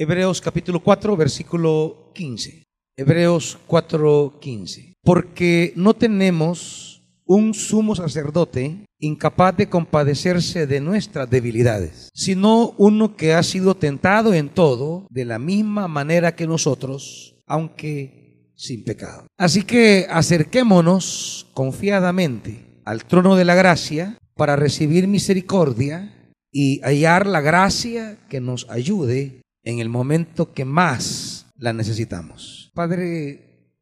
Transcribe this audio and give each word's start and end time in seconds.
Hebreos 0.00 0.40
capítulo 0.40 0.78
4, 0.78 1.16
versículo 1.16 2.12
15. 2.14 2.62
Hebreos 2.96 3.58
4, 3.66 4.38
15. 4.40 4.94
Porque 5.02 5.72
no 5.74 5.92
tenemos 5.92 7.02
un 7.24 7.52
sumo 7.52 7.96
sacerdote 7.96 8.84
incapaz 9.00 9.56
de 9.56 9.68
compadecerse 9.68 10.68
de 10.68 10.80
nuestras 10.80 11.28
debilidades, 11.28 12.10
sino 12.14 12.76
uno 12.78 13.16
que 13.16 13.34
ha 13.34 13.42
sido 13.42 13.74
tentado 13.74 14.34
en 14.34 14.50
todo 14.50 15.08
de 15.10 15.24
la 15.24 15.40
misma 15.40 15.88
manera 15.88 16.36
que 16.36 16.46
nosotros, 16.46 17.34
aunque 17.48 18.52
sin 18.54 18.84
pecado. 18.84 19.26
Así 19.36 19.64
que 19.64 20.06
acerquémonos 20.08 21.48
confiadamente 21.54 22.80
al 22.84 23.04
trono 23.04 23.34
de 23.34 23.44
la 23.44 23.56
gracia 23.56 24.16
para 24.36 24.54
recibir 24.54 25.08
misericordia 25.08 26.32
y 26.52 26.80
hallar 26.82 27.26
la 27.26 27.40
gracia 27.40 28.16
que 28.28 28.40
nos 28.40 28.70
ayude 28.70 29.42
en 29.68 29.80
el 29.80 29.90
momento 29.90 30.54
que 30.54 30.64
más 30.64 31.52
la 31.56 31.74
necesitamos. 31.74 32.72
Padre, 32.72 33.74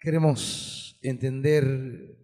queremos 0.00 0.98
entender 1.02 2.16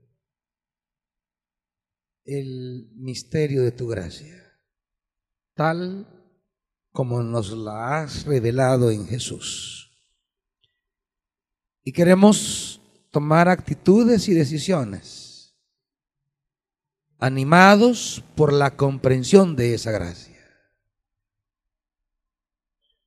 el 2.24 2.90
misterio 2.94 3.62
de 3.62 3.72
tu 3.72 3.88
gracia, 3.88 4.58
tal 5.54 6.08
como 6.92 7.22
nos 7.22 7.52
la 7.52 8.00
has 8.00 8.24
revelado 8.24 8.90
en 8.90 9.06
Jesús. 9.06 9.92
Y 11.84 11.92
queremos 11.92 12.80
tomar 13.10 13.50
actitudes 13.50 14.30
y 14.30 14.32
decisiones 14.32 15.54
animados 17.18 18.24
por 18.34 18.50
la 18.54 18.78
comprensión 18.78 19.56
de 19.56 19.74
esa 19.74 19.90
gracia. 19.90 20.29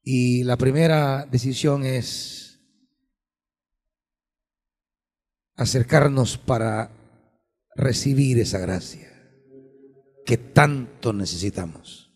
Y 0.03 0.43
la 0.43 0.57
primera 0.57 1.25
decisión 1.25 1.85
es 1.85 2.59
acercarnos 5.55 6.37
para 6.37 6.91
recibir 7.75 8.37
esa 8.39 8.59
gracia 8.59 9.09
que 10.25 10.37
tanto 10.37 11.13
necesitamos. 11.13 12.11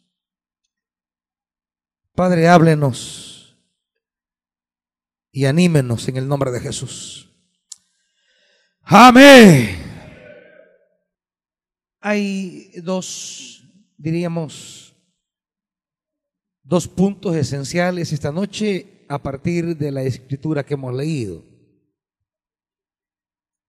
Padre, 2.14 2.48
háblenos 2.48 3.58
y 5.32 5.46
anímenos 5.46 6.08
en 6.08 6.18
el 6.18 6.28
nombre 6.28 6.52
de 6.52 6.60
Jesús. 6.60 7.30
Amén. 8.82 9.78
Hay 12.00 12.72
dos, 12.82 13.64
diríamos, 13.98 14.87
dos 16.68 16.90
puntos 16.90 17.34
esenciales 17.36 18.12
esta 18.12 18.32
noche 18.32 19.06
a 19.08 19.24
partir 19.24 19.78
de 19.78 19.90
la 19.90 20.04
escritura 20.04 20.66
que 20.66 20.74
hemos 20.74 20.94
leído. 20.94 21.42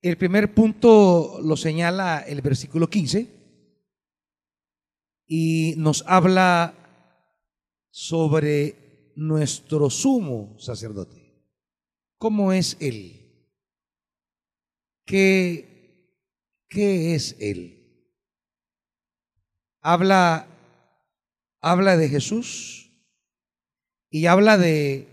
El 0.02 0.16
primer 0.16 0.52
punto 0.52 1.38
lo 1.42 1.56
señala 1.56 2.19
el 2.20 2.42
versículo 2.42 2.91
15 2.91 3.28
y 5.26 5.74
nos 5.76 6.02
habla 6.08 6.74
sobre 7.91 9.12
nuestro 9.14 9.91
sumo 9.91 10.56
sacerdote. 10.58 11.54
¿Cómo 12.16 12.52
es 12.52 12.76
Él? 12.80 13.14
¿Qué, 15.04 16.66
qué 16.69 17.14
es 17.14 17.36
Él? 17.38 17.76
Habla, 19.80 20.48
habla 21.60 21.96
de 21.96 22.08
Jesús 22.08 22.88
y 24.11 24.27
habla 24.27 24.56
de 24.59 25.09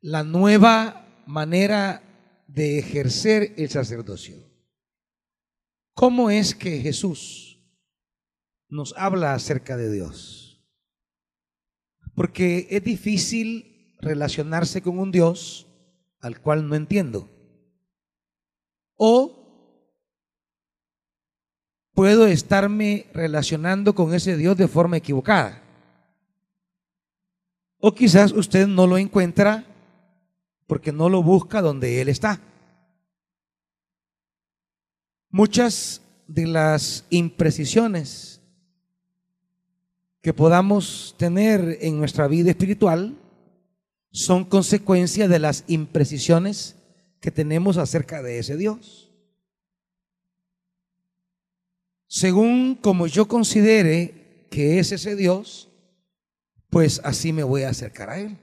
la 0.00 0.24
nueva 0.24 1.22
manera 1.26 2.02
de 2.48 2.78
ejercer 2.78 3.54
el 3.56 3.70
sacerdocio. 3.70 4.36
¿Cómo 5.94 6.30
es 6.30 6.54
que 6.54 6.80
Jesús 6.80 7.58
nos 8.68 8.94
habla 8.96 9.34
acerca 9.34 9.76
de 9.76 9.92
Dios? 9.92 10.64
Porque 12.14 12.66
es 12.70 12.82
difícil 12.82 13.96
relacionarse 14.00 14.82
con 14.82 14.98
un 14.98 15.12
Dios 15.12 15.68
al 16.20 16.40
cual 16.40 16.68
no 16.68 16.74
entiendo. 16.74 17.30
O 18.96 19.42
puedo 21.94 22.26
estarme 22.26 23.06
relacionando 23.12 23.94
con 23.94 24.14
ese 24.14 24.36
Dios 24.36 24.56
de 24.56 24.68
forma 24.68 24.96
equivocada. 24.96 25.61
O 27.84 27.92
quizás 27.92 28.30
usted 28.30 28.68
no 28.68 28.86
lo 28.86 28.96
encuentra 28.96 29.66
porque 30.68 30.92
no 30.92 31.08
lo 31.08 31.20
busca 31.20 31.60
donde 31.60 32.00
Él 32.00 32.08
está. 32.08 32.40
Muchas 35.30 36.00
de 36.28 36.46
las 36.46 37.04
imprecisiones 37.10 38.40
que 40.20 40.32
podamos 40.32 41.16
tener 41.18 41.78
en 41.80 41.98
nuestra 41.98 42.28
vida 42.28 42.50
espiritual 42.50 43.18
son 44.12 44.44
consecuencia 44.44 45.26
de 45.26 45.40
las 45.40 45.64
imprecisiones 45.66 46.76
que 47.18 47.32
tenemos 47.32 47.78
acerca 47.78 48.22
de 48.22 48.38
ese 48.38 48.56
Dios. 48.56 49.10
Según 52.06 52.76
como 52.76 53.08
yo 53.08 53.26
considere 53.26 54.46
que 54.50 54.78
es 54.78 54.92
ese 54.92 55.16
Dios, 55.16 55.71
pues 56.72 57.02
así 57.04 57.34
me 57.34 57.42
voy 57.42 57.64
a 57.64 57.68
acercar 57.68 58.08
a 58.08 58.18
Él. 58.18 58.38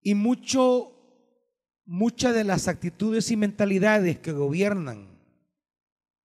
Y 0.00 0.14
mucho, 0.14 0.94
muchas 1.84 2.34
de 2.34 2.42
las 2.42 2.68
actitudes 2.68 3.30
y 3.30 3.36
mentalidades 3.36 4.18
que 4.18 4.32
gobiernan 4.32 5.20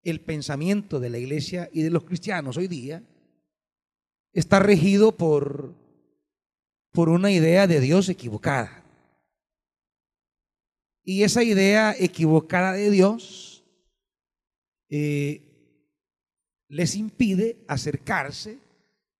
el 0.01 0.21
pensamiento 0.21 1.01
de 1.01 1.09
la 1.09 1.17
iglesia 1.17 1.69
y 1.73 1.81
de 1.81 1.89
los 1.89 2.05
cristianos 2.05 2.55
hoy 2.55 2.69
día 2.69 3.03
está 4.31 4.59
regido 4.59 5.17
por, 5.17 5.75
por 6.93 7.09
una 7.09 7.31
idea 7.31 7.67
de 7.67 7.81
Dios 7.81 8.07
equivocada. 8.07 8.85
Y 11.03 11.23
esa 11.23 11.43
idea 11.43 11.93
equivocada 11.99 12.71
de 12.71 12.89
Dios 12.89 13.65
eh, 14.87 15.52
les 16.73 16.95
impide 16.95 17.63
acercarse 17.67 18.57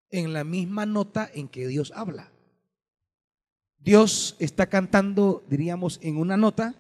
en 0.10 0.34
la 0.34 0.44
misma 0.44 0.88
nota 0.88 1.30
en 1.32 1.48
que 1.48 1.68
Dios 1.68 1.94
habla. 1.96 2.32
Dios 3.78 4.36
está 4.40 4.66
cantando, 4.66 5.44
diríamos, 5.48 6.00
en 6.02 6.18
una 6.18 6.36
nota 6.36 6.74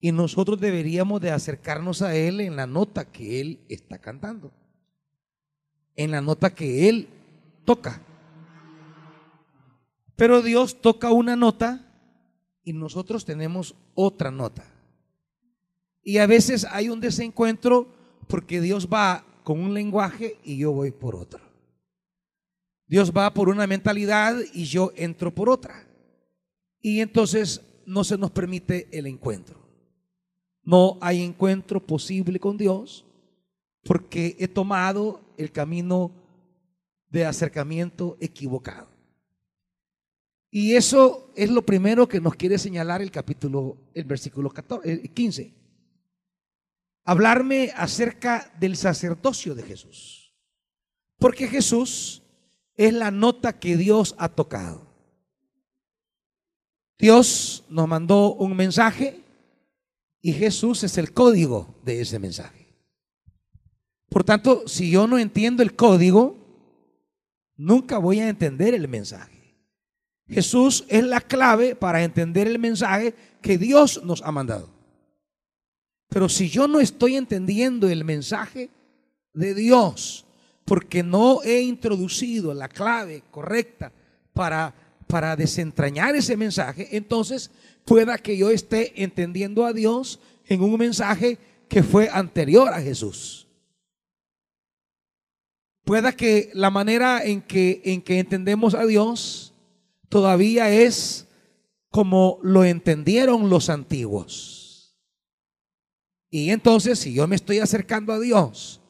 y 0.00 0.10
nosotros 0.10 0.58
deberíamos 0.58 1.20
de 1.20 1.30
acercarnos 1.30 2.02
a 2.02 2.16
Él 2.16 2.40
en 2.40 2.56
la 2.56 2.66
nota 2.66 3.04
que 3.04 3.40
Él 3.40 3.60
está 3.68 3.98
cantando, 3.98 4.50
en 5.94 6.10
la 6.10 6.20
nota 6.20 6.52
que 6.52 6.88
Él 6.88 7.08
toca. 7.64 8.02
Pero 10.16 10.42
Dios 10.42 10.80
toca 10.80 11.12
una 11.12 11.36
nota 11.36 11.86
y 12.64 12.72
nosotros 12.72 13.24
tenemos 13.24 13.76
otra 13.94 14.32
nota. 14.32 14.64
Y 16.02 16.18
a 16.18 16.26
veces 16.26 16.66
hay 16.68 16.88
un 16.88 16.98
desencuentro 16.98 18.02
porque 18.26 18.60
Dios 18.60 18.88
va 18.92 19.24
con 19.42 19.60
un 19.60 19.74
lenguaje 19.74 20.38
y 20.44 20.56
yo 20.56 20.72
voy 20.72 20.90
por 20.90 21.16
otro. 21.16 21.40
Dios 22.86 23.12
va 23.16 23.32
por 23.32 23.48
una 23.48 23.66
mentalidad 23.66 24.36
y 24.52 24.64
yo 24.64 24.92
entro 24.96 25.34
por 25.34 25.48
otra. 25.48 25.86
Y 26.80 27.00
entonces 27.00 27.62
no 27.86 28.04
se 28.04 28.18
nos 28.18 28.30
permite 28.30 28.88
el 28.92 29.06
encuentro. 29.06 29.58
No 30.62 30.98
hay 31.00 31.22
encuentro 31.22 31.80
posible 31.80 32.38
con 32.38 32.56
Dios 32.56 33.04
porque 33.84 34.36
he 34.38 34.48
tomado 34.48 35.20
el 35.36 35.52
camino 35.52 36.10
de 37.10 37.26
acercamiento 37.26 38.16
equivocado. 38.20 38.88
Y 40.50 40.74
eso 40.74 41.30
es 41.34 41.50
lo 41.50 41.62
primero 41.62 42.08
que 42.08 42.20
nos 42.20 42.36
quiere 42.36 42.58
señalar 42.58 43.02
el 43.02 43.10
capítulo, 43.10 43.76
el 43.92 44.04
versículo 44.04 44.50
14, 44.50 45.08
15. 45.08 45.52
Hablarme 47.04 47.72
acerca 47.76 48.50
del 48.58 48.76
sacerdocio 48.76 49.54
de 49.54 49.62
Jesús. 49.62 50.34
Porque 51.18 51.48
Jesús 51.48 52.22
es 52.76 52.92
la 52.92 53.10
nota 53.10 53.58
que 53.58 53.76
Dios 53.76 54.14
ha 54.18 54.28
tocado. 54.28 54.86
Dios 56.98 57.64
nos 57.68 57.88
mandó 57.88 58.34
un 58.34 58.56
mensaje 58.56 59.20
y 60.20 60.32
Jesús 60.32 60.82
es 60.84 60.96
el 60.96 61.12
código 61.12 61.74
de 61.84 62.00
ese 62.00 62.18
mensaje. 62.18 62.64
Por 64.08 64.24
tanto, 64.24 64.66
si 64.66 64.90
yo 64.90 65.06
no 65.06 65.18
entiendo 65.18 65.62
el 65.62 65.74
código, 65.74 66.36
nunca 67.56 67.98
voy 67.98 68.20
a 68.20 68.28
entender 68.28 68.72
el 68.72 68.88
mensaje. 68.88 69.34
Jesús 70.26 70.84
es 70.88 71.04
la 71.04 71.20
clave 71.20 71.76
para 71.76 72.02
entender 72.02 72.46
el 72.46 72.58
mensaje 72.58 73.14
que 73.42 73.58
Dios 73.58 74.02
nos 74.04 74.22
ha 74.22 74.32
mandado. 74.32 74.73
Pero 76.08 76.28
si 76.28 76.48
yo 76.48 76.68
no 76.68 76.80
estoy 76.80 77.16
entendiendo 77.16 77.88
el 77.88 78.04
mensaje 78.04 78.70
de 79.32 79.54
Dios, 79.54 80.24
porque 80.64 81.02
no 81.02 81.42
he 81.42 81.60
introducido 81.60 82.54
la 82.54 82.68
clave 82.68 83.22
correcta 83.30 83.92
para, 84.32 84.74
para 85.06 85.36
desentrañar 85.36 86.16
ese 86.16 86.36
mensaje, 86.36 86.88
entonces 86.96 87.50
pueda 87.84 88.18
que 88.18 88.36
yo 88.36 88.50
esté 88.50 89.02
entendiendo 89.02 89.66
a 89.66 89.72
Dios 89.72 90.20
en 90.46 90.62
un 90.62 90.78
mensaje 90.78 91.38
que 91.68 91.82
fue 91.82 92.08
anterior 92.08 92.68
a 92.68 92.80
Jesús. 92.80 93.46
Pueda 95.84 96.12
que 96.12 96.50
la 96.54 96.70
manera 96.70 97.22
en 97.24 97.42
que, 97.42 97.82
en 97.84 98.00
que 98.00 98.18
entendemos 98.18 98.74
a 98.74 98.86
Dios 98.86 99.52
todavía 100.08 100.70
es 100.70 101.26
como 101.90 102.38
lo 102.42 102.64
entendieron 102.64 103.50
los 103.50 103.68
antiguos. 103.68 104.53
Y 106.36 106.50
entonces, 106.50 106.98
si 106.98 107.14
yo 107.14 107.28
me 107.28 107.36
estoy 107.36 107.60
acercando 107.60 108.12
a 108.12 108.18
Dios 108.18 108.80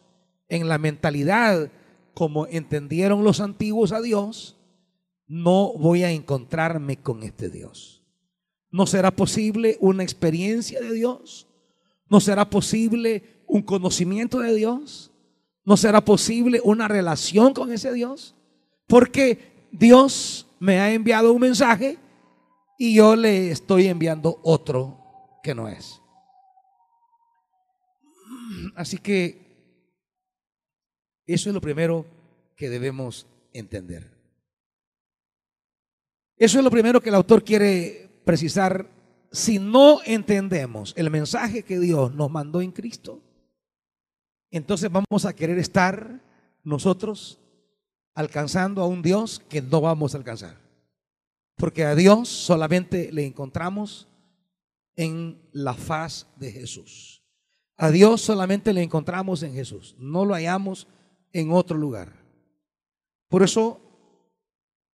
en 0.48 0.66
la 0.66 0.78
mentalidad 0.78 1.70
como 2.14 2.46
entendieron 2.46 3.22
los 3.22 3.38
antiguos 3.40 3.92
a 3.92 4.00
Dios, 4.00 4.56
no 5.26 5.74
voy 5.74 6.04
a 6.04 6.10
encontrarme 6.10 6.96
con 6.96 7.22
este 7.22 7.50
Dios. 7.50 8.02
No 8.70 8.86
será 8.86 9.10
posible 9.10 9.76
una 9.80 10.02
experiencia 10.02 10.80
de 10.80 10.94
Dios. 10.94 11.46
No 12.08 12.18
será 12.18 12.48
posible 12.48 13.42
un 13.46 13.60
conocimiento 13.60 14.38
de 14.38 14.54
Dios. 14.54 15.10
No 15.66 15.76
será 15.76 16.02
posible 16.02 16.62
una 16.64 16.88
relación 16.88 17.52
con 17.52 17.70
ese 17.72 17.92
Dios. 17.92 18.34
Porque 18.86 19.68
Dios 19.70 20.46
me 20.60 20.80
ha 20.80 20.94
enviado 20.94 21.30
un 21.30 21.42
mensaje 21.42 21.98
y 22.78 22.94
yo 22.94 23.14
le 23.14 23.50
estoy 23.50 23.88
enviando 23.88 24.40
otro 24.42 24.98
que 25.42 25.54
no 25.54 25.68
es. 25.68 26.00
Así 28.74 28.98
que 28.98 29.44
eso 31.26 31.48
es 31.48 31.54
lo 31.54 31.60
primero 31.60 32.06
que 32.56 32.68
debemos 32.68 33.26
entender. 33.52 34.10
Eso 36.36 36.58
es 36.58 36.64
lo 36.64 36.70
primero 36.70 37.00
que 37.00 37.08
el 37.08 37.14
autor 37.14 37.44
quiere 37.44 38.10
precisar. 38.24 38.88
Si 39.30 39.58
no 39.58 40.00
entendemos 40.04 40.92
el 40.96 41.10
mensaje 41.10 41.62
que 41.62 41.80
Dios 41.80 42.14
nos 42.14 42.30
mandó 42.30 42.60
en 42.60 42.70
Cristo, 42.70 43.20
entonces 44.50 44.90
vamos 44.90 45.24
a 45.24 45.32
querer 45.34 45.58
estar 45.58 46.20
nosotros 46.62 47.40
alcanzando 48.14 48.82
a 48.82 48.86
un 48.86 49.02
Dios 49.02 49.42
que 49.48 49.60
no 49.60 49.80
vamos 49.80 50.14
a 50.14 50.18
alcanzar. 50.18 50.56
Porque 51.56 51.84
a 51.84 51.94
Dios 51.94 52.28
solamente 52.28 53.10
le 53.12 53.26
encontramos 53.26 54.08
en 54.96 55.40
la 55.52 55.74
faz 55.74 56.28
de 56.36 56.52
Jesús. 56.52 57.23
A 57.76 57.90
Dios 57.90 58.20
solamente 58.20 58.72
le 58.72 58.82
encontramos 58.82 59.42
en 59.42 59.52
Jesús. 59.52 59.96
No 59.98 60.24
lo 60.24 60.34
hallamos 60.34 60.86
en 61.32 61.50
otro 61.50 61.76
lugar. 61.76 62.24
Por 63.28 63.42
eso, 63.42 63.80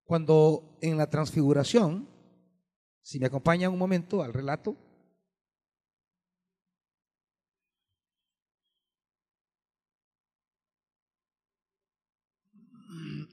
cuando 0.04 0.78
en 0.80 0.96
la 0.96 1.10
transfiguración, 1.10 2.08
si 3.02 3.20
me 3.20 3.26
acompaña 3.26 3.68
un 3.68 3.78
momento 3.78 4.22
al 4.22 4.32
relato, 4.32 4.76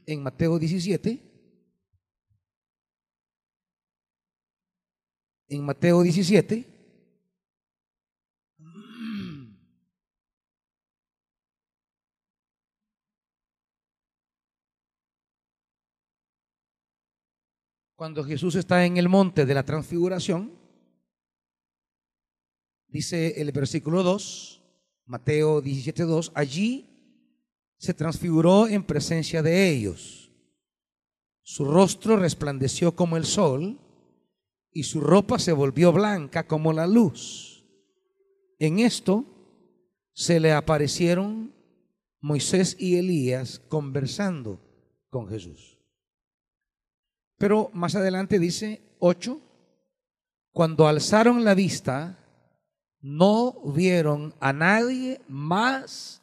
en 0.05 0.23
Mateo 0.23 0.59
17, 0.59 1.21
en 5.49 5.65
Mateo 5.65 6.01
17, 6.01 6.76
Cuando 17.97 18.23
Jesús 18.23 18.53
está 18.53 18.85
en 18.85 18.97
el 18.97 19.09
monte 19.09 19.47
de 19.47 19.55
la 19.55 19.65
transfiguración, 19.65 20.51
dice 22.87 23.41
el 23.41 23.51
versículo 23.51 24.03
2, 24.03 24.61
Mateo 25.07 25.61
17, 25.61 26.03
2, 26.03 26.31
allí 26.35 26.85
se 27.79 27.95
transfiguró 27.95 28.67
en 28.67 28.83
presencia 28.83 29.41
de 29.41 29.67
ellos. 29.67 30.31
Su 31.41 31.65
rostro 31.65 32.17
resplandeció 32.17 32.95
como 32.95 33.17
el 33.17 33.25
sol 33.25 33.79
y 34.71 34.83
su 34.83 35.01
ropa 35.01 35.39
se 35.39 35.51
volvió 35.51 35.91
blanca 35.91 36.45
como 36.45 36.73
la 36.73 36.85
luz. 36.85 37.65
En 38.59 38.77
esto 38.77 39.25
se 40.13 40.39
le 40.39 40.51
aparecieron 40.51 41.51
Moisés 42.21 42.77
y 42.79 42.97
Elías 42.97 43.57
conversando 43.57 44.61
con 45.09 45.27
Jesús. 45.27 45.76
Pero 47.37 47.69
más 47.73 47.95
adelante 47.95 48.39
dice 48.39 48.81
8, 48.99 49.39
cuando 50.51 50.87
alzaron 50.87 51.43
la 51.43 51.53
vista, 51.53 52.17
no 52.99 53.61
vieron 53.73 54.33
a 54.39 54.53
nadie 54.53 55.21
más 55.27 56.21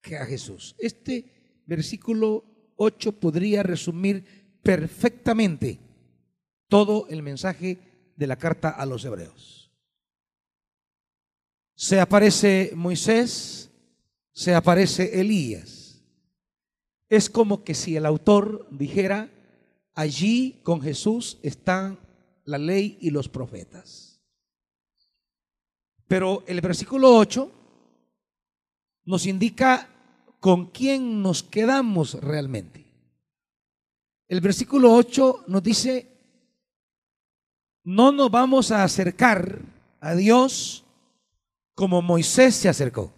que 0.00 0.16
a 0.16 0.24
Jesús. 0.24 0.74
Este 0.78 1.62
versículo 1.66 2.44
8 2.76 3.12
podría 3.20 3.62
resumir 3.62 4.58
perfectamente 4.62 5.78
todo 6.68 7.06
el 7.08 7.22
mensaje 7.22 7.78
de 8.16 8.26
la 8.26 8.36
carta 8.36 8.70
a 8.70 8.86
los 8.86 9.04
hebreos. 9.04 9.70
Se 11.74 12.00
aparece 12.00 12.72
Moisés, 12.74 13.70
se 14.32 14.54
aparece 14.54 15.20
Elías. 15.20 16.02
Es 17.08 17.30
como 17.30 17.64
que 17.64 17.74
si 17.74 17.96
el 17.96 18.06
autor 18.06 18.66
dijera, 18.70 19.30
Allí 19.98 20.60
con 20.62 20.80
Jesús 20.80 21.38
están 21.42 21.98
la 22.44 22.56
ley 22.56 22.98
y 23.00 23.10
los 23.10 23.28
profetas. 23.28 24.22
Pero 26.06 26.44
el 26.46 26.60
versículo 26.60 27.16
8 27.16 27.50
nos 29.06 29.26
indica 29.26 29.88
con 30.38 30.66
quién 30.66 31.20
nos 31.20 31.42
quedamos 31.42 32.14
realmente. 32.14 32.86
El 34.28 34.40
versículo 34.40 34.92
8 34.94 35.46
nos 35.48 35.64
dice, 35.64 36.06
no 37.82 38.12
nos 38.12 38.30
vamos 38.30 38.70
a 38.70 38.84
acercar 38.84 39.62
a 39.98 40.14
Dios 40.14 40.84
como 41.74 42.02
Moisés 42.02 42.54
se 42.54 42.68
acercó. 42.68 43.12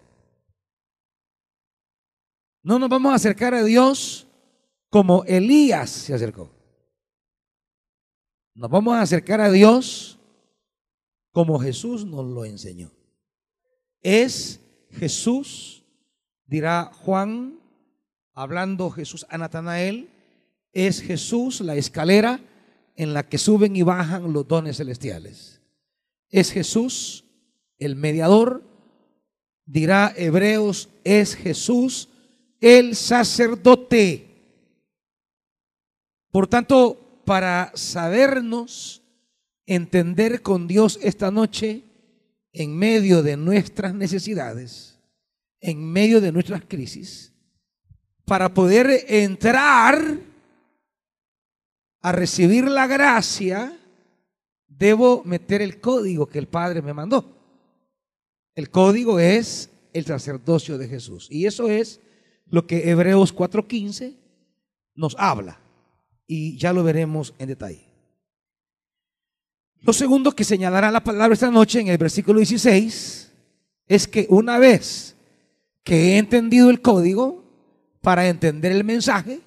No 2.63 2.79
nos 2.79 2.89
vamos 2.89 3.11
a 3.11 3.17
acercar 3.17 3.53
a 3.53 3.63
Dios 3.63 4.25
como 4.89 5.23
Elías 5.25 5.91
se 5.91 6.15
acercó. 6.15 6.60
Nos 8.53 8.69
vamos 8.69 8.93
a 8.95 9.01
acercar 9.01 9.41
a 9.41 9.51
Dios 9.51 10.19
como 11.31 11.59
Jesús 11.59 12.05
nos 12.05 12.25
lo 12.25 12.45
enseñó. 12.45 12.91
Es 14.01 14.59
Jesús, 14.91 15.85
dirá 16.45 16.91
Juan, 16.93 17.59
hablando 18.33 18.89
Jesús 18.89 19.25
a 19.29 19.37
Natanael, 19.37 20.09
es 20.73 21.01
Jesús 21.01 21.61
la 21.61 21.75
escalera 21.75 22.39
en 22.95 23.13
la 23.13 23.27
que 23.27 23.37
suben 23.37 23.75
y 23.75 23.83
bajan 23.83 24.33
los 24.33 24.47
dones 24.47 24.77
celestiales. 24.77 25.61
Es 26.29 26.51
Jesús 26.51 27.25
el 27.77 27.95
mediador, 27.95 28.63
dirá 29.65 30.13
Hebreos, 30.15 30.89
es 31.03 31.35
Jesús 31.35 32.09
el 32.59 32.95
sacerdote. 32.95 34.27
Por 36.31 36.47
tanto, 36.47 37.10
para 37.31 37.71
sabernos 37.75 39.01
entender 39.65 40.41
con 40.41 40.67
Dios 40.67 40.99
esta 41.01 41.31
noche 41.31 41.81
en 42.51 42.77
medio 42.77 43.23
de 43.23 43.37
nuestras 43.37 43.95
necesidades, 43.95 44.99
en 45.61 45.81
medio 45.93 46.19
de 46.19 46.33
nuestras 46.33 46.65
crisis, 46.67 47.31
para 48.25 48.53
poder 48.53 49.05
entrar 49.07 50.19
a 52.01 52.11
recibir 52.11 52.65
la 52.65 52.85
gracia, 52.85 53.79
debo 54.67 55.23
meter 55.23 55.61
el 55.61 55.79
código 55.79 56.27
que 56.27 56.39
el 56.39 56.49
Padre 56.49 56.81
me 56.81 56.93
mandó. 56.93 57.33
El 58.55 58.69
código 58.69 59.19
es 59.19 59.69
el 59.93 60.03
sacerdocio 60.03 60.77
de 60.77 60.89
Jesús. 60.89 61.29
Y 61.31 61.45
eso 61.45 61.69
es 61.69 62.01
lo 62.45 62.67
que 62.67 62.89
Hebreos 62.89 63.33
4:15 63.33 64.17
nos 64.95 65.15
habla 65.17 65.60
y 66.33 66.55
ya 66.55 66.71
lo 66.71 66.81
veremos 66.81 67.33
en 67.39 67.49
detalle. 67.49 67.83
Lo 69.81 69.91
segundo 69.91 70.31
que 70.31 70.45
señalará 70.45 70.89
la 70.89 71.03
palabra 71.03 71.33
esta 71.33 71.51
noche 71.51 71.81
en 71.81 71.89
el 71.89 71.97
versículo 71.97 72.39
16 72.39 73.33
es 73.85 74.07
que 74.07 74.27
una 74.29 74.57
vez 74.57 75.17
que 75.83 76.13
he 76.13 76.17
entendido 76.17 76.69
el 76.69 76.81
código 76.81 77.43
para 77.99 78.29
entender 78.29 78.71
el 78.71 78.85
mensaje, 78.85 79.41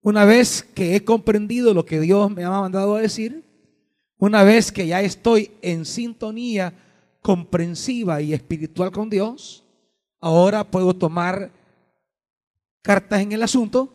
una 0.00 0.24
vez 0.24 0.62
que 0.62 0.96
he 0.96 1.04
comprendido 1.04 1.74
lo 1.74 1.84
que 1.84 2.00
Dios 2.00 2.30
me 2.30 2.44
ha 2.44 2.50
mandado 2.50 2.96
a 2.96 3.02
decir, 3.02 3.44
una 4.16 4.44
vez 4.44 4.72
que 4.72 4.86
ya 4.86 5.02
estoy 5.02 5.50
en 5.60 5.84
sintonía 5.84 6.72
comprensiva 7.20 8.22
y 8.22 8.32
espiritual 8.32 8.90
con 8.92 9.10
Dios, 9.10 9.62
ahora 10.20 10.64
puedo 10.64 10.96
tomar 10.96 11.50
cartas 12.80 13.20
en 13.20 13.32
el 13.32 13.42
asunto 13.42 13.92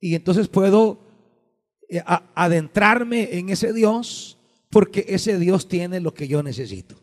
y 0.00 0.14
entonces 0.14 0.48
puedo 0.48 1.06
adentrarme 2.34 3.38
en 3.38 3.48
ese 3.48 3.72
Dios 3.72 4.36
porque 4.70 5.04
ese 5.08 5.38
Dios 5.38 5.68
tiene 5.68 6.00
lo 6.00 6.12
que 6.12 6.28
yo 6.28 6.42
necesito. 6.42 6.96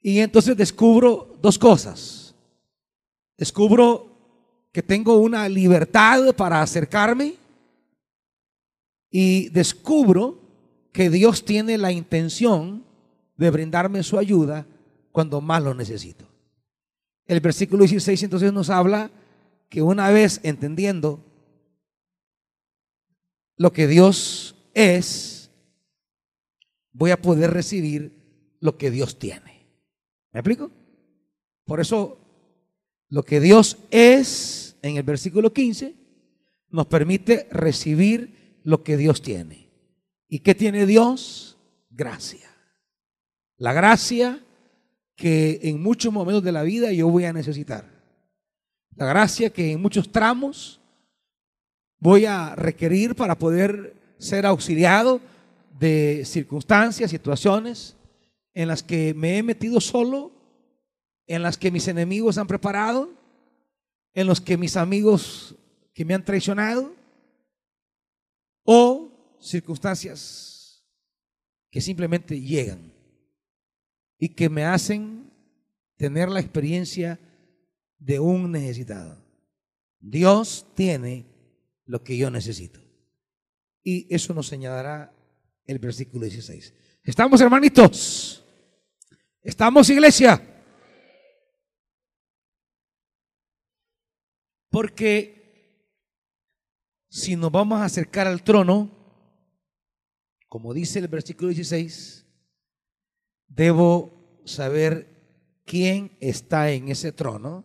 Y 0.00 0.20
entonces 0.20 0.56
descubro 0.56 1.36
dos 1.42 1.58
cosas. 1.58 2.34
Descubro 3.36 4.16
que 4.72 4.82
tengo 4.82 5.16
una 5.16 5.48
libertad 5.48 6.34
para 6.36 6.62
acercarme 6.62 7.34
y 9.10 9.48
descubro 9.48 10.38
que 10.92 11.10
Dios 11.10 11.44
tiene 11.44 11.76
la 11.76 11.92
intención 11.92 12.84
de 13.36 13.50
brindarme 13.50 14.02
su 14.02 14.18
ayuda 14.18 14.66
cuando 15.12 15.40
más 15.40 15.62
lo 15.62 15.74
necesito. 15.74 16.26
El 17.26 17.40
versículo 17.40 17.82
16 17.82 18.22
entonces 18.22 18.52
nos 18.52 18.70
habla 18.70 19.10
que 19.68 19.82
una 19.82 20.10
vez 20.10 20.40
entendiendo 20.42 21.20
lo 23.56 23.72
que 23.72 23.86
Dios 23.86 24.56
es, 24.74 25.50
voy 26.92 27.10
a 27.10 27.20
poder 27.20 27.52
recibir 27.52 28.12
lo 28.60 28.76
que 28.76 28.90
Dios 28.90 29.18
tiene. 29.18 29.66
¿Me 30.32 30.40
explico? 30.40 30.70
Por 31.64 31.80
eso, 31.80 32.18
lo 33.08 33.22
que 33.22 33.40
Dios 33.40 33.78
es, 33.90 34.76
en 34.82 34.96
el 34.96 35.02
versículo 35.02 35.52
15, 35.52 35.94
nos 36.70 36.86
permite 36.86 37.48
recibir 37.50 38.60
lo 38.62 38.82
que 38.82 38.96
Dios 38.96 39.22
tiene. 39.22 39.70
¿Y 40.28 40.40
qué 40.40 40.54
tiene 40.54 40.86
Dios? 40.86 41.56
Gracia. 41.90 42.50
La 43.56 43.72
gracia 43.72 44.44
que 45.14 45.60
en 45.62 45.82
muchos 45.82 46.12
momentos 46.12 46.44
de 46.44 46.52
la 46.52 46.62
vida 46.62 46.92
yo 46.92 47.08
voy 47.08 47.24
a 47.24 47.32
necesitar. 47.32 47.90
La 48.94 49.06
gracia 49.06 49.50
que 49.50 49.72
en 49.72 49.80
muchos 49.80 50.12
tramos 50.12 50.80
voy 51.98 52.26
a 52.26 52.54
requerir 52.54 53.14
para 53.14 53.38
poder 53.38 53.94
ser 54.18 54.46
auxiliado 54.46 55.20
de 55.78 56.22
circunstancias, 56.24 57.10
situaciones 57.10 57.96
en 58.54 58.68
las 58.68 58.82
que 58.82 59.12
me 59.14 59.36
he 59.38 59.42
metido 59.42 59.80
solo, 59.80 60.32
en 61.26 61.42
las 61.42 61.58
que 61.58 61.70
mis 61.70 61.88
enemigos 61.88 62.38
han 62.38 62.46
preparado, 62.46 63.10
en 64.14 64.26
los 64.26 64.40
que 64.40 64.56
mis 64.56 64.76
amigos 64.76 65.54
que 65.92 66.04
me 66.04 66.14
han 66.14 66.24
traicionado, 66.24 66.94
o 68.64 69.10
circunstancias 69.40 70.82
que 71.70 71.80
simplemente 71.80 72.40
llegan 72.40 72.92
y 74.18 74.30
que 74.30 74.48
me 74.48 74.64
hacen 74.64 75.30
tener 75.96 76.28
la 76.28 76.40
experiencia 76.40 77.18
de 77.98 78.18
un 78.18 78.52
necesitado. 78.52 79.22
Dios 80.00 80.66
tiene 80.74 81.26
lo 81.86 82.02
que 82.02 82.16
yo 82.16 82.30
necesito. 82.30 82.80
Y 83.82 84.12
eso 84.14 84.34
nos 84.34 84.48
señalará 84.48 85.14
el 85.64 85.78
versículo 85.78 86.24
16. 86.24 86.74
¿Estamos 87.02 87.40
hermanitos? 87.40 88.44
¿Estamos 89.42 89.88
iglesia? 89.90 90.42
Porque 94.68 95.36
si 97.08 97.36
nos 97.36 97.50
vamos 97.50 97.80
a 97.80 97.84
acercar 97.84 98.26
al 98.26 98.42
trono, 98.42 98.90
como 100.48 100.74
dice 100.74 100.98
el 100.98 101.08
versículo 101.08 101.48
16, 101.48 102.26
debo 103.46 104.40
saber 104.44 105.60
quién 105.64 106.16
está 106.20 106.70
en 106.70 106.88
ese 106.88 107.12
trono 107.12 107.64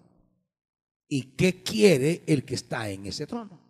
y 1.07 1.35
qué 1.35 1.63
quiere 1.63 2.23
el 2.27 2.45
que 2.45 2.55
está 2.55 2.89
en 2.89 3.07
ese 3.07 3.27
trono. 3.27 3.60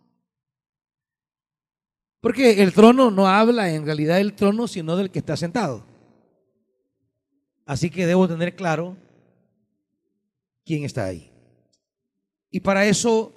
Porque 2.22 2.62
el 2.62 2.72
trono 2.72 3.10
no 3.10 3.26
habla 3.26 3.74
en 3.74 3.84
realidad 3.84 4.18
del 4.18 4.34
trono, 4.34 4.68
sino 4.68 4.96
del 4.96 5.10
que 5.10 5.18
está 5.18 5.36
sentado. 5.36 5.84
Así 7.66 7.90
que 7.90 8.06
debo 8.06 8.28
tener 8.28 8.54
claro 8.54 8.96
quién 10.64 10.84
está 10.84 11.04
ahí. 11.04 11.32
Y 12.48 12.60
para 12.60 12.86
eso 12.86 13.32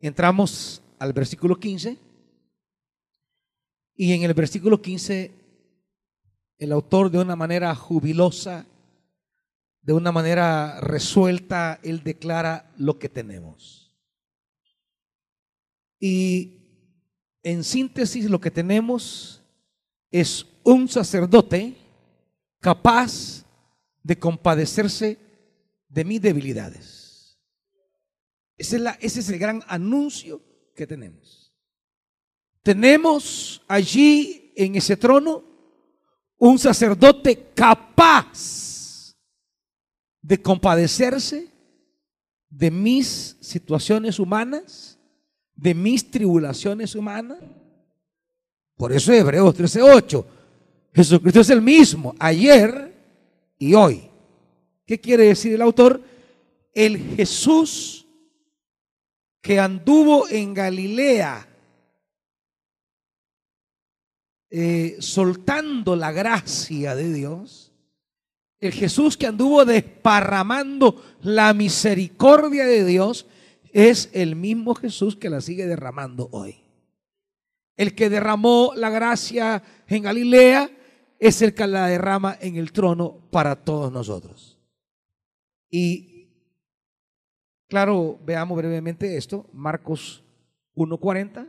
entramos 0.00 0.80
al 1.00 1.12
versículo 1.12 1.58
15. 1.58 1.98
Y 3.96 4.12
en 4.12 4.22
el 4.22 4.34
versículo 4.34 4.80
15 4.80 5.32
el 6.58 6.70
autor 6.70 7.10
de 7.10 7.18
una 7.18 7.34
manera 7.34 7.74
jubilosa, 7.74 8.66
de 9.80 9.92
una 9.94 10.12
manera 10.12 10.80
resuelta, 10.80 11.80
él 11.82 12.04
declara 12.04 12.72
lo 12.76 13.00
que 13.00 13.08
tenemos. 13.08 13.92
Y 15.98 16.61
en 17.42 17.64
síntesis 17.64 18.30
lo 18.30 18.40
que 18.40 18.50
tenemos 18.50 19.42
es 20.10 20.46
un 20.64 20.88
sacerdote 20.88 21.76
capaz 22.60 23.44
de 24.02 24.18
compadecerse 24.18 25.18
de 25.88 26.04
mis 26.04 26.20
debilidades. 26.20 27.38
Ese 28.56 28.80
es, 29.00 29.28
el 29.28 29.38
gran 29.38 29.62
anuncio 29.66 30.40
que 30.74 30.86
tenemos. 30.86 31.52
Tenemos 32.62 33.62
allí 33.66 34.52
en 34.56 34.76
ese 34.76 34.96
trono 34.96 35.42
un 36.38 36.58
sacerdote 36.58 37.50
capaz 37.54 39.16
de 40.20 40.40
compadecerse 40.40 41.50
de 42.48 42.70
mis 42.70 43.36
situaciones 43.40 44.18
humanas, 44.18 44.98
de 45.62 45.74
mis 45.74 46.10
tribulaciones 46.10 46.94
humanas. 46.94 47.38
Por 48.76 48.92
eso 48.92 49.12
Hebreos 49.12 49.54
13:8, 49.54 50.24
Jesucristo 50.92 51.40
es 51.40 51.50
el 51.50 51.62
mismo 51.62 52.14
ayer 52.18 52.92
y 53.58 53.74
hoy. 53.74 54.02
¿Qué 54.84 55.00
quiere 55.00 55.26
decir 55.26 55.54
el 55.54 55.62
autor? 55.62 56.02
El 56.74 56.98
Jesús 57.16 58.06
que 59.40 59.60
anduvo 59.60 60.28
en 60.28 60.52
Galilea 60.52 61.48
Eh, 64.54 64.96
soltando 64.98 65.96
la 65.96 66.12
gracia 66.12 66.94
de 66.94 67.10
Dios, 67.10 67.72
el 68.60 68.74
Jesús 68.74 69.16
que 69.16 69.26
anduvo 69.26 69.64
desparramando 69.64 71.02
la 71.22 71.54
misericordia 71.54 72.66
de 72.66 72.84
Dios, 72.84 73.24
es 73.72 74.10
el 74.12 74.36
mismo 74.36 74.74
Jesús 74.74 75.16
que 75.16 75.30
la 75.30 75.40
sigue 75.40 75.66
derramando 75.66 76.28
hoy. 76.32 76.62
El 77.76 77.94
que 77.94 78.10
derramó 78.10 78.72
la 78.76 78.90
gracia 78.90 79.62
en 79.88 80.02
Galilea 80.02 80.70
es 81.18 81.40
el 81.42 81.54
que 81.54 81.66
la 81.66 81.86
derrama 81.86 82.36
en 82.40 82.56
el 82.56 82.72
trono 82.72 83.18
para 83.30 83.56
todos 83.56 83.90
nosotros. 83.90 84.58
Y 85.70 86.28
claro, 87.68 88.20
veamos 88.24 88.56
brevemente 88.58 89.16
esto, 89.16 89.48
Marcos 89.52 90.22
1.40. 90.76 91.48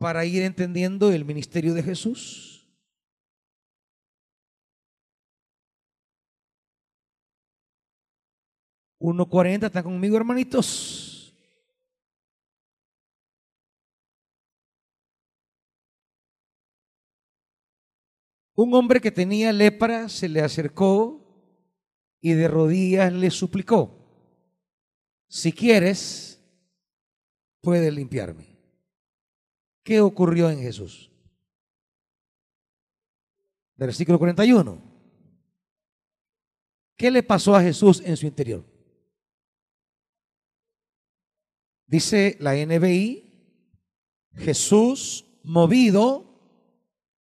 para 0.00 0.24
ir 0.24 0.42
entendiendo 0.42 1.12
el 1.12 1.26
ministerio 1.26 1.74
de 1.74 1.82
Jesús. 1.82 2.49
Uno 9.00 9.26
cuarenta, 9.26 9.68
¿están 9.68 9.84
conmigo, 9.84 10.16
hermanitos? 10.18 11.34
Un 18.54 18.74
hombre 18.74 19.00
que 19.00 19.10
tenía 19.10 19.54
lepra 19.54 20.10
se 20.10 20.28
le 20.28 20.42
acercó 20.42 21.18
y 22.20 22.34
de 22.34 22.46
rodillas 22.46 23.10
le 23.10 23.30
suplicó, 23.30 23.96
si 25.28 25.50
quieres, 25.50 26.38
puedes 27.62 27.94
limpiarme. 27.94 28.58
¿Qué 29.82 30.02
ocurrió 30.02 30.50
en 30.50 30.60
Jesús? 30.60 31.10
Versículo 33.76 34.18
41. 34.18 34.78
¿Qué 36.98 37.10
le 37.10 37.22
pasó 37.22 37.56
a 37.56 37.62
Jesús 37.62 38.02
en 38.04 38.14
su 38.14 38.26
interior? 38.26 38.69
Dice 41.90 42.36
la 42.38 42.54
NBI, 42.54 43.24
Jesús 44.36 45.26
movido 45.42 46.24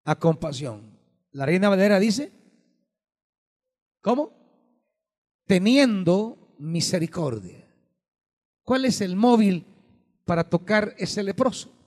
a 0.05 0.19
compasión. 0.19 0.97
La 1.31 1.45
Reina 1.45 1.69
Valera 1.69 1.99
dice, 1.99 2.31
¿cómo? 4.01 4.31
Teniendo 5.45 6.55
misericordia. 6.59 7.65
¿Cuál 8.63 8.85
es 8.85 9.01
el 9.01 9.15
móvil 9.15 9.65
para 10.25 10.47
tocar 10.47 10.93
ese 10.99 11.23
leproso? 11.23 11.79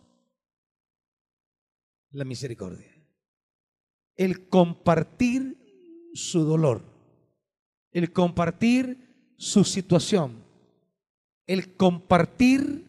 la 2.12 2.24
misericordia. 2.24 2.94
El 4.16 4.48
compartir 4.48 6.10
su 6.14 6.44
dolor, 6.44 6.82
el 7.90 8.12
compartir 8.12 9.34
su 9.36 9.64
situación, 9.64 10.44
el 11.46 11.76
compartir 11.76 12.87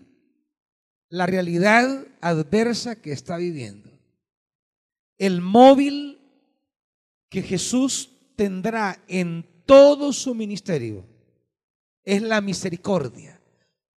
la 1.09 1.25
realidad 1.25 2.07
adversa 2.21 3.01
que 3.01 3.11
está 3.11 3.37
viviendo. 3.37 3.91
El 5.17 5.41
móvil 5.41 6.19
que 7.29 7.41
Jesús 7.41 8.09
tendrá 8.35 9.03
en 9.07 9.45
todo 9.65 10.13
su 10.13 10.35
ministerio 10.35 11.05
es 12.03 12.21
la 12.21 12.41
misericordia. 12.41 13.39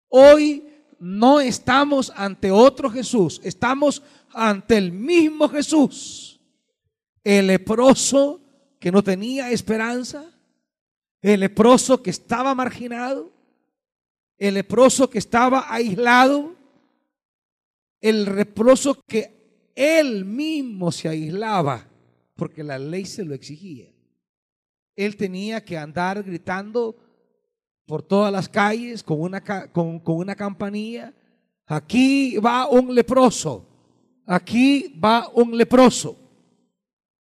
Hoy 0.10 0.68
no 1.00 1.42
estamos 1.42 2.12
ante 2.16 2.52
otro 2.52 2.90
Jesús, 2.90 3.42
estamos 3.44 4.02
ante 4.32 4.78
el 4.78 4.92
mismo 4.92 5.50
Jesús. 5.50 6.40
El 7.24 7.48
leproso 7.48 8.42
que 8.80 8.92
no 8.92 9.04
tenía 9.04 9.52
esperanza, 9.52 10.26
el 11.22 11.40
leproso 11.42 12.04
que 12.04 12.10
estaba 12.10 12.54
marginado, 12.54 13.33
el 14.38 14.56
leproso 14.56 15.10
que 15.10 15.20
estaba 15.20 15.74
aislado, 15.74 16.56
el 18.02 18.26
leproso 18.26 19.02
que 19.08 19.72
él 19.76 20.26
mismo 20.26 20.92
se 20.92 21.10
aislaba 21.10 21.88
porque 22.36 22.64
la 22.64 22.78
ley 22.78 23.06
se 23.06 23.24
lo 23.24 23.34
exigía. 23.34 23.92
Él 24.96 25.16
tenía 25.16 25.64
que 25.64 25.78
andar 25.78 26.24
gritando 26.24 26.96
por 27.86 28.04
todas 28.04 28.32
las 28.32 28.48
calles 28.48 29.04
con 29.04 29.20
una, 29.22 29.42
con, 29.42 30.02
una 30.06 30.36
campanilla. 30.36 31.14
Aquí 31.66 32.38
va 32.38 32.68
un 32.68 32.94
leproso. 32.94 33.68
Aquí 34.26 35.00
va 35.04 35.30
un 35.34 35.58
leproso. 35.58 36.18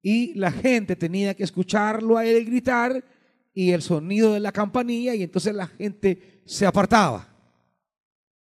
Y 0.02 0.34
la 0.36 0.52
gente 0.52 0.96
tenía 0.96 1.34
que 1.34 1.44
escucharlo 1.44 2.18
a 2.18 2.26
él 2.26 2.46
gritar 2.46 3.04
y 3.54 3.72
el 3.72 3.82
sonido 3.82 4.34
de 4.34 4.40
la 4.40 4.52
campanilla 4.52 5.16
y 5.16 5.24
entonces 5.24 5.54
la 5.54 5.68
gente 5.68 6.42
se 6.46 6.66
apartaba. 6.66 7.28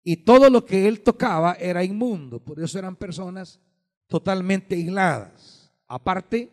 Y 0.02 0.16
todo 0.18 0.48
lo 0.48 0.64
que 0.64 0.88
él 0.88 1.02
tocaba 1.02 1.54
era 1.54 1.84
inmundo, 1.84 2.42
por 2.42 2.60
eso 2.62 2.78
eran 2.78 2.96
personas 2.96 3.60
totalmente 4.06 4.74
aisladas. 4.74 5.72
Aparte 5.86 6.50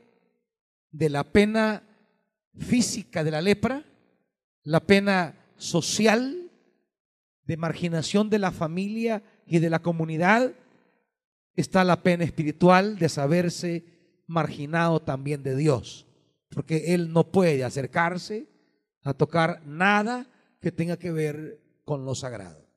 de 0.92 1.10
la 1.10 1.24
pena 1.24 1.84
física 2.58 3.24
de 3.24 3.32
la 3.32 3.42
lepra, 3.42 3.86
la 4.64 4.82
pena 4.82 5.36
social 5.56 6.52
de 7.44 7.58
marginación 7.58 8.30
de 8.30 8.40
la 8.40 8.52
familia 8.52 9.24
y 9.46 9.60
de 9.60 9.70
la 9.70 9.80
comunidad, 9.80 10.54
está 11.56 11.84
la 11.84 12.04
pena 12.04 12.24
espiritual 12.24 12.98
de 13.00 13.10
saberse 13.10 13.86
marginado 14.28 15.02
también 15.02 15.44
de 15.44 15.56
Dios, 15.56 16.07
porque 16.50 16.94
Él 16.94 17.12
no 17.12 17.32
puede 17.32 17.64
acercarse 17.64 18.48
a 19.04 19.14
tocar 19.14 19.66
nada 19.66 20.30
que 20.62 20.72
tenga 20.72 20.98
que 20.98 21.12
ver 21.12 21.62
con 21.84 22.06
lo 22.06 22.16
sagrado. 22.16 22.68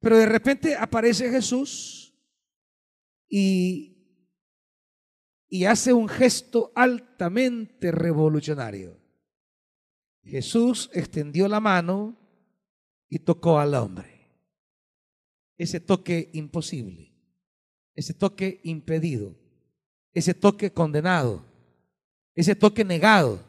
Pero 0.00 0.16
de 0.16 0.26
repente 0.26 0.76
aparece 0.76 1.30
Jesús 1.30 2.14
y, 3.28 3.96
y 5.48 5.64
hace 5.64 5.92
un 5.92 6.08
gesto 6.08 6.72
altamente 6.74 7.90
revolucionario. 7.90 8.96
Jesús 10.22 10.90
extendió 10.92 11.48
la 11.48 11.58
mano 11.58 12.16
y 13.08 13.20
tocó 13.20 13.58
al 13.58 13.74
hombre. 13.74 14.18
Ese 15.56 15.80
toque 15.80 16.30
imposible, 16.34 17.12
ese 17.94 18.14
toque 18.14 18.60
impedido, 18.62 19.34
ese 20.12 20.34
toque 20.34 20.72
condenado, 20.72 21.47
ese 22.38 22.54
toque 22.54 22.84
negado. 22.84 23.40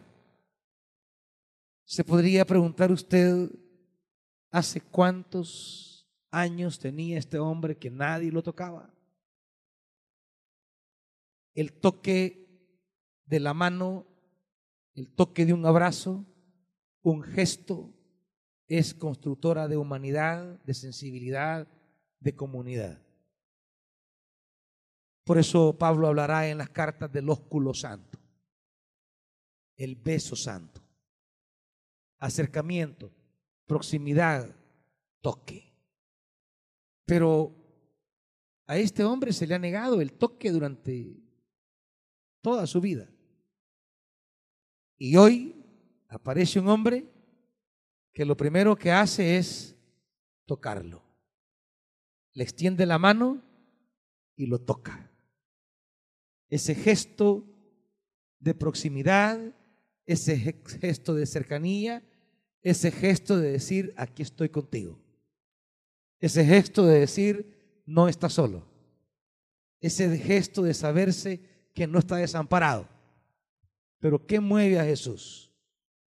Se 1.86 2.04
podría 2.04 2.44
preguntar 2.44 2.92
usted, 2.92 3.52
¿hace 4.50 4.82
cuántos 4.82 6.10
años 6.32 6.80
tenía 6.80 7.20
este 7.20 7.38
hombre 7.38 7.78
que 7.78 7.92
nadie 7.92 8.32
lo 8.32 8.42
tocaba? 8.42 8.92
El 11.54 11.72
toque 11.72 12.48
de 13.26 13.40
la 13.40 13.54
mano, 13.54 14.08
el 14.96 15.08
toque 15.08 15.46
de 15.46 15.54
un 15.54 15.68
abrazo, 15.68 16.26
un 17.04 17.22
gesto 17.22 17.94
es 18.68 18.96
constructora 18.96 19.68
de 19.68 19.78
humanidad, 19.78 20.60
de 20.64 20.74
sensibilidad, 20.74 21.68
de 22.20 22.36
comunidad. 22.36 23.00
Por 25.24 25.38
eso 25.38 25.78
Pablo 25.78 26.08
hablará 26.08 26.50
en 26.50 26.58
las 26.58 26.70
cartas 26.70 27.12
del 27.12 27.30
ósculo 27.30 27.76
santo, 27.76 28.19
el 29.80 29.96
beso 29.96 30.36
santo, 30.36 30.82
acercamiento, 32.18 33.12
proximidad, 33.66 34.54
toque. 35.22 35.74
Pero 37.06 37.56
a 38.68 38.78
este 38.78 39.06
hombre 39.06 39.32
se 39.32 39.48
le 39.48 39.56
ha 39.56 39.60
negado 39.60 40.02
el 40.02 40.12
toque 40.12 40.52
durante 40.52 41.18
toda 42.42 42.68
su 42.68 42.82
vida. 42.82 43.10
Y 44.98 45.16
hoy 45.16 45.56
aparece 46.10 46.60
un 46.60 46.68
hombre 46.68 47.10
que 48.14 48.26
lo 48.26 48.36
primero 48.36 48.76
que 48.76 48.92
hace 48.92 49.38
es 49.38 49.78
tocarlo. 50.46 51.02
Le 52.34 52.44
extiende 52.44 52.86
la 52.86 53.00
mano 53.00 53.42
y 54.36 54.46
lo 54.46 54.60
toca. 54.60 55.10
Ese 56.50 56.76
gesto 56.76 57.46
de 58.40 58.54
proximidad, 58.54 59.56
ese 60.12 60.38
gesto 60.82 61.14
de 61.14 61.26
cercanía, 61.26 62.04
ese 62.62 62.92
gesto 62.92 63.38
de 63.38 63.52
decir, 63.52 63.94
aquí 63.98 64.22
estoy 64.24 64.50
contigo. 64.50 65.00
Ese 66.20 66.44
gesto 66.44 66.86
de 66.86 67.00
decir, 67.00 67.82
no 67.86 68.08
está 68.08 68.30
solo. 68.30 68.68
Ese 69.80 70.18
gesto 70.18 70.62
de 70.64 70.74
saberse 70.74 71.40
que 71.74 71.88
no 71.88 72.00
está 72.00 72.18
desamparado. 72.18 72.88
Pero 74.00 74.26
¿qué 74.26 74.40
mueve 74.40 74.80
a 74.80 74.84
Jesús? 74.84 75.50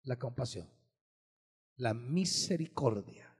la 0.05 0.18
compasión, 0.18 0.68
la 1.76 1.94
misericordia. 1.94 3.33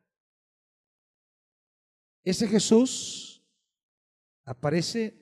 Ese 2.23 2.47
Jesús 2.47 3.43
aparece 4.45 5.17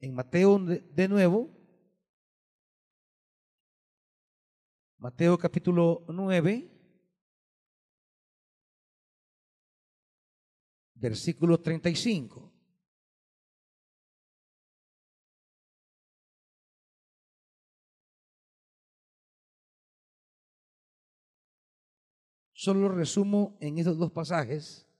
en 0.00 0.14
Mateo 0.14 0.58
de 0.58 1.08
nuevo, 1.08 1.50
Mateo 5.00 5.38
capítulo 5.38 6.04
9, 6.08 6.68
versículo 10.94 11.60
35. 11.60 12.52
Solo 22.52 22.88
resumo 22.88 23.56
en 23.60 23.78
estos 23.78 23.98
dos 23.98 24.10
pasajes, 24.10 24.90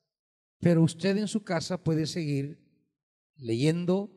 pero 0.60 0.80
usted 0.82 1.16
en 1.16 1.26
su 1.26 1.42
casa 1.42 1.82
puede 1.82 2.06
seguir 2.06 2.64
leyendo 3.34 4.12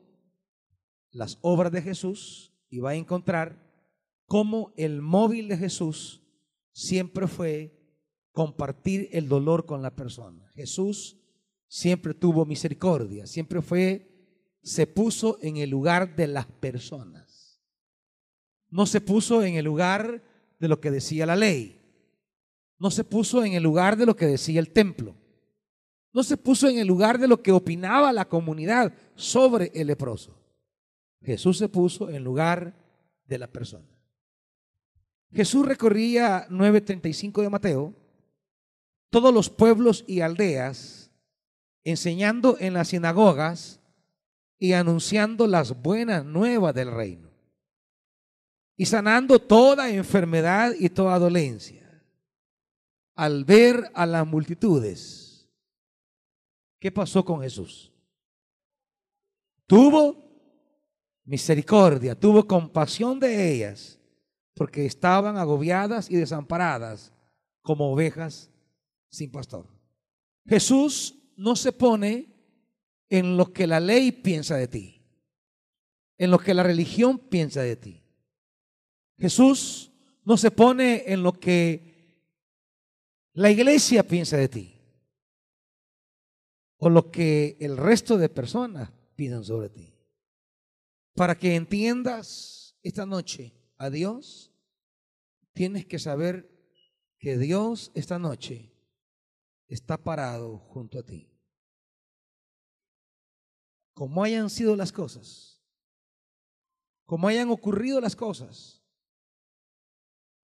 las 1.10 1.40
obras 1.42 1.72
de 1.72 1.82
Jesús 1.82 2.54
y 2.70 2.78
va 2.78 2.92
a 2.92 2.96
encontrar 2.96 3.71
cómo 4.32 4.72
el 4.78 5.02
móvil 5.02 5.50
de 5.50 5.58
Jesús 5.58 6.24
siempre 6.72 7.28
fue 7.28 7.78
compartir 8.32 9.10
el 9.12 9.28
dolor 9.28 9.66
con 9.66 9.82
la 9.82 9.94
persona. 9.94 10.50
Jesús 10.56 11.18
siempre 11.68 12.14
tuvo 12.14 12.46
misericordia, 12.46 13.28
siempre 13.28 13.62
fue, 13.62 14.08
se 14.64 14.88
puso 14.88 15.38
en 15.42 15.58
el 15.58 15.70
lugar 15.70 16.16
de 16.16 16.28
las 16.28 16.46
personas. 16.46 17.62
No 18.70 18.86
se 18.86 19.02
puso 19.02 19.44
en 19.44 19.56
el 19.56 19.66
lugar 19.66 20.24
de 20.60 20.68
lo 20.70 20.80
que 20.80 20.92
decía 20.92 21.26
la 21.26 21.36
ley 21.36 21.82
no 22.82 22.90
se 22.90 23.04
puso 23.04 23.44
en 23.44 23.54
el 23.54 23.62
lugar 23.62 23.96
de 23.96 24.08
lo 24.08 24.16
que 24.16 24.26
decía 24.26 24.60
el 24.60 24.72
templo. 24.72 25.16
No 26.12 26.24
se 26.24 26.36
puso 26.36 26.68
en 26.68 26.80
el 26.80 26.88
lugar 26.88 27.20
de 27.20 27.28
lo 27.28 27.44
que 27.44 27.52
opinaba 27.52 28.12
la 28.12 28.28
comunidad 28.28 28.92
sobre 29.14 29.72
el 29.76 29.86
leproso. 29.86 30.36
Jesús 31.22 31.60
se 31.60 31.70
puso 31.70 32.10
en 32.10 32.24
lugar 32.24 32.76
de 33.28 33.38
la 33.38 33.46
persona. 33.46 34.01
Jesús 35.34 35.66
recorría 35.66 36.48
9.35 36.50 37.42
de 37.42 37.50
Mateo, 37.50 37.94
todos 39.10 39.34
los 39.34 39.50
pueblos 39.50 40.04
y 40.08 40.22
aldeas, 40.22 41.10
enseñando 41.84 42.58
en 42.60 42.74
las 42.74 42.90
sinagogas 42.90 43.80
y 44.58 44.74
anunciando 44.74 45.48
las 45.48 45.82
buenas 45.82 46.26
nuevas 46.26 46.76
del 46.76 46.92
reino, 46.92 47.30
y 48.76 48.86
sanando 48.86 49.40
toda 49.40 49.90
enfermedad 49.90 50.74
y 50.78 50.90
toda 50.90 51.18
dolencia 51.18 51.82
al 53.16 53.46
ver 53.46 53.92
a 53.94 54.06
las 54.06 54.26
multitudes, 54.26 55.48
¿qué 56.80 56.92
pasó 56.92 57.24
con 57.24 57.42
Jesús? 57.42 57.92
Tuvo 59.68 60.18
misericordia, 61.24 62.20
tuvo 62.20 62.48
compasión 62.48 63.20
de 63.20 63.54
ellas, 63.54 64.01
porque 64.62 64.86
estaban 64.86 65.38
agobiadas 65.38 66.12
y 66.12 66.18
desamparadas 66.18 67.12
como 67.64 67.92
ovejas 67.92 68.52
sin 69.10 69.32
pastor. 69.32 69.66
Jesús 70.46 71.16
no 71.36 71.56
se 71.56 71.72
pone 71.72 72.32
en 73.10 73.38
lo 73.38 73.52
que 73.54 73.66
la 73.66 73.80
ley 73.80 74.12
piensa 74.12 74.58
de 74.58 74.68
ti, 74.68 75.02
en 76.20 76.30
lo 76.30 76.38
que 76.38 76.54
la 76.54 76.62
religión 76.62 77.18
piensa 77.18 77.64
de 77.64 77.76
ti. 77.76 78.04
Jesús 79.18 79.94
no 80.26 80.38
se 80.38 80.52
pone 80.52 81.06
en 81.08 81.24
lo 81.24 81.34
que 81.34 82.30
la 83.34 83.50
iglesia 83.50 84.04
piensa 84.04 84.38
de 84.38 84.48
ti 84.48 84.76
o 86.78 86.88
lo 86.88 87.10
que 87.10 87.58
el 87.60 87.78
resto 87.78 88.16
de 88.16 88.30
personas 88.30 88.92
piensan 89.16 89.44
sobre 89.44 89.70
ti. 89.70 89.92
Para 91.16 91.34
que 91.34 91.56
entiendas 91.56 92.78
esta 92.84 93.08
noche 93.08 93.56
a 93.82 93.90
Dios, 93.90 94.51
tienes 95.54 95.86
que 95.86 96.00
saber 96.00 96.50
que 97.20 97.38
Dios 97.38 97.92
esta 97.94 98.18
noche 98.18 98.74
está 99.68 99.98
parado 99.98 100.58
junto 100.58 101.00
a 101.00 101.04
ti. 101.04 101.32
Como 103.94 104.24
hayan 104.24 104.50
sido 104.50 104.76
las 104.76 104.92
cosas, 104.92 105.62
como 107.06 107.28
hayan 107.28 107.50
ocurrido 107.50 108.02
las 108.02 108.16
cosas, 108.16 108.84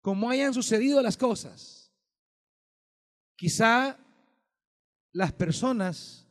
como 0.02 0.28
hayan 0.28 0.52
sucedido 0.52 1.00
las 1.02 1.16
cosas, 1.16 1.92
quizá 3.36 3.98
las 5.12 5.32
personas 5.32 6.28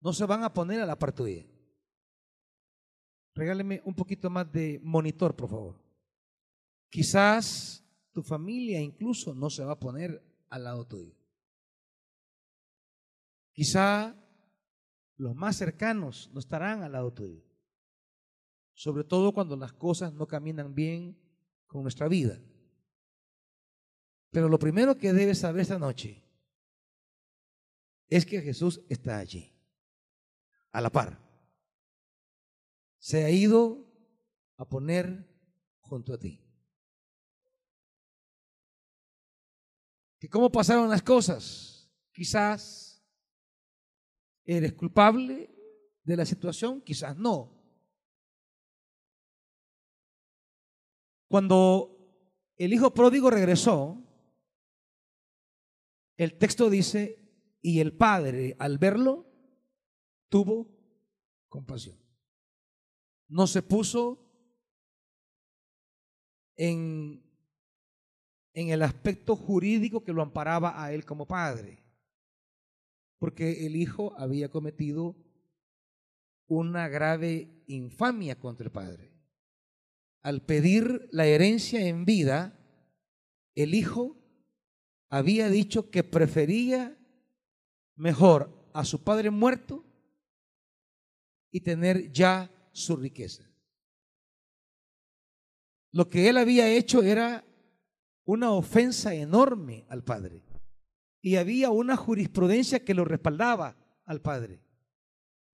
no 0.00 0.12
se 0.12 0.24
van 0.24 0.44
a 0.44 0.52
poner 0.52 0.80
a 0.80 0.86
la 0.86 0.98
par 0.98 1.12
tuya. 1.12 1.46
Regáleme 3.34 3.82
un 3.84 3.94
poquito 3.94 4.30
más 4.30 4.50
de 4.50 4.80
monitor, 4.82 5.36
por 5.36 5.50
favor. 5.50 5.84
Quizás 6.88 7.83
tu 8.14 8.22
familia 8.22 8.80
incluso 8.80 9.34
no 9.34 9.50
se 9.50 9.64
va 9.64 9.72
a 9.72 9.80
poner 9.80 10.22
al 10.48 10.64
lado 10.64 10.86
tuyo. 10.86 11.14
Quizá 13.52 14.16
los 15.16 15.34
más 15.34 15.56
cercanos 15.56 16.30
no 16.32 16.38
estarán 16.38 16.82
al 16.82 16.92
lado 16.92 17.12
tuyo. 17.12 17.44
Sobre 18.72 19.02
todo 19.04 19.32
cuando 19.32 19.56
las 19.56 19.72
cosas 19.72 20.14
no 20.14 20.26
caminan 20.26 20.74
bien 20.74 21.18
con 21.66 21.82
nuestra 21.82 22.06
vida. 22.06 22.40
Pero 24.30 24.48
lo 24.48 24.58
primero 24.60 24.96
que 24.96 25.12
debes 25.12 25.38
saber 25.38 25.62
esta 25.62 25.78
noche 25.78 26.24
es 28.08 28.24
que 28.24 28.42
Jesús 28.42 28.80
está 28.88 29.18
allí, 29.18 29.52
a 30.70 30.80
la 30.80 30.90
par. 30.90 31.20
Se 32.98 33.24
ha 33.24 33.30
ido 33.30 33.86
a 34.56 34.68
poner 34.68 35.28
junto 35.80 36.14
a 36.14 36.18
ti. 36.18 36.43
¿Y 40.24 40.28
cómo 40.28 40.50
pasaron 40.50 40.88
las 40.88 41.02
cosas? 41.02 41.92
Quizás 42.10 42.94
¿Eres 44.46 44.72
culpable 44.72 45.54
de 46.02 46.16
la 46.16 46.24
situación? 46.24 46.80
Quizás 46.80 47.16
no. 47.16 47.62
Cuando 51.28 51.94
el 52.56 52.72
hijo 52.72 52.94
pródigo 52.94 53.28
regresó, 53.28 54.02
el 56.16 56.38
texto 56.38 56.70
dice, 56.70 57.20
y 57.60 57.80
el 57.80 57.94
padre 57.94 58.56
al 58.58 58.78
verlo 58.78 59.26
tuvo 60.30 60.70
compasión. 61.48 61.98
No 63.28 63.46
se 63.46 63.62
puso 63.62 64.30
en, 66.56 67.23
en 68.54 68.70
el 68.70 68.82
aspecto 68.82 69.36
jurídico 69.36 70.02
que 70.02 70.12
lo 70.12 70.22
amparaba 70.22 70.82
a 70.82 70.92
él 70.92 71.04
como 71.04 71.26
padre 71.26 71.84
porque 73.24 73.66
el 73.66 73.74
hijo 73.74 74.14
había 74.18 74.50
cometido 74.50 75.16
una 76.46 76.88
grave 76.88 77.64
infamia 77.68 78.38
contra 78.38 78.66
el 78.66 78.70
padre. 78.70 79.12
Al 80.20 80.42
pedir 80.42 81.08
la 81.10 81.24
herencia 81.24 81.86
en 81.86 82.04
vida, 82.04 82.58
el 83.54 83.74
hijo 83.74 84.18
había 85.08 85.48
dicho 85.48 85.90
que 85.90 86.04
prefería 86.04 86.98
mejor 87.96 88.70
a 88.74 88.84
su 88.84 89.02
padre 89.02 89.30
muerto 89.30 89.86
y 91.50 91.60
tener 91.60 92.12
ya 92.12 92.50
su 92.72 92.94
riqueza. 92.94 93.50
Lo 95.92 96.10
que 96.10 96.28
él 96.28 96.36
había 96.36 96.68
hecho 96.68 97.02
era 97.02 97.42
una 98.24 98.52
ofensa 98.52 99.14
enorme 99.14 99.86
al 99.88 100.02
padre 100.02 100.44
y 101.20 101.36
había 101.36 101.70
una 101.70 101.96
jurisprudencia 101.96 102.84
que 102.84 102.94
lo 102.94 103.04
respaldaba 103.04 103.76
al 104.04 104.20
padre 104.20 104.60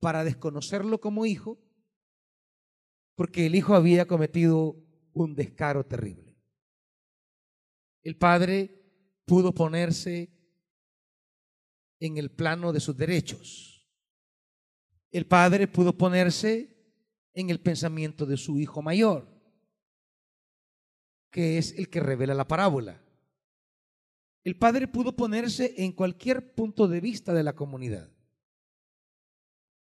para 0.01 0.25
desconocerlo 0.25 1.01
como 1.01 1.27
hijo, 1.27 1.59
porque 3.15 3.47
el 3.47 3.55
hijo 3.55 3.75
había 3.75 4.07
cometido 4.07 4.77
un 5.13 5.35
descaro 5.35 5.85
terrible. 5.85 6.37
El 8.03 8.17
padre 8.17 8.81
pudo 9.27 9.53
ponerse 9.53 10.31
en 12.01 12.17
el 12.17 12.31
plano 12.31 12.73
de 12.73 12.81
sus 12.81 12.97
derechos. 12.97 13.89
El 15.13 15.27
padre 15.27 15.69
pudo 15.69 15.97
ponerse 15.97 16.77
en 17.35 17.51
el 17.51 17.61
pensamiento 17.61 18.27
de 18.27 18.37
su 18.37 18.59
hijo 18.59 18.83
mayor, 18.83 19.30
que 21.31 21.59
es 21.59 21.73
el 21.79 21.89
que 21.89 22.01
revela 22.01 22.35
la 22.35 22.49
parábola. 22.49 23.05
El 24.43 24.59
padre 24.59 24.89
pudo 24.89 25.17
ponerse 25.17 25.75
en 25.79 25.93
cualquier 25.93 26.55
punto 26.55 26.89
de 26.89 27.01
vista 27.01 27.33
de 27.35 27.43
la 27.43 27.55
comunidad, 27.55 28.11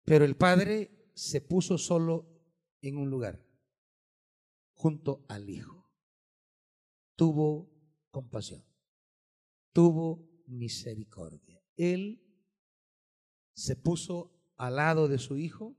pero 0.04 0.24
el 0.24 0.37
padre 0.37 1.11
se 1.14 1.40
puso 1.40 1.78
solo 1.78 2.28
en 2.82 2.96
un 2.96 3.11
lugar, 3.11 3.44
junto 4.74 5.24
al 5.28 5.48
hijo. 5.48 5.90
Tuvo 7.16 7.70
compasión, 8.11 8.64
tuvo 9.72 10.28
misericordia. 10.46 11.62
Él 11.76 12.24
se 13.54 13.76
puso 13.76 14.32
al 14.56 14.76
lado 14.76 15.08
de 15.08 15.18
su 15.18 15.37
hijo 15.37 15.76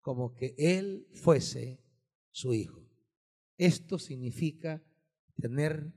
como 0.00 0.34
que 0.34 0.54
él 0.58 1.08
fuese 1.14 1.82
su 2.30 2.52
hijo. 2.52 2.83
Esto 3.56 3.98
significa 3.98 4.82
tener 5.40 5.92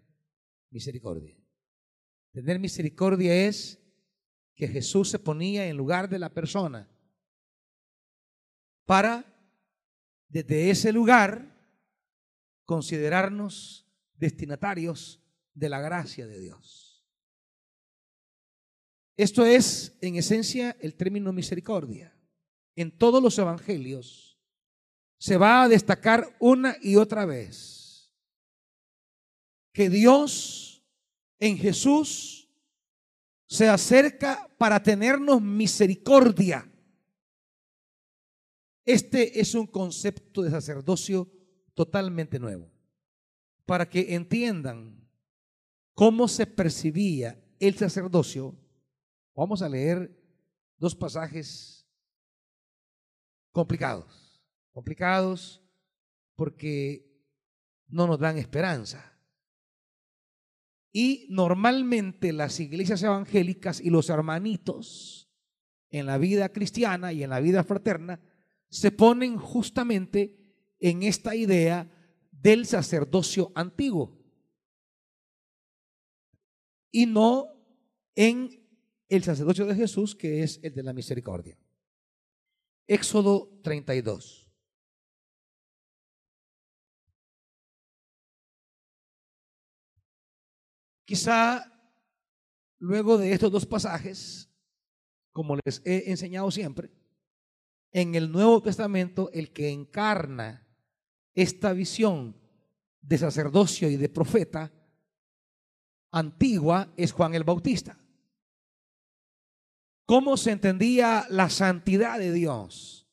misericordia. 0.70 1.38
Tener 2.32 2.60
misericordia 2.60 3.48
es 3.48 3.80
que 4.56 4.68
Jesús 4.68 5.10
se 5.10 5.20
ponía 5.20 5.68
en 5.68 5.78
lugar 5.78 6.10
de 6.10 6.20
la 6.20 6.34
persona 6.34 6.90
para 8.86 9.26
desde 10.30 10.70
ese 10.70 10.92
lugar 10.92 11.56
considerarnos 12.66 13.88
destinatarios 14.16 15.22
de 15.54 15.70
la 15.70 15.80
gracia 15.80 16.28
de 16.28 16.40
Dios. 16.40 17.06
Esto 19.16 19.46
es, 19.46 19.98
en 20.02 20.16
esencia, 20.16 20.78
el 20.80 20.96
término 20.96 21.34
misericordia. 21.34 22.16
En 22.76 22.96
todos 22.96 23.22
los 23.22 23.38
evangelios 23.40 24.27
se 25.18 25.38
va 25.38 25.64
a 25.64 25.68
destacar 25.68 26.36
una 26.40 26.78
y 26.82 26.96
otra 26.96 27.26
vez 27.26 28.14
que 29.74 29.90
Dios 29.90 30.84
en 31.40 31.58
Jesús 31.58 32.50
se 33.48 33.70
acerca 33.70 34.50
para 34.58 34.82
tenernos 34.82 35.42
misericordia. 35.42 36.70
Este 38.84 39.40
es 39.40 39.54
un 39.54 39.68
concepto 39.68 40.42
de 40.42 40.52
sacerdocio 40.52 41.32
totalmente 41.74 42.40
nuevo. 42.40 42.72
Para 43.66 43.90
que 43.90 44.16
entiendan 44.16 45.08
cómo 45.94 46.28
se 46.28 46.48
percibía 46.48 47.40
el 47.60 47.78
sacerdocio, 47.78 48.56
vamos 49.36 49.62
a 49.62 49.70
leer 49.70 50.12
dos 50.78 50.96
pasajes 50.96 51.86
complicados. 53.52 54.27
Complicados 54.78 55.64
porque 56.36 57.04
no 57.88 58.06
nos 58.06 58.20
dan 58.20 58.38
esperanza. 58.38 59.20
Y 60.92 61.26
normalmente 61.32 62.32
las 62.32 62.60
iglesias 62.60 63.02
evangélicas 63.02 63.82
y 63.82 63.90
los 63.90 64.08
hermanitos 64.12 65.32
en 65.90 66.06
la 66.06 66.20
vida 66.20 66.50
cristiana 66.50 67.12
y 67.12 67.24
en 67.24 67.32
la 67.32 67.40
vida 67.40 67.64
fraterna 67.64 68.22
se 68.70 68.92
ponen 68.92 69.38
justamente 69.38 70.38
en 70.80 71.02
esta 71.02 71.36
idea 71.36 71.90
del 72.30 72.68
sacerdocio 72.68 73.52
antiguo 73.56 74.16
y 76.92 77.08
no 77.08 77.48
en 78.14 78.64
el 79.10 79.24
sacerdocio 79.24 79.66
de 79.66 79.74
Jesús 79.74 80.16
que 80.16 80.44
es 80.44 80.60
el 80.62 80.76
de 80.76 80.84
la 80.84 80.94
misericordia. 80.94 81.58
Éxodo 82.86 83.60
32. 83.64 84.47
Quizá 91.08 91.72
luego 92.80 93.18
de 93.18 93.32
estos 93.32 93.50
dos 93.50 93.66
pasajes, 93.66 94.50
como 95.32 95.56
les 95.64 95.82
he 95.86 96.12
enseñado 96.12 96.52
siempre, 96.52 96.92
en 97.94 98.14
el 98.14 98.30
Nuevo 98.30 98.62
Testamento 98.62 99.30
el 99.32 99.54
que 99.54 99.70
encarna 99.70 100.68
esta 101.34 101.72
visión 101.72 102.36
de 103.00 103.18
sacerdocio 103.18 103.90
y 103.90 103.96
de 103.96 104.10
profeta 104.10 104.74
antigua 106.12 106.92
es 106.98 107.14
Juan 107.14 107.36
el 107.36 107.46
Bautista. 107.46 107.98
¿Cómo 110.06 110.36
se 110.36 110.52
entendía 110.52 111.26
la 111.30 111.50
santidad 111.50 112.20
de 112.20 112.34
Dios? 112.34 113.08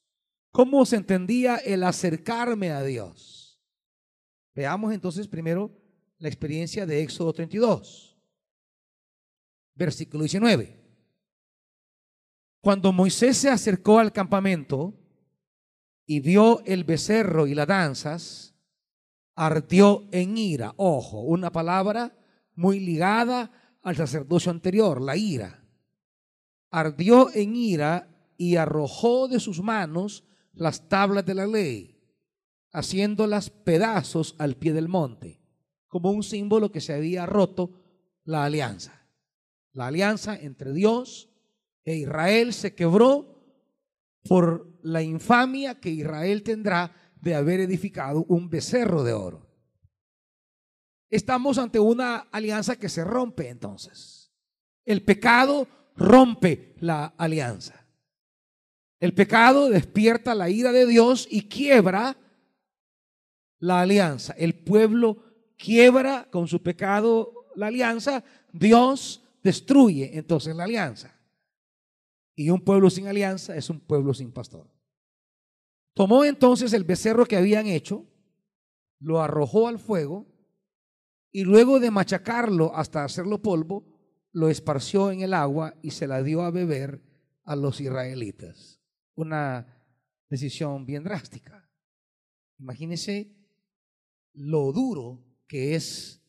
¿Cómo 0.50 0.84
se 0.84 0.96
entendía 0.96 1.58
el 1.58 1.84
acercarme 1.84 2.72
a 2.72 2.82
Dios? 2.82 3.62
Veamos 4.52 4.92
entonces 4.92 5.28
primero 5.28 5.83
la 6.18 6.28
experiencia 6.28 6.86
de 6.86 7.02
Éxodo 7.02 7.32
32, 7.32 8.16
versículo 9.74 10.22
19. 10.22 10.80
Cuando 12.60 12.92
Moisés 12.92 13.36
se 13.36 13.50
acercó 13.50 13.98
al 13.98 14.12
campamento 14.12 14.94
y 16.06 16.20
vio 16.20 16.62
el 16.64 16.84
becerro 16.84 17.46
y 17.46 17.54
las 17.54 17.66
danzas, 17.66 18.54
ardió 19.34 20.06
en 20.12 20.38
ira. 20.38 20.72
Ojo, 20.76 21.20
una 21.20 21.50
palabra 21.50 22.16
muy 22.54 22.80
ligada 22.80 23.50
al 23.82 23.96
sacerdocio 23.96 24.50
anterior, 24.50 25.02
la 25.02 25.16
ira. 25.16 25.62
Ardió 26.70 27.34
en 27.34 27.54
ira 27.56 28.08
y 28.36 28.56
arrojó 28.56 29.28
de 29.28 29.40
sus 29.40 29.60
manos 29.60 30.24
las 30.52 30.88
tablas 30.88 31.26
de 31.26 31.34
la 31.34 31.46
ley, 31.46 32.00
haciéndolas 32.72 33.50
pedazos 33.50 34.36
al 34.38 34.56
pie 34.56 34.72
del 34.72 34.88
monte 34.88 35.43
como 35.94 36.10
un 36.10 36.24
símbolo 36.24 36.72
que 36.72 36.80
se 36.80 36.92
había 36.92 37.24
roto 37.24 37.70
la 38.24 38.42
alianza. 38.42 39.06
La 39.74 39.86
alianza 39.86 40.34
entre 40.34 40.72
Dios 40.72 41.30
e 41.84 41.94
Israel 41.94 42.52
se 42.52 42.74
quebró 42.74 43.46
por 44.24 44.76
la 44.82 45.02
infamia 45.02 45.78
que 45.78 45.90
Israel 45.90 46.42
tendrá 46.42 46.92
de 47.20 47.36
haber 47.36 47.60
edificado 47.60 48.24
un 48.24 48.50
becerro 48.50 49.04
de 49.04 49.12
oro. 49.12 49.46
Estamos 51.10 51.58
ante 51.58 51.78
una 51.78 52.16
alianza 52.32 52.74
que 52.74 52.88
se 52.88 53.04
rompe 53.04 53.48
entonces. 53.48 54.32
El 54.84 55.04
pecado 55.04 55.68
rompe 55.94 56.74
la 56.80 57.14
alianza. 57.16 57.86
El 58.98 59.14
pecado 59.14 59.68
despierta 59.68 60.34
la 60.34 60.50
ira 60.50 60.72
de 60.72 60.86
Dios 60.86 61.28
y 61.30 61.42
quiebra 61.42 62.16
la 63.60 63.82
alianza. 63.82 64.34
El 64.36 64.54
pueblo 64.54 65.23
quiebra 65.56 66.28
con 66.30 66.48
su 66.48 66.62
pecado 66.62 67.46
la 67.54 67.68
alianza, 67.68 68.24
Dios 68.52 69.22
destruye 69.42 70.16
entonces 70.16 70.54
la 70.54 70.64
alianza. 70.64 71.14
Y 72.34 72.50
un 72.50 72.60
pueblo 72.60 72.90
sin 72.90 73.06
alianza 73.06 73.56
es 73.56 73.70
un 73.70 73.80
pueblo 73.80 74.12
sin 74.12 74.32
pastor. 74.32 74.68
Tomó 75.94 76.24
entonces 76.24 76.72
el 76.72 76.84
becerro 76.84 77.26
que 77.26 77.36
habían 77.36 77.66
hecho, 77.66 78.06
lo 78.98 79.20
arrojó 79.20 79.68
al 79.68 79.78
fuego 79.78 80.26
y 81.30 81.44
luego 81.44 81.78
de 81.78 81.90
machacarlo 81.90 82.74
hasta 82.74 83.04
hacerlo 83.04 83.42
polvo, 83.42 83.84
lo 84.32 84.48
esparció 84.48 85.12
en 85.12 85.20
el 85.20 85.34
agua 85.34 85.74
y 85.82 85.92
se 85.92 86.08
la 86.08 86.22
dio 86.22 86.42
a 86.42 86.50
beber 86.50 87.02
a 87.44 87.54
los 87.54 87.80
israelitas. 87.80 88.80
Una 89.14 89.66
decisión 90.28 90.84
bien 90.86 91.04
drástica. 91.04 91.70
Imagínense 92.58 93.32
lo 94.32 94.72
duro 94.72 95.24
que 95.54 95.76
es 95.76 96.20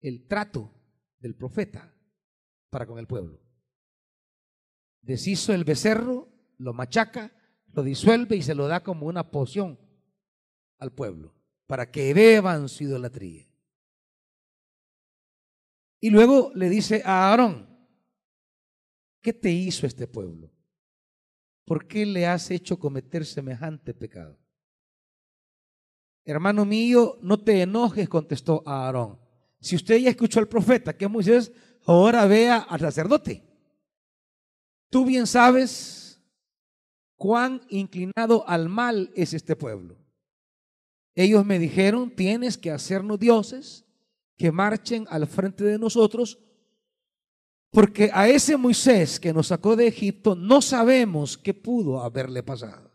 el 0.00 0.26
trato 0.26 0.72
del 1.18 1.34
profeta 1.34 1.94
para 2.70 2.86
con 2.86 2.98
el 2.98 3.06
pueblo. 3.06 3.38
Deshizo 5.02 5.52
el 5.52 5.64
becerro, 5.64 6.32
lo 6.56 6.72
machaca, 6.72 7.30
lo 7.74 7.82
disuelve 7.82 8.36
y 8.36 8.42
se 8.42 8.54
lo 8.54 8.68
da 8.68 8.82
como 8.82 9.04
una 9.04 9.30
poción 9.30 9.78
al 10.78 10.94
pueblo 10.94 11.34
para 11.66 11.90
que 11.90 12.14
beban 12.14 12.70
su 12.70 12.84
idolatría. 12.84 13.46
Y 16.00 16.08
luego 16.08 16.50
le 16.54 16.70
dice 16.70 17.02
a 17.04 17.28
Aarón, 17.28 17.68
¿qué 19.20 19.34
te 19.34 19.52
hizo 19.52 19.86
este 19.86 20.06
pueblo? 20.06 20.50
¿Por 21.66 21.86
qué 21.86 22.06
le 22.06 22.26
has 22.26 22.50
hecho 22.50 22.78
cometer 22.78 23.26
semejante 23.26 23.92
pecado? 23.92 24.39
Hermano 26.24 26.64
mío, 26.64 27.18
no 27.22 27.38
te 27.40 27.62
enojes, 27.62 28.08
contestó 28.08 28.62
Aarón. 28.66 29.18
Si 29.60 29.76
usted 29.76 29.98
ya 29.98 30.10
escuchó 30.10 30.40
al 30.40 30.48
profeta, 30.48 30.96
que 30.96 31.04
es 31.04 31.10
Moisés, 31.10 31.52
ahora 31.84 32.26
vea 32.26 32.58
al 32.58 32.80
sacerdote. 32.80 33.42
Tú 34.90 35.04
bien 35.04 35.26
sabes 35.26 36.20
cuán 37.16 37.62
inclinado 37.68 38.48
al 38.48 38.68
mal 38.68 39.10
es 39.14 39.34
este 39.34 39.54
pueblo. 39.56 39.96
Ellos 41.14 41.44
me 41.44 41.58
dijeron, 41.58 42.10
tienes 42.10 42.56
que 42.56 42.70
hacernos 42.70 43.18
dioses 43.18 43.84
que 44.36 44.52
marchen 44.52 45.06
al 45.10 45.26
frente 45.26 45.64
de 45.64 45.78
nosotros, 45.78 46.38
porque 47.70 48.10
a 48.12 48.28
ese 48.28 48.56
Moisés 48.56 49.20
que 49.20 49.32
nos 49.32 49.48
sacó 49.48 49.76
de 49.76 49.86
Egipto 49.86 50.34
no 50.34 50.62
sabemos 50.62 51.36
qué 51.36 51.52
pudo 51.52 52.00
haberle 52.00 52.42
pasado. 52.42 52.89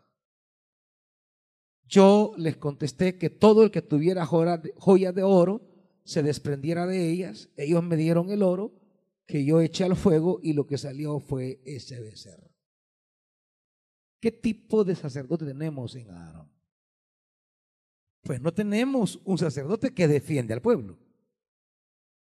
Yo 1.86 2.34
les 2.36 2.56
contesté 2.56 3.16
que 3.16 3.30
todo 3.30 3.62
el 3.62 3.70
que 3.70 3.82
tuviera 3.82 4.26
joyas 4.26 5.14
de 5.14 5.22
oro 5.22 5.62
se 6.04 6.22
desprendiera 6.22 6.86
de 6.86 7.10
ellas. 7.10 7.48
Ellos 7.56 7.82
me 7.82 7.96
dieron 7.96 8.30
el 8.30 8.42
oro 8.42 8.74
que 9.26 9.44
yo 9.44 9.60
eché 9.60 9.84
al 9.84 9.96
fuego 9.96 10.40
y 10.42 10.52
lo 10.52 10.66
que 10.66 10.78
salió 10.78 11.20
fue 11.20 11.60
ese 11.64 12.00
becerro. 12.00 12.50
¿Qué 14.20 14.32
tipo 14.32 14.84
de 14.84 14.96
sacerdote 14.96 15.44
tenemos 15.44 15.94
en 15.94 16.10
Aarón? 16.10 16.50
Pues 18.22 18.40
no 18.40 18.52
tenemos 18.52 19.20
un 19.24 19.38
sacerdote 19.38 19.94
que 19.94 20.08
defiende 20.08 20.54
al 20.54 20.62
pueblo. 20.62 20.98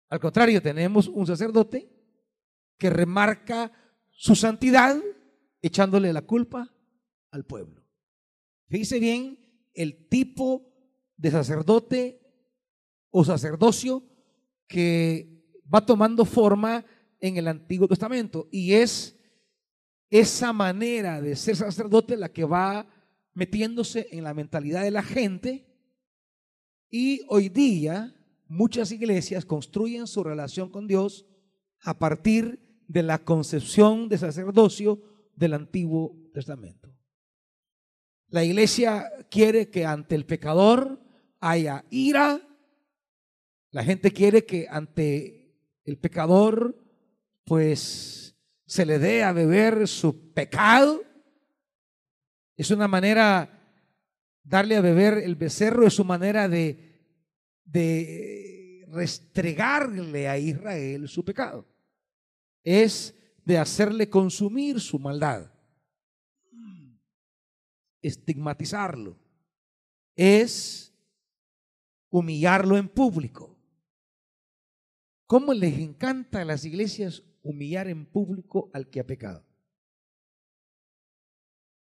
Al 0.09 0.21
contrario, 0.21 0.63
tenemos 0.63 1.09
un 1.09 1.27
sacerdote 1.27 1.91
que 2.79 2.89
remarca 2.89 3.73
su 4.11 4.35
santidad 4.35 4.97
echándole 5.61 6.13
la 6.13 6.23
culpa 6.23 6.75
al 7.31 7.45
pueblo. 7.45 7.83
Fíjese 8.69 8.99
bien 9.01 9.42
el 9.75 10.09
tipo 10.09 10.73
de 11.17 11.31
sacerdote 11.31 12.21
o 13.11 13.25
sacerdocio 13.25 14.03
que 14.67 15.43
va 15.73 15.85
tomando 15.85 16.25
forma 16.25 16.85
en 17.21 17.37
el 17.37 17.49
Antiguo 17.49 17.87
Testamento. 17.89 18.49
Y 18.51 18.75
es 18.75 19.17
esa 20.11 20.53
manera 20.53 21.21
de 21.21 21.37
ser 21.37 21.57
sacerdote 21.57 22.17
la 22.17 22.31
que 22.31 22.45
va 22.45 22.87
metiéndose 23.35 24.09
en 24.11 24.25
la 24.25 24.35
mentalidad 24.35 24.83
de 24.83 24.91
la 24.91 25.03
gente. 25.03 25.67
Y 26.91 27.23
hoy 27.29 27.49
día 27.49 28.15
muchas 28.47 28.93
iglesias 28.93 29.47
construyen 29.47 30.07
su 30.07 30.23
relación 30.23 30.69
con 30.69 30.87
Dios 30.87 31.27
a 31.81 31.99
partir 31.99 32.61
de 32.87 33.03
la 33.03 33.19
concepción 33.25 34.09
de 34.09 34.19
sacerdocio 34.19 35.01
del 35.35 35.55
Antiguo 35.55 36.15
Testamento. 36.35 36.82
La 38.33 38.43
iglesia 38.43 39.13
quiere 39.31 39.69
que 39.69 39.85
ante 39.85 40.15
el 40.15 40.25
pecador 40.25 40.99
haya 41.39 41.85
ira. 41.91 42.41
La 43.71 43.85
gente 43.85 44.11
quiere 44.11 44.47
que 44.47 44.67
ante 44.71 45.55
el 45.85 45.99
pecador 45.99 46.83
pues 47.45 48.35
se 48.65 48.87
le 48.87 48.99
dé 48.99 49.23
a 49.23 49.33
beber 49.33 49.87
su 49.87 50.33
pecado. 50.33 51.03
Es 52.57 52.71
una 52.71 52.89
manera, 52.89 53.51
darle 54.43 54.77
a 54.77 54.81
beber 54.81 55.19
el 55.19 55.37
becerro 55.37 55.87
es 55.87 55.93
su 55.93 56.05
manera 56.07 56.49
de, 56.49 57.05
de 57.67 58.87
restregarle 58.89 60.27
a 60.31 60.39
Israel 60.39 61.07
su 61.07 61.23
pecado. 61.23 61.69
Es 62.65 63.15
de 63.45 63.59
hacerle 63.59 64.09
consumir 64.09 64.81
su 64.81 64.99
maldad 64.99 65.52
estigmatizarlo, 68.03 69.17
es 70.15 70.93
humillarlo 72.11 72.77
en 72.77 72.89
público. 72.89 73.57
¿Cómo 75.27 75.55
les 75.55 75.79
encanta 75.79 76.43
a 76.43 76.45
las 76.45 76.65
iglesias 76.65 77.23
humillar 77.43 77.89
en 77.89 78.05
público 78.05 78.71
al 78.75 78.91
que 78.91 79.01
ha 79.01 79.07
pecado? 79.07 79.47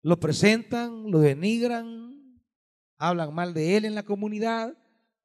Lo 0.03 0.21
presentan, 0.21 1.11
lo 1.11 1.19
denigran, 1.19 2.41
hablan 2.99 3.35
mal 3.35 3.55
de 3.55 3.77
él 3.77 3.85
en 3.85 3.95
la 3.95 4.05
comunidad, 4.05 4.77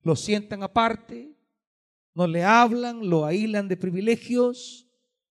lo 0.01 0.15
sientan 0.15 0.63
aparte, 0.63 1.35
no 2.13 2.25
le 2.25 2.43
hablan, 2.43 3.07
lo 3.07 3.25
aíslan 3.25 3.67
de 3.67 3.77
privilegios, 3.77 4.87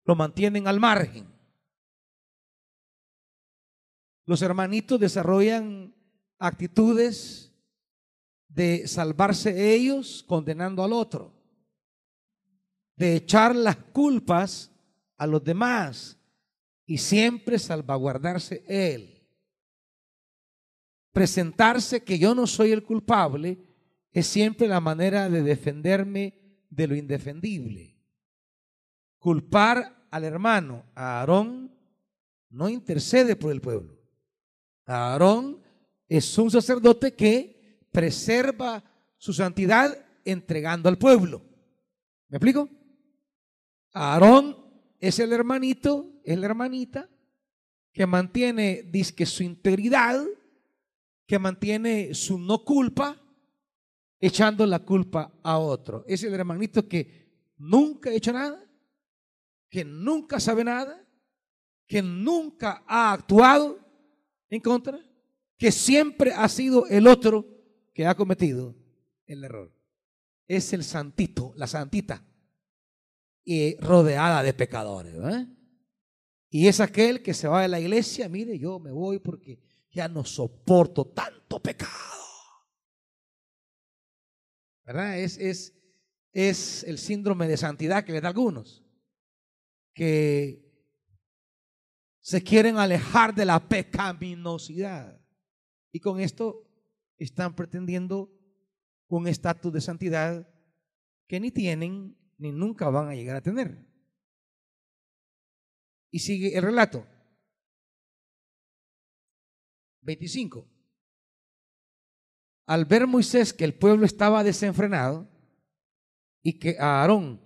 lo 0.04 0.14
mantienen 0.14 0.68
al 0.68 0.78
margen. 0.78 1.37
Los 4.28 4.42
hermanitos 4.42 5.00
desarrollan 5.00 5.94
actitudes 6.38 7.50
de 8.46 8.86
salvarse 8.86 9.72
ellos 9.72 10.22
condenando 10.28 10.84
al 10.84 10.92
otro. 10.92 11.34
de 12.94 13.14
echar 13.14 13.54
las 13.54 13.76
culpas 13.76 14.72
a 15.16 15.26
los 15.26 15.42
demás 15.44 16.18
y 16.84 16.98
siempre 16.98 17.58
salvaguardarse 17.58 18.64
él. 18.66 19.24
Presentarse 21.12 22.02
que 22.02 22.18
yo 22.18 22.34
no 22.34 22.48
soy 22.48 22.72
el 22.72 22.82
culpable 22.82 23.56
es 24.10 24.26
siempre 24.26 24.66
la 24.66 24.80
manera 24.80 25.30
de 25.30 25.42
defenderme 25.42 26.34
de 26.68 26.88
lo 26.88 26.96
indefendible. 26.96 27.96
Culpar 29.18 30.06
al 30.10 30.24
hermano, 30.24 30.84
a 30.96 31.20
Aarón, 31.20 31.72
no 32.50 32.68
intercede 32.68 33.36
por 33.36 33.52
el 33.52 33.60
pueblo. 33.60 33.97
Aarón 34.88 35.62
es 36.08 36.38
un 36.38 36.50
sacerdote 36.50 37.14
que 37.14 37.86
preserva 37.92 38.82
su 39.18 39.32
santidad 39.32 40.06
entregando 40.24 40.88
al 40.88 40.96
pueblo. 40.96 41.42
¿Me 42.28 42.38
explico? 42.38 42.68
Aarón 43.92 44.56
es 44.98 45.18
el 45.18 45.32
hermanito, 45.32 46.20
es 46.24 46.38
la 46.38 46.46
hermanita 46.46 47.08
que 47.92 48.06
mantiene 48.06 48.84
disque 48.84 49.26
su 49.26 49.42
integridad, 49.42 50.24
que 51.26 51.38
mantiene 51.38 52.14
su 52.14 52.38
no 52.38 52.64
culpa, 52.64 53.20
echando 54.20 54.64
la 54.66 54.80
culpa 54.80 55.32
a 55.42 55.58
otro. 55.58 56.04
Es 56.06 56.22
el 56.22 56.32
hermanito 56.32 56.88
que 56.88 57.52
nunca 57.58 58.10
ha 58.10 58.14
hecho 58.14 58.32
nada, 58.32 58.64
que 59.68 59.84
nunca 59.84 60.40
sabe 60.40 60.64
nada, 60.64 61.04
que 61.86 62.00
nunca 62.00 62.84
ha 62.86 63.12
actuado 63.12 63.87
en 64.50 64.60
contra, 64.60 64.98
que 65.56 65.72
siempre 65.72 66.32
ha 66.32 66.48
sido 66.48 66.86
el 66.86 67.06
otro 67.06 67.46
que 67.92 68.06
ha 68.06 68.14
cometido 68.14 68.74
el 69.26 69.44
error. 69.44 69.72
Es 70.46 70.72
el 70.72 70.84
santito, 70.84 71.52
la 71.56 71.66
santita, 71.66 72.24
y 73.44 73.76
rodeada 73.76 74.42
de 74.42 74.54
pecadores. 74.54 75.14
Y 76.50 76.66
es 76.66 76.80
aquel 76.80 77.22
que 77.22 77.34
se 77.34 77.48
va 77.48 77.62
de 77.62 77.68
la 77.68 77.80
iglesia, 77.80 78.28
mire, 78.28 78.58
yo 78.58 78.78
me 78.78 78.90
voy 78.90 79.18
porque 79.18 79.60
ya 79.90 80.08
no 80.08 80.24
soporto 80.24 81.06
tanto 81.06 81.60
pecado. 81.60 81.92
¿Verdad? 84.84 85.18
Es, 85.18 85.36
es, 85.38 85.74
es 86.32 86.84
el 86.84 86.98
síndrome 86.98 87.46
de 87.48 87.56
santidad 87.56 88.04
que 88.04 88.12
le 88.12 88.20
da 88.20 88.28
algunos, 88.28 88.84
que 89.92 90.67
se 92.28 92.42
quieren 92.42 92.76
alejar 92.76 93.34
de 93.34 93.46
la 93.46 93.58
pecaminosidad. 93.58 95.18
Y 95.90 95.98
con 95.98 96.20
esto 96.20 96.62
están 97.16 97.56
pretendiendo 97.56 98.30
un 99.06 99.26
estatus 99.26 99.72
de 99.72 99.80
santidad 99.80 100.46
que 101.26 101.40
ni 101.40 101.50
tienen 101.50 102.18
ni 102.36 102.52
nunca 102.52 102.90
van 102.90 103.08
a 103.08 103.14
llegar 103.14 103.36
a 103.36 103.40
tener. 103.40 103.82
Y 106.10 106.18
sigue 106.18 106.54
el 106.54 106.64
relato. 106.64 107.06
25. 110.02 110.68
Al 112.66 112.84
ver 112.84 113.06
Moisés 113.06 113.54
que 113.54 113.64
el 113.64 113.72
pueblo 113.72 114.04
estaba 114.04 114.44
desenfrenado 114.44 115.26
y 116.42 116.58
que 116.58 116.76
a 116.78 117.00
Aarón 117.00 117.40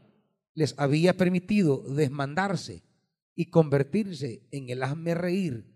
les 0.55 0.77
había 0.77 1.17
permitido 1.17 1.85
desmandarse 1.95 2.83
y 3.35 3.47
convertirse 3.47 4.47
en 4.51 4.71
el 4.71 4.83
hazme 4.83 5.15
reír 5.15 5.67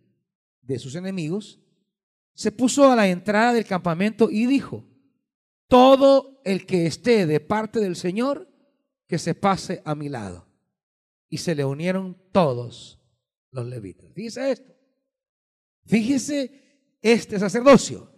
de 0.62 0.79
sus 0.79 0.95
enemigos, 0.95 1.61
se 2.35 2.53
puso 2.53 2.90
a 2.90 2.97
la 2.97 3.09
entrada 3.09 3.55
del 3.55 3.64
campamento 3.64 4.29
y 4.31 4.47
dijo, 4.47 4.85
todo 5.69 6.40
el 6.45 6.66
que 6.66 6.87
esté 6.87 7.27
de 7.27 7.40
parte 7.40 7.81
del 7.81 7.97
Señor, 7.97 8.49
que 9.07 9.19
se 9.19 9.35
pase 9.35 9.83
a 9.85 9.95
mi 9.95 10.09
lado. 10.09 10.47
Y 11.29 11.38
se 11.38 11.55
le 11.55 11.64
unieron 11.64 12.16
todos 12.33 13.01
los 13.51 13.66
levitas. 13.66 14.12
Fíjese 14.12 14.51
esto. 14.53 14.75
Fíjese 15.87 16.99
este 17.03 17.38
sacerdocio. 17.38 18.12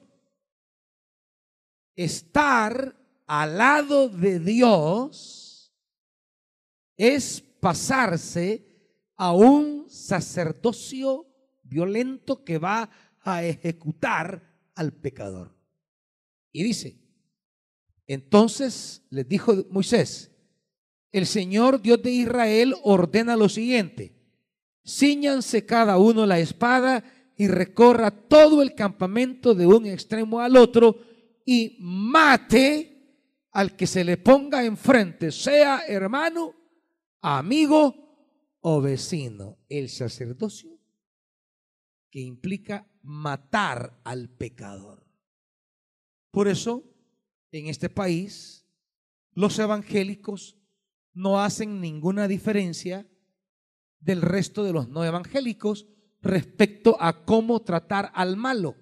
Estar 1.95 2.97
al 3.27 3.59
lado 3.59 4.09
de 4.09 4.41
Dios 4.41 5.75
es 6.97 7.41
pasarse 7.61 8.68
a 9.19 9.33
un 9.33 9.91
sacerdocio 9.91 11.27
violento 11.65 12.45
que 12.45 12.57
va 12.59 12.89
a 13.21 13.45
ejecutar 13.45 14.43
al 14.75 14.93
pecador. 14.93 15.55
Y 16.53 16.63
dice, 16.63 16.97
entonces 18.07 19.05
les 19.11 19.29
dijo 19.29 19.55
Moisés, 19.71 20.31
el 21.11 21.27
Señor 21.27 21.83
Dios 21.83 22.01
de 22.03 22.13
Israel 22.13 22.75
ordena 22.85 23.37
lo 23.37 23.49
siguiente, 23.49 24.15
ciñanse 24.87 25.67
cada 25.67 25.99
uno 25.99 26.25
la 26.25 26.39
espada 26.39 27.05
y 27.37 27.49
recorra 27.49 28.11
todo 28.11 28.63
el 28.63 28.75
campamento 28.75 29.55
de 29.55 29.67
un 29.67 29.87
extremo 29.87 30.41
al 30.41 30.57
otro 30.57 30.97
y 31.45 31.77
mate 31.81 32.95
al 33.51 33.75
que 33.75 33.87
se 33.87 34.05
le 34.05 34.17
ponga 34.17 34.65
enfrente, 34.65 35.33
sea 35.33 35.83
hermano, 35.89 36.55
amigo 37.21 38.08
o 38.61 38.81
vecino. 38.81 39.59
El 39.69 39.89
sacerdocio 39.89 40.79
que 42.11 42.21
implica 42.21 42.91
matar 43.03 44.01
al 44.05 44.29
pecador. 44.29 45.07
Por 46.31 46.49
eso, 46.49 46.85
en 47.53 47.67
este 47.67 47.89
país, 47.89 48.67
los 49.33 49.59
evangélicos 49.59 50.57
no 51.13 51.41
hacen 51.41 51.81
ninguna 51.81 52.29
diferencia 52.29 53.09
del 54.01 54.23
resto 54.23 54.65
de 54.65 54.73
los 54.73 54.89
no 54.89 55.05
evangélicos 55.05 55.87
respecto 56.21 56.97
a 57.01 57.25
cómo 57.25 57.61
tratar 57.63 58.11
al 58.15 58.37
malo. 58.37 58.77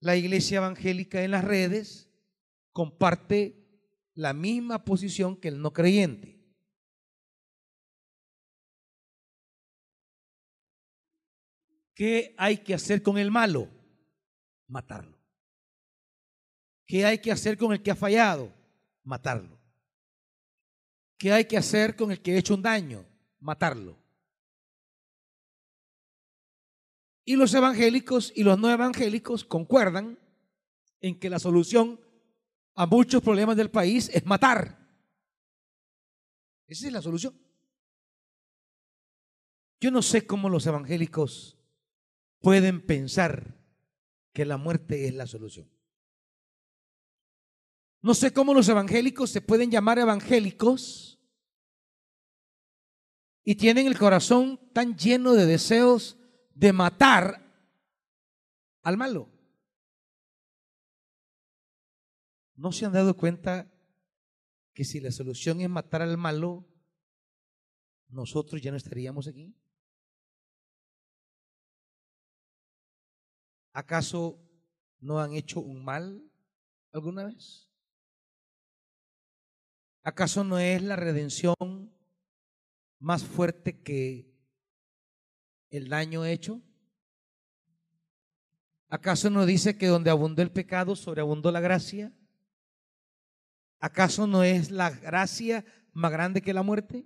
La 0.00 0.16
iglesia 0.16 0.58
evangélica 0.58 1.22
en 1.22 1.30
las 1.30 1.44
redes 1.44 2.10
comparte 2.72 3.64
la 4.14 4.32
misma 4.32 4.84
posición 4.84 5.36
que 5.36 5.48
el 5.48 5.60
no 5.60 5.72
creyente. 5.72 6.33
¿Qué 11.94 12.34
hay 12.36 12.58
que 12.58 12.74
hacer 12.74 13.02
con 13.02 13.18
el 13.18 13.30
malo? 13.30 13.68
Matarlo. 14.66 15.16
¿Qué 16.86 17.04
hay 17.04 17.18
que 17.18 17.32
hacer 17.32 17.56
con 17.56 17.72
el 17.72 17.82
que 17.82 17.90
ha 17.90 17.96
fallado? 17.96 18.52
Matarlo. 19.04 19.58
¿Qué 21.16 21.32
hay 21.32 21.44
que 21.46 21.56
hacer 21.56 21.96
con 21.96 22.10
el 22.10 22.20
que 22.20 22.32
ha 22.32 22.38
hecho 22.38 22.54
un 22.54 22.62
daño? 22.62 23.06
Matarlo. 23.40 23.96
Y 27.24 27.36
los 27.36 27.54
evangélicos 27.54 28.32
y 28.34 28.42
los 28.42 28.58
no 28.58 28.70
evangélicos 28.70 29.44
concuerdan 29.44 30.18
en 31.00 31.18
que 31.18 31.30
la 31.30 31.38
solución 31.38 32.00
a 32.74 32.86
muchos 32.86 33.22
problemas 33.22 33.56
del 33.56 33.70
país 33.70 34.10
es 34.12 34.26
matar. 34.26 34.78
Esa 36.66 36.86
es 36.86 36.92
la 36.92 37.00
solución. 37.00 37.38
Yo 39.80 39.90
no 39.90 40.02
sé 40.02 40.26
cómo 40.26 40.48
los 40.48 40.66
evangélicos 40.66 41.56
pueden 42.44 42.84
pensar 42.84 43.58
que 44.34 44.44
la 44.44 44.58
muerte 44.58 45.08
es 45.08 45.14
la 45.14 45.26
solución. 45.26 45.66
No 48.02 48.12
sé 48.12 48.34
cómo 48.34 48.52
los 48.52 48.68
evangélicos 48.68 49.30
se 49.30 49.40
pueden 49.40 49.70
llamar 49.70 49.98
evangélicos 49.98 51.18
y 53.44 53.54
tienen 53.54 53.86
el 53.86 53.98
corazón 53.98 54.60
tan 54.74 54.94
lleno 54.94 55.32
de 55.32 55.46
deseos 55.46 56.18
de 56.54 56.74
matar 56.74 57.50
al 58.82 58.98
malo. 58.98 59.32
¿No 62.56 62.72
se 62.72 62.84
han 62.84 62.92
dado 62.92 63.16
cuenta 63.16 63.72
que 64.74 64.84
si 64.84 65.00
la 65.00 65.12
solución 65.12 65.62
es 65.62 65.70
matar 65.70 66.02
al 66.02 66.18
malo, 66.18 66.68
nosotros 68.08 68.60
ya 68.60 68.70
no 68.70 68.76
estaríamos 68.76 69.28
aquí? 69.28 69.56
¿Acaso 73.74 74.38
no 75.00 75.18
han 75.18 75.32
hecho 75.32 75.60
un 75.60 75.84
mal 75.84 76.22
alguna 76.92 77.24
vez? 77.24 77.68
¿Acaso 80.04 80.44
no 80.44 80.60
es 80.60 80.80
la 80.80 80.94
redención 80.94 81.56
más 83.00 83.24
fuerte 83.24 83.82
que 83.82 84.32
el 85.70 85.88
daño 85.88 86.24
hecho? 86.24 86.62
¿Acaso 88.88 89.28
no 89.28 89.44
dice 89.44 89.76
que 89.76 89.88
donde 89.88 90.10
abundó 90.10 90.40
el 90.40 90.52
pecado, 90.52 90.94
sobreabundó 90.94 91.50
la 91.50 91.60
gracia? 91.60 92.12
¿Acaso 93.80 94.28
no 94.28 94.44
es 94.44 94.70
la 94.70 94.90
gracia 94.90 95.64
más 95.92 96.12
grande 96.12 96.42
que 96.42 96.54
la 96.54 96.62
muerte? 96.62 97.04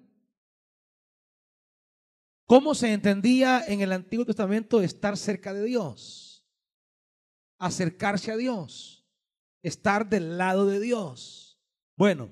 ¿Cómo 2.44 2.74
se 2.74 2.92
entendía 2.92 3.64
en 3.66 3.80
el 3.80 3.92
Antiguo 3.92 4.26
Testamento 4.26 4.82
estar 4.82 5.16
cerca 5.16 5.54
de 5.54 5.64
Dios? 5.64 6.27
Acercarse 7.58 8.32
a 8.32 8.36
Dios, 8.36 9.06
estar 9.62 10.08
del 10.08 10.38
lado 10.38 10.66
de 10.66 10.80
Dios. 10.80 11.60
Bueno, 11.96 12.30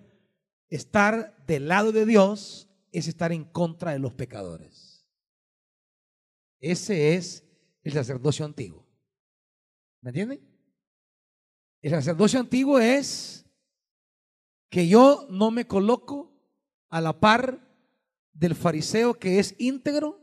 estar 0.68 1.44
del 1.46 1.68
lado 1.68 1.92
de 1.92 2.06
Dios 2.06 2.68
es 2.92 3.08
estar 3.08 3.32
en 3.32 3.44
contra 3.44 3.92
de 3.92 3.98
los 3.98 4.14
pecadores. 4.14 5.06
Ese 6.60 7.14
es 7.14 7.44
el 7.82 7.92
sacerdocio 7.92 8.44
antiguo. 8.44 8.86
¿Me 10.00 10.10
entienden? 10.10 10.40
El 11.82 11.90
sacerdocio 11.90 12.40
antiguo 12.40 12.78
es 12.78 13.44
que 14.70 14.88
yo 14.88 15.26
no 15.30 15.50
me 15.50 15.66
coloco 15.66 16.32
a 16.88 17.00
la 17.00 17.20
par 17.20 17.60
del 18.32 18.54
fariseo 18.54 19.14
que 19.14 19.38
es 19.38 19.54
íntegro, 19.58 20.20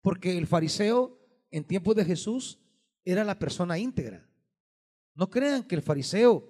porque 0.00 0.36
el 0.36 0.46
fariseo 0.46 1.18
en 1.50 1.64
tiempos 1.64 1.94
de 1.96 2.04
Jesús 2.04 2.61
era 3.04 3.24
la 3.24 3.38
persona 3.38 3.78
íntegra. 3.78 4.28
No 5.14 5.28
crean 5.28 5.64
que 5.64 5.74
el 5.74 5.82
fariseo, 5.82 6.48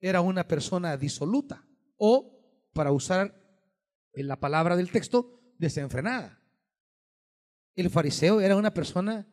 era 0.00 0.20
una 0.20 0.46
persona 0.46 0.96
disoluta 0.96 1.66
o, 1.96 2.38
para 2.74 2.92
usar 2.92 3.40
en 4.12 4.26
la 4.26 4.38
palabra 4.38 4.76
del 4.76 4.90
texto, 4.90 5.40
desenfrenada. 5.58 6.42
El 7.74 7.88
fariseo 7.88 8.40
era 8.40 8.56
una 8.56 8.74
persona 8.74 9.26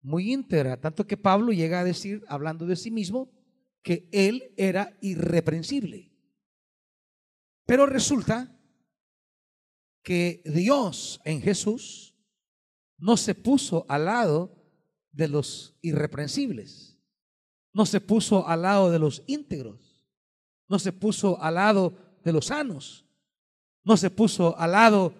muy 0.00 0.32
íntegra, 0.32 0.80
tanto 0.80 1.06
que 1.06 1.16
Pablo 1.16 1.52
llega 1.52 1.80
a 1.80 1.84
decir, 1.84 2.24
hablando 2.28 2.64
de 2.64 2.76
sí 2.76 2.90
mismo, 2.90 3.30
que 3.82 4.08
él 4.12 4.54
era 4.56 4.96
irreprensible. 5.00 6.10
Pero 7.66 7.86
resulta 7.86 8.56
que 10.02 10.42
Dios 10.46 11.20
en 11.24 11.42
Jesús 11.42 12.09
no 13.00 13.16
se 13.16 13.34
puso 13.34 13.86
al 13.88 14.04
lado 14.04 14.56
de 15.12 15.28
los 15.28 15.76
irreprensibles, 15.82 16.98
no 17.72 17.86
se 17.86 18.00
puso 18.00 18.46
al 18.46 18.62
lado 18.62 18.90
de 18.90 18.98
los 18.98 19.22
íntegros, 19.26 20.06
no 20.68 20.78
se 20.78 20.92
puso 20.92 21.40
al 21.42 21.54
lado 21.54 21.94
de 22.22 22.32
los 22.32 22.46
sanos, 22.46 23.06
no 23.82 23.96
se 23.96 24.10
puso 24.10 24.56
al 24.58 24.72
lado 24.72 25.14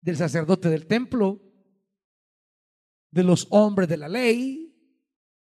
del 0.00 0.16
sacerdote 0.16 0.68
del 0.68 0.86
templo, 0.86 1.40
de 3.10 3.22
los 3.22 3.46
hombres 3.50 3.88
de 3.88 3.96
la 3.96 4.08
ley, 4.08 4.76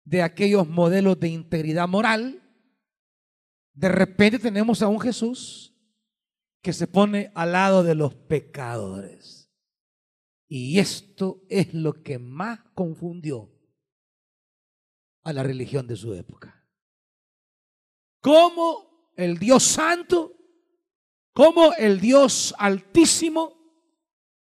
de 0.05 0.23
aquellos 0.23 0.67
modelos 0.67 1.21
de 1.21 1.29
integridad 1.29 1.87
moral. 1.87 2.43
De 3.75 3.91
repente 3.91 4.39
tenemos 4.39 4.81
a 4.81 4.89
un 4.89 4.99
Jesús 4.99 5.75
que 6.63 6.73
se 6.73 6.87
pone 6.87 7.31
al 7.35 7.53
lado 7.53 7.85
de 7.85 7.95
los 7.95 8.15
pecadores. 8.15 9.38
Y 10.49 10.79
esto 10.79 11.45
es 11.51 11.75
lo 11.75 12.03
que 12.03 12.19
más 12.19 12.61
confundió 12.75 13.55
a 15.23 15.33
la 15.33 15.43
religión 15.43 15.87
de 15.87 15.95
su 15.95 16.15
época. 16.15 16.67
Como 18.21 19.13
el 19.15 19.39
Dios 19.39 19.63
Santo, 19.63 20.35
como 21.35 21.75
el 21.75 22.01
Dios 22.01 22.55
Altísimo, 22.59 23.59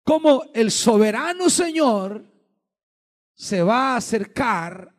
como 0.04 0.44
el 0.54 0.72
soberano 0.72 1.50
Señor 1.50 2.26
se 3.34 3.62
va 3.62 3.94
a 3.94 3.98
acercar 3.98 4.96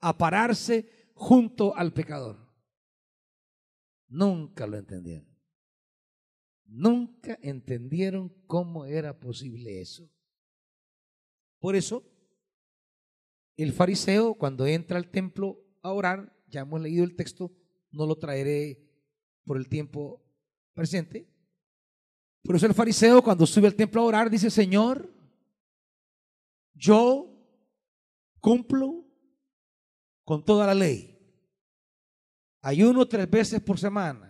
a 0.00 0.18
pararse 0.18 1.12
junto 1.14 1.76
al 1.76 1.92
pecador. 1.92 2.50
Nunca 4.08 4.66
lo 4.66 4.76
entendieron. 4.76 5.29
Nunca 6.72 7.36
entendieron 7.42 8.32
cómo 8.46 8.84
era 8.84 9.18
posible 9.18 9.80
eso. 9.80 10.08
Por 11.58 11.74
eso, 11.74 12.04
el 13.56 13.72
fariseo 13.72 14.34
cuando 14.34 14.64
entra 14.68 14.96
al 14.96 15.10
templo 15.10 15.58
a 15.82 15.90
orar, 15.90 16.32
ya 16.46 16.60
hemos 16.60 16.80
leído 16.80 17.02
el 17.02 17.16
texto, 17.16 17.50
no 17.90 18.06
lo 18.06 18.16
traeré 18.16 18.88
por 19.44 19.56
el 19.56 19.68
tiempo 19.68 20.22
presente. 20.72 21.28
Por 22.44 22.54
eso 22.54 22.66
el 22.66 22.74
fariseo 22.74 23.20
cuando 23.20 23.46
sube 23.46 23.66
al 23.66 23.74
templo 23.74 24.02
a 24.02 24.04
orar 24.04 24.30
dice, 24.30 24.48
Señor, 24.48 25.12
yo 26.72 27.36
cumplo 28.40 29.04
con 30.22 30.44
toda 30.44 30.68
la 30.68 30.74
ley. 30.74 31.18
Ayuno 32.62 33.08
tres 33.08 33.28
veces 33.28 33.60
por 33.60 33.76
semana. 33.76 34.29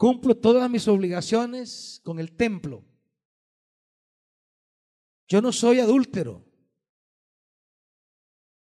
Cumplo 0.00 0.34
todas 0.34 0.70
mis 0.70 0.88
obligaciones 0.88 2.00
con 2.02 2.18
el 2.18 2.34
templo. 2.34 2.82
Yo 5.28 5.42
no 5.42 5.52
soy 5.52 5.78
adúltero. 5.78 6.42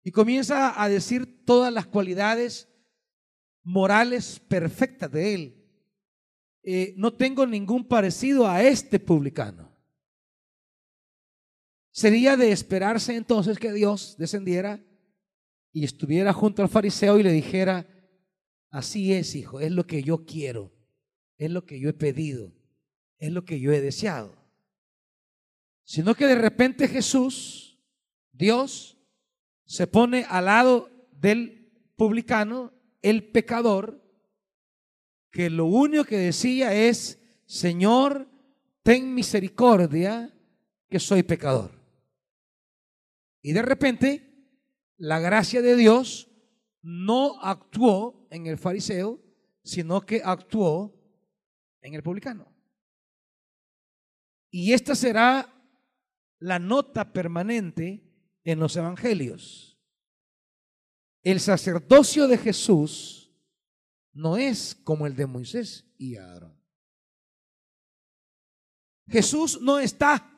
Y 0.02 0.12
comienza 0.12 0.82
a 0.82 0.88
decir 0.88 1.44
todas 1.44 1.70
las 1.70 1.86
cualidades 1.88 2.70
morales 3.62 4.40
perfectas 4.48 5.12
de 5.12 5.34
él. 5.34 5.70
Eh, 6.62 6.94
no 6.96 7.12
tengo 7.12 7.46
ningún 7.46 7.86
parecido 7.86 8.48
a 8.48 8.62
este 8.62 8.98
publicano. 8.98 9.70
Sería 11.90 12.38
de 12.38 12.50
esperarse 12.50 13.14
entonces 13.14 13.58
que 13.58 13.74
Dios 13.74 14.16
descendiera 14.16 14.82
y 15.70 15.84
estuviera 15.84 16.32
junto 16.32 16.62
al 16.62 16.70
fariseo 16.70 17.18
y 17.18 17.22
le 17.22 17.32
dijera, 17.32 17.86
así 18.70 19.12
es, 19.12 19.34
hijo, 19.34 19.60
es 19.60 19.70
lo 19.70 19.86
que 19.86 20.02
yo 20.02 20.24
quiero 20.24 20.75
es 21.38 21.50
lo 21.50 21.64
que 21.64 21.78
yo 21.78 21.88
he 21.88 21.94
pedido, 21.94 22.52
es 23.18 23.32
lo 23.32 23.44
que 23.44 23.60
yo 23.60 23.72
he 23.72 23.80
deseado. 23.80 24.34
Sino 25.84 26.14
que 26.14 26.26
de 26.26 26.34
repente 26.34 26.88
Jesús, 26.88 27.78
Dios, 28.32 28.98
se 29.64 29.86
pone 29.86 30.24
al 30.28 30.46
lado 30.46 30.90
del 31.12 31.92
publicano, 31.96 32.72
el 33.02 33.30
pecador, 33.30 34.02
que 35.30 35.50
lo 35.50 35.66
único 35.66 36.04
que 36.04 36.18
decía 36.18 36.74
es, 36.74 37.20
Señor, 37.44 38.28
ten 38.82 39.14
misericordia, 39.14 40.34
que 40.88 40.98
soy 40.98 41.22
pecador. 41.22 41.72
Y 43.42 43.52
de 43.52 43.62
repente, 43.62 44.26
la 44.96 45.20
gracia 45.20 45.62
de 45.62 45.76
Dios 45.76 46.28
no 46.82 47.40
actuó 47.42 48.26
en 48.30 48.46
el 48.46 48.58
fariseo, 48.58 49.20
sino 49.62 50.00
que 50.00 50.22
actuó 50.24 50.95
en 51.86 51.94
el 51.94 52.02
publicano. 52.02 52.52
Y 54.50 54.72
esta 54.72 54.94
será 54.94 55.52
la 56.38 56.58
nota 56.58 57.12
permanente 57.12 58.02
en 58.44 58.58
los 58.58 58.76
evangelios. 58.76 59.78
El 61.22 61.40
sacerdocio 61.40 62.26
de 62.28 62.38
Jesús 62.38 63.32
no 64.12 64.36
es 64.36 64.74
como 64.74 65.06
el 65.06 65.14
de 65.14 65.26
Moisés 65.26 65.84
y 65.96 66.16
Aarón. 66.16 66.56
Jesús 69.08 69.60
no 69.60 69.78
está 69.78 70.32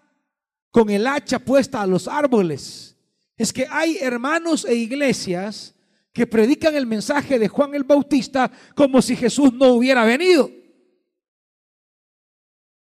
con 0.71 0.91
el 0.91 1.07
hacha 1.07 1.39
puesta 1.39 1.81
a 1.81 1.87
los 1.87 2.09
árboles. 2.09 2.97
Es 3.37 3.53
que 3.53 3.67
hay 3.71 3.97
hermanos 3.99 4.65
e 4.67 4.75
iglesias 4.75 5.75
que 6.13 6.27
predican 6.27 6.75
el 6.75 6.87
mensaje 6.87 7.39
de 7.39 7.49
Juan 7.49 7.75
el 7.75 7.85
Bautista 7.85 8.51
como 8.75 9.01
si 9.01 9.17
Jesús 9.17 9.53
no 9.55 9.73
hubiera 9.73 10.05
venido. 10.05 10.58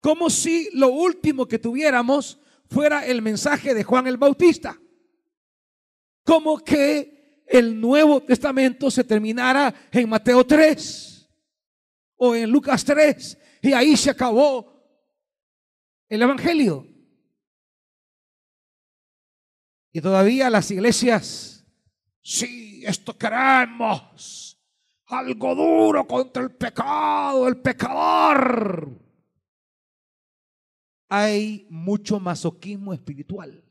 Como 0.02 0.30
si 0.30 0.70
lo 0.74 0.90
último 0.90 1.48
que 1.48 1.60
tuviéramos 1.60 2.40
fuera 2.70 3.06
el 3.06 3.22
mensaje 3.22 3.74
de 3.74 3.84
Juan 3.84 4.08
el 4.08 4.18
Bautista. 4.18 4.80
Como 6.24 6.60
que 6.60 7.44
el 7.48 7.80
Nuevo 7.80 8.22
Testamento 8.22 8.92
se 8.92 9.04
terminara 9.04 9.74
en 9.92 10.10
Mateo 10.10 10.46
3 10.46 11.30
o 12.18 12.36
en 12.36 12.50
Lucas 12.50 12.84
3 12.84 13.38
y 13.62 13.74
ahí 13.74 13.96
se 13.96 14.10
acabó 14.10 14.78
el 16.10 16.22
Evangelio. 16.22 16.86
Y 19.94 20.02
todavía 20.02 20.50
las 20.50 20.70
iglesias, 20.70 21.66
sí, 22.22 22.84
esto 22.86 23.18
queremos, 23.18 24.62
algo 25.08 25.56
duro 25.56 26.06
contra 26.06 26.44
el 26.44 26.52
pecado, 26.52 27.48
el 27.48 27.58
pecador 27.58 29.07
hay 31.10 31.68
mucho 31.70 32.20
masoquismo 32.20 32.94
espiritual. 32.94 33.64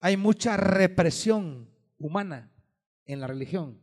Hay 0.00 0.16
mucha 0.16 0.56
represión 0.56 1.70
humana 1.98 2.52
en 3.04 3.20
la 3.20 3.26
religión 3.26 3.80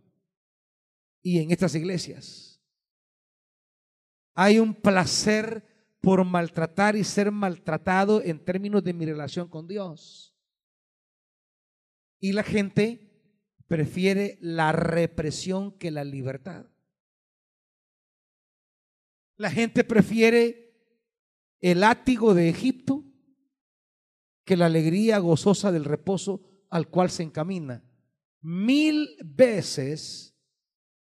y 1.21 1.39
en 1.39 1.51
estas 1.51 1.75
iglesias. 1.75 2.61
Hay 4.35 4.59
un 4.59 4.73
placer 4.73 5.65
por 6.01 6.23
maltratar 6.25 6.95
y 6.95 7.03
ser 7.03 7.31
maltratado 7.31 8.21
en 8.21 8.43
términos 8.43 8.83
de 8.83 8.93
mi 8.93 9.05
relación 9.05 9.47
con 9.47 9.67
Dios. 9.67 10.35
Y 12.19 12.33
la 12.33 12.43
gente 12.43 13.09
prefiere 13.67 14.37
la 14.41 14.71
represión 14.71 15.77
que 15.77 15.91
la 15.91 16.03
libertad. 16.03 16.65
La 19.37 19.49
gente 19.49 19.83
prefiere 19.83 20.62
el 21.63 21.79
látigo 21.79 22.33
de 22.33 22.49
Egipto 22.49 23.05
que 24.43 24.57
la 24.57 24.65
alegría 24.65 25.17
gozosa 25.19 25.71
del 25.71 25.85
reposo 25.85 26.41
al 26.69 26.89
cual 26.89 27.09
se 27.09 27.23
encamina 27.23 27.81
Mil 28.41 29.15
veces 29.23 30.37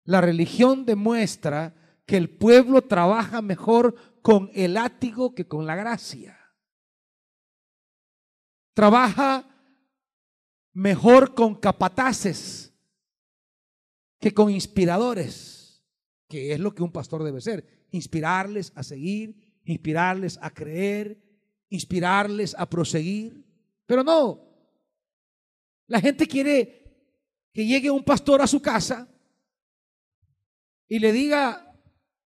la 0.04 0.20
religión 0.20 0.86
demuestra 0.86 1.74
que 2.06 2.16
el 2.16 2.30
pueblo 2.30 2.82
trabaja 2.82 3.42
mejor 3.42 4.20
con 4.22 4.50
el 4.54 4.74
látigo 4.74 5.34
que 5.34 5.48
con 5.48 5.66
la 5.66 5.74
gracia. 5.74 6.38
Trabaja 8.74 9.48
mejor 10.72 11.34
con 11.34 11.56
capataces 11.56 12.72
que 14.20 14.32
con 14.32 14.48
inspiradores, 14.48 15.84
que 16.28 16.52
es 16.52 16.60
lo 16.60 16.72
que 16.72 16.84
un 16.84 16.92
pastor 16.92 17.24
debe 17.24 17.40
ser, 17.40 17.88
inspirarles 17.90 18.72
a 18.76 18.84
seguir, 18.84 19.51
inspirarles 19.64 20.38
a 20.40 20.50
creer, 20.50 21.18
inspirarles 21.68 22.54
a 22.58 22.68
proseguir. 22.68 23.44
Pero 23.86 24.02
no, 24.02 24.52
la 25.86 26.00
gente 26.00 26.26
quiere 26.26 26.82
que 27.52 27.66
llegue 27.66 27.90
un 27.90 28.02
pastor 28.02 28.40
a 28.40 28.46
su 28.46 28.60
casa 28.60 29.08
y 30.88 30.98
le 30.98 31.12
diga 31.12 31.74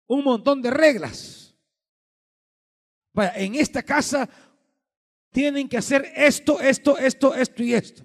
un 0.07 0.25
montón 0.25 0.63
de 0.63 0.71
reglas. 0.71 1.55
En 3.35 3.55
esta 3.55 3.83
casa 3.83 4.29
tienen 5.31 5.69
que 5.69 5.79
hacer 5.79 6.13
esto, 6.15 6.61
esto, 6.61 6.99
esto, 6.99 7.35
esto 7.35 7.63
y 7.63 7.75
esto. 7.75 8.03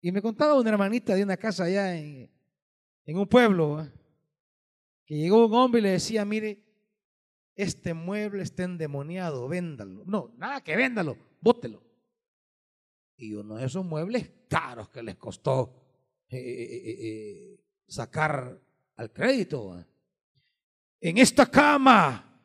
Y 0.00 0.10
me 0.10 0.20
contaba 0.20 0.58
una 0.58 0.70
hermanita 0.70 1.14
de 1.14 1.22
una 1.22 1.36
casa 1.36 1.64
allá 1.64 1.94
en, 1.94 2.28
un 3.06 3.26
pueblo, 3.26 3.86
que 5.04 5.16
llegó 5.16 5.46
un 5.46 5.54
hombre 5.54 5.80
y 5.80 5.84
le 5.84 5.90
decía, 5.90 6.24
mire, 6.24 6.62
este 7.54 7.94
mueble 7.94 8.42
está 8.42 8.64
endemoniado, 8.64 9.46
véndalo. 9.48 10.04
No, 10.06 10.32
nada 10.36 10.62
que 10.62 10.76
véndalo, 10.76 11.16
bótelo. 11.40 11.82
Y 13.16 13.34
uno 13.34 13.56
de 13.56 13.66
esos 13.66 13.84
muebles 13.84 14.30
caros 14.48 14.88
que 14.88 15.02
les 15.02 15.16
costó 15.16 15.82
eh, 16.28 16.38
eh, 16.38 17.08
eh, 17.08 17.64
sacar 17.86 18.58
al 18.96 19.12
crédito. 19.12 19.84
En 21.00 21.18
esta 21.18 21.50
cama, 21.50 22.40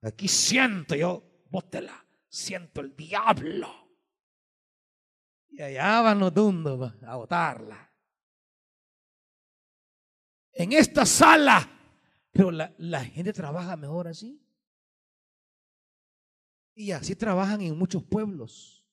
aquí 0.00 0.28
siento 0.28 0.94
yo, 0.94 1.42
bótela, 1.50 2.06
siento 2.28 2.80
el 2.80 2.94
diablo. 2.94 3.68
Y 5.48 5.60
allá 5.60 6.00
van 6.00 6.20
los 6.20 6.32
dundos 6.32 6.94
a 7.02 7.16
botarla. 7.16 7.92
En 10.54 10.72
esta 10.72 11.04
sala, 11.04 11.68
pero 12.30 12.50
la, 12.50 12.72
la 12.78 13.04
gente 13.04 13.32
trabaja 13.32 13.76
mejor 13.76 14.08
así. 14.08 14.42
Y 16.74 16.90
así 16.90 17.14
trabajan 17.14 17.60
en 17.60 17.76
muchos 17.76 18.02
pueblos, 18.02 18.84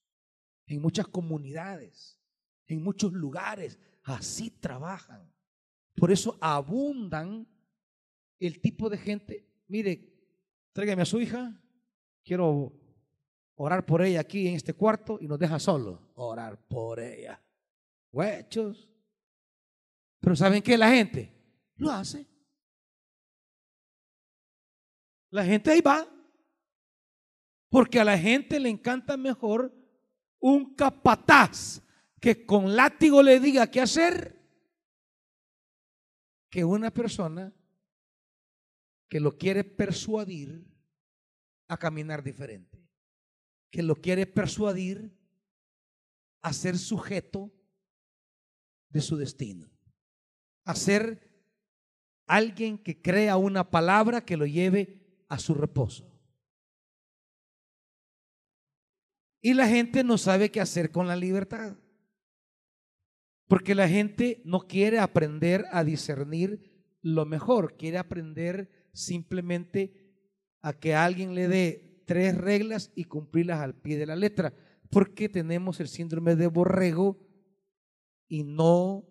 en 0.68 0.82
muchas 0.82 1.08
comunidades, 1.08 2.20
en 2.68 2.84
muchos 2.84 3.14
lugares. 3.14 3.80
Así 4.04 4.50
trabajan. 4.50 5.32
Por 5.96 6.12
eso 6.12 6.38
abundan 6.42 7.48
el 8.40 8.60
tipo 8.60 8.90
de 8.90 8.98
gente. 8.98 9.48
Mire, 9.68 10.14
tráigame 10.74 11.02
a 11.02 11.06
su 11.06 11.20
hija. 11.22 11.62
Quiero 12.24 12.74
orar 13.56 13.86
por 13.86 14.02
ella 14.02 14.22
aquí 14.22 14.48
en 14.48 14.56
este 14.56 14.74
cuarto 14.74 15.18
y 15.22 15.28
nos 15.28 15.40
deja 15.40 15.60
solo 15.60 16.12
orar 16.16 16.58
por 16.68 17.00
ella. 17.00 17.42
Huechos. 18.12 18.90
Pero 20.20 20.36
¿saben 20.36 20.62
qué? 20.62 20.78
La 20.78 20.92
gente 20.92 21.34
lo 21.76 21.92
hace. 21.92 22.26
La 25.30 25.46
gente 25.46 25.72
ahí 25.72 25.82
va. 25.82 26.08
Porque 27.70 28.00
a 28.00 28.04
la 28.04 28.18
gente 28.18 28.60
le 28.60 28.70
encanta 28.70 29.18
mejor 29.18 29.74
un 30.40 30.76
capataz 30.76 31.82
que 32.20 32.46
con 32.46 32.76
látigo 32.76 33.22
le 33.22 33.40
diga 33.40 33.70
qué 33.70 33.82
hacer 33.82 34.40
que 36.50 36.66
una 36.66 36.92
persona 36.92 37.54
que 39.08 39.20
lo 39.20 39.38
quiere 39.38 39.64
persuadir 39.64 40.66
a 41.68 41.78
caminar 41.78 42.24
diferente, 42.24 42.84
que 43.72 43.84
lo 43.84 43.96
quiere 43.96 44.26
persuadir 44.26 45.16
a 46.42 46.54
ser 46.54 46.78
sujeto 46.78 47.52
de 48.90 49.02
su 49.02 49.18
destino, 49.18 49.70
a 50.66 50.76
ser 50.76 51.30
alguien 52.26 52.78
que 52.78 53.02
crea 53.02 53.38
una 53.38 53.70
palabra 53.70 54.26
que 54.26 54.38
lo 54.38 54.46
lleve 54.46 55.26
a 55.28 55.38
su 55.38 55.54
reposo. 55.54 56.09
Y 59.42 59.54
la 59.54 59.68
gente 59.68 60.04
no 60.04 60.18
sabe 60.18 60.52
qué 60.52 60.60
hacer 60.60 60.92
con 60.92 61.08
la 61.08 61.16
libertad. 61.16 61.78
Porque 63.48 63.74
la 63.74 63.88
gente 63.88 64.42
no 64.46 64.68
quiere 64.68 65.00
aprender 65.00 65.66
a 65.72 65.84
discernir 65.84 66.98
lo 67.02 67.26
mejor, 67.26 67.78
quiere 67.78 67.98
aprender 67.98 68.70
simplemente 68.94 69.94
a 70.62 70.74
que 70.74 70.94
alguien 70.94 71.34
le 71.34 71.48
dé 71.48 72.04
tres 72.06 72.38
reglas 72.38 72.92
y 72.96 73.06
cumplirlas 73.06 73.60
al 73.62 73.76
pie 73.76 73.98
de 73.98 74.06
la 74.06 74.16
letra. 74.16 74.54
Porque 74.90 75.30
tenemos 75.30 75.80
el 75.80 75.88
síndrome 75.88 76.36
de 76.36 76.48
borrego 76.48 77.18
y 78.28 78.44
no 78.44 79.06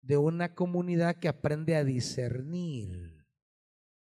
de 0.00 0.16
una 0.16 0.54
comunidad 0.54 1.16
que 1.16 1.28
aprende 1.28 1.76
a 1.76 1.84
discernir, 1.84 3.26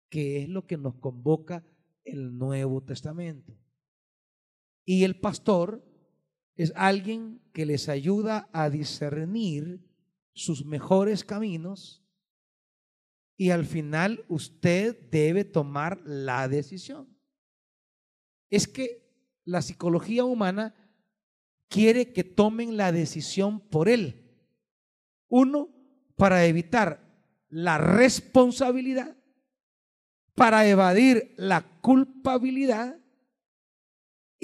que 0.08 0.42
es 0.42 0.48
lo 0.48 0.66
que 0.66 0.78
nos 0.78 0.94
convoca 0.94 1.64
el 2.04 2.38
Nuevo 2.38 2.82
Testamento. 2.82 3.61
Y 4.84 5.04
el 5.04 5.18
pastor 5.18 5.84
es 6.56 6.72
alguien 6.76 7.40
que 7.52 7.66
les 7.66 7.88
ayuda 7.88 8.48
a 8.52 8.70
discernir 8.70 9.84
sus 10.34 10.64
mejores 10.64 11.24
caminos 11.24 12.02
y 13.36 13.50
al 13.50 13.64
final 13.64 14.24
usted 14.28 14.96
debe 15.10 15.44
tomar 15.44 16.00
la 16.04 16.46
decisión. 16.48 17.08
Es 18.50 18.68
que 18.68 19.02
la 19.44 19.62
psicología 19.62 20.24
humana 20.24 20.74
quiere 21.68 22.12
que 22.12 22.22
tomen 22.22 22.76
la 22.76 22.92
decisión 22.92 23.60
por 23.60 23.88
él. 23.88 24.30
Uno, 25.28 25.70
para 26.16 26.44
evitar 26.44 27.00
la 27.48 27.78
responsabilidad, 27.78 29.16
para 30.34 30.66
evadir 30.68 31.34
la 31.36 31.62
culpabilidad 31.80 33.01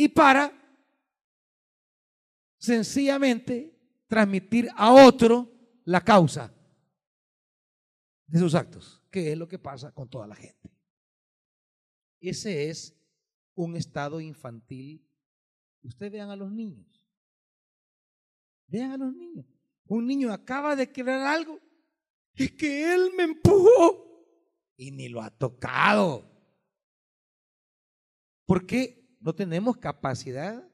y 0.00 0.06
para 0.06 0.52
sencillamente 2.56 3.76
transmitir 4.06 4.68
a 4.76 4.92
otro 4.92 5.50
la 5.84 6.04
causa 6.04 6.54
de 8.28 8.38
sus 8.38 8.54
actos, 8.54 9.02
que 9.10 9.32
es 9.32 9.36
lo 9.36 9.48
que 9.48 9.58
pasa 9.58 9.90
con 9.90 10.08
toda 10.08 10.28
la 10.28 10.36
gente. 10.36 10.70
Ese 12.20 12.70
es 12.70 12.96
un 13.56 13.74
estado 13.74 14.20
infantil. 14.20 15.04
Ustedes 15.82 16.12
vean 16.12 16.30
a 16.30 16.36
los 16.36 16.52
niños. 16.52 17.04
Vean 18.68 18.92
a 18.92 18.98
los 18.98 19.12
niños. 19.12 19.46
Un 19.86 20.06
niño 20.06 20.32
acaba 20.32 20.76
de 20.76 20.92
querer 20.92 21.22
algo. 21.22 21.58
Es 22.34 22.52
que 22.52 22.94
él 22.94 23.10
me 23.16 23.24
empujó 23.24 24.24
y 24.76 24.92
ni 24.92 25.08
lo 25.08 25.20
ha 25.20 25.30
tocado. 25.36 26.24
Porque 28.46 28.98
no 29.28 29.34
tenemos 29.34 29.76
capacidad 29.76 30.66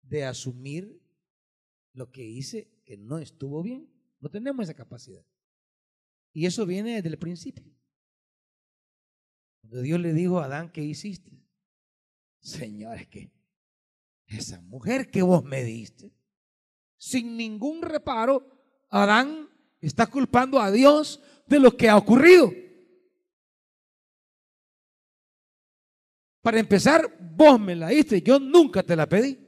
de 0.00 0.24
asumir 0.24 0.98
lo 1.92 2.10
que 2.10 2.24
hice 2.24 2.70
que 2.86 2.96
no 2.96 3.18
estuvo 3.18 3.62
bien. 3.62 3.86
No 4.18 4.30
tenemos 4.30 4.64
esa 4.64 4.72
capacidad. 4.72 5.22
Y 6.32 6.46
eso 6.46 6.64
viene 6.64 6.94
desde 6.94 7.10
el 7.10 7.18
principio. 7.18 7.70
Cuando 9.60 9.82
Dios 9.82 10.00
le 10.00 10.14
dijo 10.14 10.40
a 10.40 10.46
Adán, 10.46 10.72
¿qué 10.72 10.80
hiciste? 10.80 11.32
Señor, 12.40 12.96
es 12.96 13.08
que 13.08 13.30
esa 14.26 14.62
mujer 14.62 15.10
que 15.10 15.20
vos 15.20 15.44
me 15.44 15.62
diste, 15.62 16.14
sin 16.96 17.36
ningún 17.36 17.82
reparo, 17.82 18.58
Adán 18.88 19.50
está 19.82 20.06
culpando 20.06 20.58
a 20.60 20.70
Dios 20.70 21.20
de 21.46 21.60
lo 21.60 21.76
que 21.76 21.90
ha 21.90 21.98
ocurrido. 21.98 22.50
Para 26.42 26.58
empezar, 26.58 27.16
vos 27.36 27.58
me 27.58 27.76
la 27.76 27.88
diste, 27.88 28.20
yo 28.20 28.38
nunca 28.38 28.82
te 28.82 28.96
la 28.96 29.08
pedí. 29.08 29.38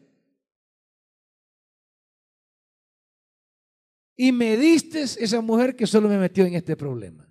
Y 4.16 4.30
me 4.30 4.56
diste 4.56 5.02
esa 5.02 5.40
mujer 5.40 5.74
que 5.74 5.88
solo 5.88 6.08
me 6.08 6.18
metió 6.18 6.46
en 6.46 6.54
este 6.54 6.76
problema. 6.76 7.28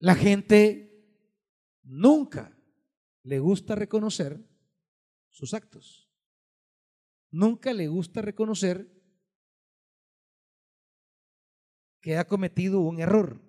La 0.00 0.14
gente 0.14 0.92
nunca 1.82 2.54
le 3.22 3.38
gusta 3.38 3.74
reconocer 3.74 4.44
sus 5.30 5.54
actos. 5.54 6.10
Nunca 7.30 7.72
le 7.72 7.88
gusta 7.88 8.20
reconocer 8.20 8.92
que 12.02 12.18
ha 12.18 12.26
cometido 12.26 12.80
un 12.80 13.00
error. 13.00 13.40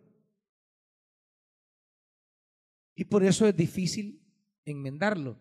Y 2.95 3.05
por 3.05 3.23
eso 3.23 3.47
es 3.47 3.55
difícil 3.55 4.21
enmendarlo, 4.65 5.39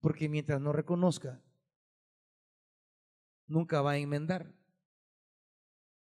porque 0.00 0.28
mientras 0.28 0.60
no 0.60 0.72
reconozca 0.72 1.42
nunca 3.48 3.80
va 3.82 3.92
a 3.92 3.98
enmendar. 3.98 4.54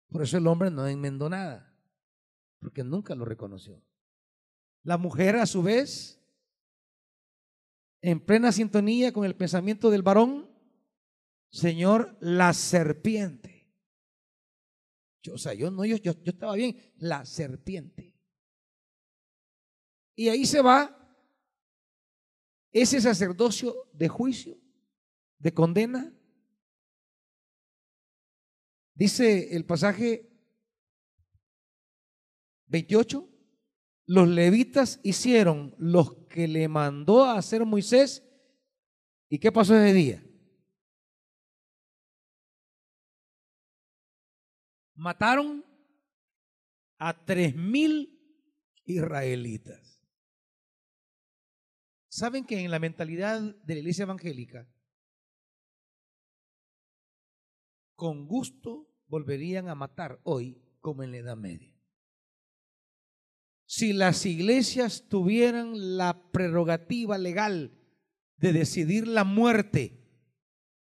Por 0.08 0.22
eso 0.22 0.38
el 0.38 0.46
hombre 0.46 0.70
no 0.70 0.86
enmendó 0.86 1.28
nada, 1.28 1.76
porque 2.58 2.82
nunca 2.82 3.14
lo 3.14 3.24
reconoció. 3.24 3.82
La 4.82 4.98
mujer, 4.98 5.36
a 5.36 5.46
su 5.46 5.62
vez, 5.62 6.20
en 8.00 8.20
plena 8.20 8.52
sintonía 8.52 9.12
con 9.12 9.24
el 9.24 9.36
pensamiento 9.36 9.90
del 9.90 10.02
varón, 10.02 10.50
Señor, 11.50 12.16
la 12.20 12.52
serpiente. 12.52 13.68
Yo, 15.22 15.34
o 15.34 15.38
sea, 15.38 15.54
yo 15.54 15.70
no, 15.70 15.84
yo, 15.84 15.96
yo, 15.96 16.12
yo 16.22 16.30
estaba 16.32 16.54
bien, 16.54 16.76
la 16.98 17.24
serpiente. 17.24 18.15
Y 20.16 20.30
ahí 20.30 20.46
se 20.46 20.62
va 20.62 20.92
ese 22.72 23.00
sacerdocio 23.00 23.88
de 23.92 24.08
juicio, 24.08 24.58
de 25.38 25.52
condena. 25.52 26.12
Dice 28.94 29.54
el 29.54 29.66
pasaje 29.66 30.26
28, 32.68 33.28
los 34.06 34.28
levitas 34.28 35.00
hicieron 35.02 35.74
los 35.78 36.14
que 36.28 36.48
le 36.48 36.66
mandó 36.66 37.24
a 37.24 37.36
hacer 37.36 37.64
Moisés. 37.66 38.22
¿Y 39.28 39.38
qué 39.38 39.52
pasó 39.52 39.76
ese 39.76 39.92
día? 39.92 40.26
Mataron 44.94 45.62
a 46.98 47.24
tres 47.24 47.54
mil 47.54 48.18
israelitas. 48.84 49.95
¿Saben 52.16 52.46
que 52.46 52.64
en 52.64 52.70
la 52.70 52.78
mentalidad 52.78 53.42
de 53.42 53.74
la 53.74 53.80
iglesia 53.80 54.04
evangélica, 54.04 54.66
con 57.94 58.26
gusto 58.26 58.90
volverían 59.06 59.68
a 59.68 59.74
matar 59.74 60.18
hoy 60.22 60.62
como 60.80 61.02
en 61.02 61.10
la 61.10 61.18
Edad 61.18 61.36
Media? 61.36 61.76
si 63.66 63.92
las 63.92 64.24
iglesias 64.24 65.08
tuvieran 65.10 65.98
la 65.98 66.30
prerrogativa 66.32 67.18
legal 67.18 67.76
de 68.38 68.54
decidir 68.54 69.06
la 69.06 69.24
muerte 69.24 70.00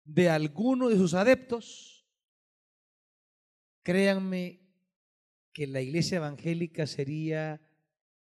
de 0.04 0.28
alguno 0.28 0.88
de 0.88 0.96
sus 0.96 1.14
adeptos, 1.14 2.06
créanme 3.82 4.60
que 5.52 5.66
la 5.66 5.80
iglesia 5.80 6.18
evangélica 6.18 6.86
sería 6.86 7.60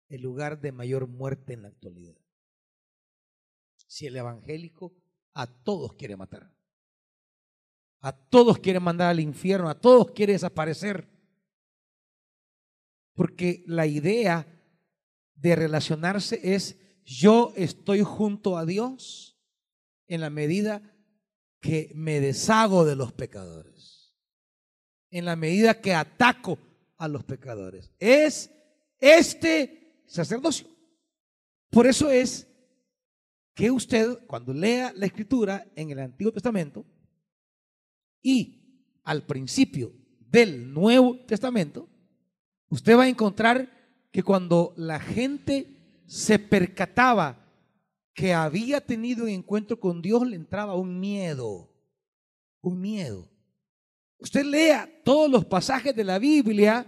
el 0.09 0.21
lugar 0.21 0.61
de 0.61 0.73
mayor 0.73 1.07
muerte 1.07 1.55
en 1.55 1.63
la 1.63 1.69
actualidad. 1.69 2.19
Si 3.89 4.07
el 4.07 4.15
evangélico 4.17 4.95
a 5.35 5.47
todos 5.47 5.95
quiere 5.95 6.17
matar, 6.17 6.53
a 8.01 8.13
todos 8.13 8.59
quiere 8.59 8.79
mandar 8.79 9.09
al 9.09 9.19
infierno, 9.19 9.69
a 9.69 9.81
todos 9.81 10.13
quiere 10.13 10.35
desaparecer. 10.35 11.09
Porque 13.15 13.65
la 13.67 13.87
idea 13.87 14.47
de 15.35 15.57
relacionarse 15.57 16.39
es 16.43 16.79
yo 17.05 17.53
estoy 17.57 18.03
junto 18.03 18.57
a 18.57 18.67
Dios 18.67 19.37
en 20.07 20.21
la 20.21 20.31
medida 20.31 20.83
que 21.61 21.91
me 21.95 22.21
deshago 22.21 22.85
de 22.85 22.95
los 22.95 23.13
pecadores, 23.13 24.15
en 25.11 25.25
la 25.25 25.35
medida 25.35 25.81
que 25.81 25.95
ataco 25.95 26.59
a 26.99 27.09
los 27.09 27.25
pecadores. 27.25 27.91
Es 27.99 28.51
este 29.01 30.03
sacerdocio. 30.07 30.69
Por 31.71 31.87
eso 31.87 32.11
es 32.11 32.47
que 33.59 33.71
usted, 33.71 34.27
cuando 34.27 34.55
lea 34.55 34.93
la 34.95 35.07
escritura 35.07 35.67
en 35.75 35.91
el 35.91 35.99
Antiguo 35.99 36.33
Testamento 36.33 36.87
y 38.23 38.63
al 39.05 39.27
principio 39.27 39.93
del 40.31 40.73
Nuevo 40.73 41.19
Testamento, 41.27 41.89
Usted 42.71 42.97
va 42.97 43.05
a 43.05 43.09
encontrar 43.09 43.71
que 44.11 44.23
cuando 44.23 44.75
la 44.77 45.01
gente 45.01 46.03
se 46.07 46.39
percataba 46.39 47.47
que 48.15 48.35
había 48.35 48.81
tenido 48.81 49.25
un 49.25 49.31
encuentro 49.31 49.79
con 49.79 50.03
Dios, 50.03 50.27
le 50.27 50.37
entraba 50.37 50.75
un 50.75 50.99
miedo, 50.99 51.71
un 52.61 52.81
miedo. 52.81 53.31
Usted 54.19 54.45
lea 54.45 54.91
todos 55.05 55.31
los 55.31 55.45
pasajes 55.45 55.95
de 55.95 56.05
la 56.05 56.19
Biblia 56.19 56.87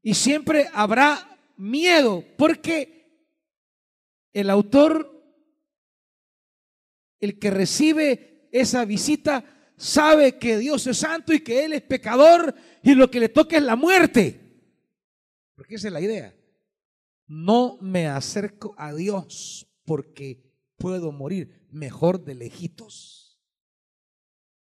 y 0.00 0.14
siempre 0.14 0.68
habrá 0.72 1.38
miedo, 1.56 2.24
porque 2.36 3.34
el 4.32 4.48
autor, 4.48 5.17
el 7.20 7.38
que 7.38 7.50
recibe 7.50 8.48
esa 8.52 8.84
visita, 8.84 9.72
sabe 9.76 10.38
que 10.38 10.58
Dios 10.58 10.86
es 10.86 10.98
santo 10.98 11.32
y 11.32 11.40
que 11.40 11.64
Él 11.64 11.72
es 11.72 11.82
pecador 11.82 12.54
y 12.82 12.94
lo 12.94 13.10
que 13.10 13.20
le 13.20 13.28
toca 13.28 13.56
es 13.56 13.62
la 13.62 13.76
muerte. 13.76 14.40
Porque 15.54 15.76
esa 15.76 15.88
es 15.88 15.92
la 15.92 16.00
idea. 16.00 16.34
No 17.26 17.78
me 17.80 18.06
acerco 18.06 18.74
a 18.78 18.94
Dios 18.94 19.66
porque 19.84 20.42
puedo 20.76 21.12
morir. 21.12 21.66
Mejor 21.70 22.24
de 22.24 22.34
lejitos. 22.34 23.38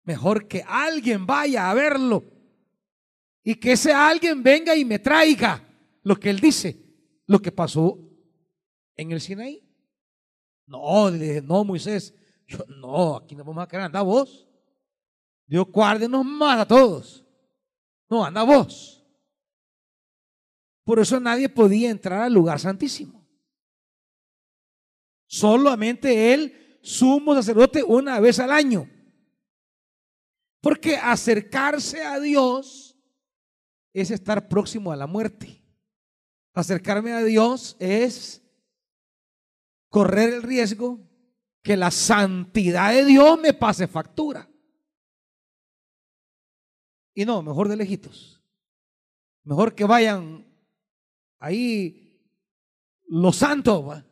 Mejor 0.05 0.49
que 0.49 0.65
alguien 0.67 1.27
vaya 1.27 1.71
a 1.71 1.75
verlo. 1.75 2.25
Y 3.43 3.57
que 3.57 3.73
ese 3.73 3.93
alguien 3.93 4.43
venga 4.43 4.75
y 4.75 4.85
me 4.85 4.99
traiga 4.99 5.63
lo 6.03 6.19
que 6.19 6.31
él 6.31 6.41
dice, 6.41 6.77
lo 7.27 7.41
que 7.41 7.53
pasó 7.53 7.99
en 8.97 9.13
el 9.13 9.21
Sinaí. 9.21 9.63
No, 10.67 11.11
no, 11.11 11.65
Moisés, 11.65 12.15
yo, 12.47 12.59
no, 12.69 13.17
aquí 13.17 13.35
no 13.35 13.45
vamos 13.45 13.65
a 13.65 13.69
quedar, 13.69 13.85
anda 13.85 14.03
vos. 14.03 14.47
Dios 15.47 15.67
guárdenos 15.71 16.25
más 16.25 16.61
a 16.61 16.67
todos. 16.67 17.25
No, 18.09 18.25
anda 18.25 18.43
vos. 18.43 19.05
Por 20.85 21.01
eso 21.01 21.19
nadie 21.19 21.49
podía 21.49 21.91
entrar 21.91 22.23
al 22.23 22.33
lugar 22.33 22.61
santísimo. 22.61 23.27
Solamente 25.27 26.33
él, 26.33 26.79
sumo 26.83 27.35
sacerdote, 27.35 27.83
una 27.83 28.21
vez 28.21 28.39
al 28.39 28.53
año. 28.53 28.89
Porque 30.61 30.97
acercarse 30.97 32.05
a 32.05 32.21
Dios 32.21 32.97
es 33.93 34.11
estar 34.11 34.49
próximo 34.49 34.93
a 34.93 34.97
la 34.97 35.07
muerte. 35.07 35.65
Acercarme 36.55 37.13
a 37.13 37.25
Dios 37.25 37.77
es 37.81 38.43
correr 39.89 40.35
el 40.35 40.43
riesgo 40.43 41.01
que 41.67 41.77
la 41.77 41.91
santidad 41.91 42.93
de 42.93 43.05
Dios 43.05 43.41
me 43.41 43.53
pase 43.53 43.89
factura. 43.89 44.49
Y 47.13 47.25
no, 47.25 47.43
mejor 47.43 47.69
de 47.69 47.75
lejitos. 47.75 48.41
Mejor 49.43 49.75
que 49.75 49.83
vayan 49.83 50.47
ahí 51.41 52.23
los 53.09 53.35
santos. 53.35 54.05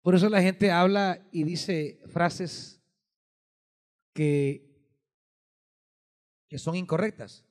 Por 0.00 0.14
eso 0.14 0.28
la 0.28 0.40
gente 0.40 0.70
habla 0.70 1.26
y 1.32 1.42
dice 1.42 2.00
frases 2.06 2.80
que, 4.12 4.94
que 6.48 6.58
son 6.58 6.76
incorrectas. 6.76 7.44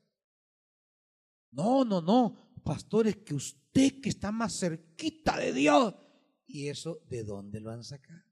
No, 1.51 1.83
no, 1.83 1.99
no, 1.99 2.61
pastores, 2.63 3.17
que 3.17 3.33
usted 3.33 3.99
que 3.99 4.07
está 4.07 4.31
más 4.31 4.57
cerquita 4.57 5.37
de 5.37 5.51
Dios. 5.51 5.93
¿Y 6.54 6.70
eso 6.70 7.01
de 7.10 7.24
dónde 7.24 7.60
lo 7.60 7.72
han 7.72 7.84
sacado? 7.84 8.24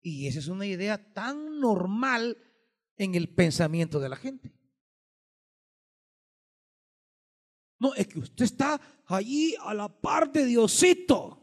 Y 0.00 0.26
esa 0.26 0.40
es 0.40 0.48
una 0.48 0.66
idea 0.66 1.12
tan 1.12 1.60
normal 1.60 2.36
en 2.96 3.14
el 3.14 3.32
pensamiento 3.32 4.00
de 4.00 4.08
la 4.08 4.16
gente. 4.16 4.52
No, 7.78 7.94
es 7.94 8.08
que 8.08 8.18
usted 8.18 8.44
está 8.44 8.80
allí 9.06 9.54
a 9.60 9.72
la 9.72 9.88
par 9.88 10.32
de 10.32 10.46
Diosito. 10.46 11.40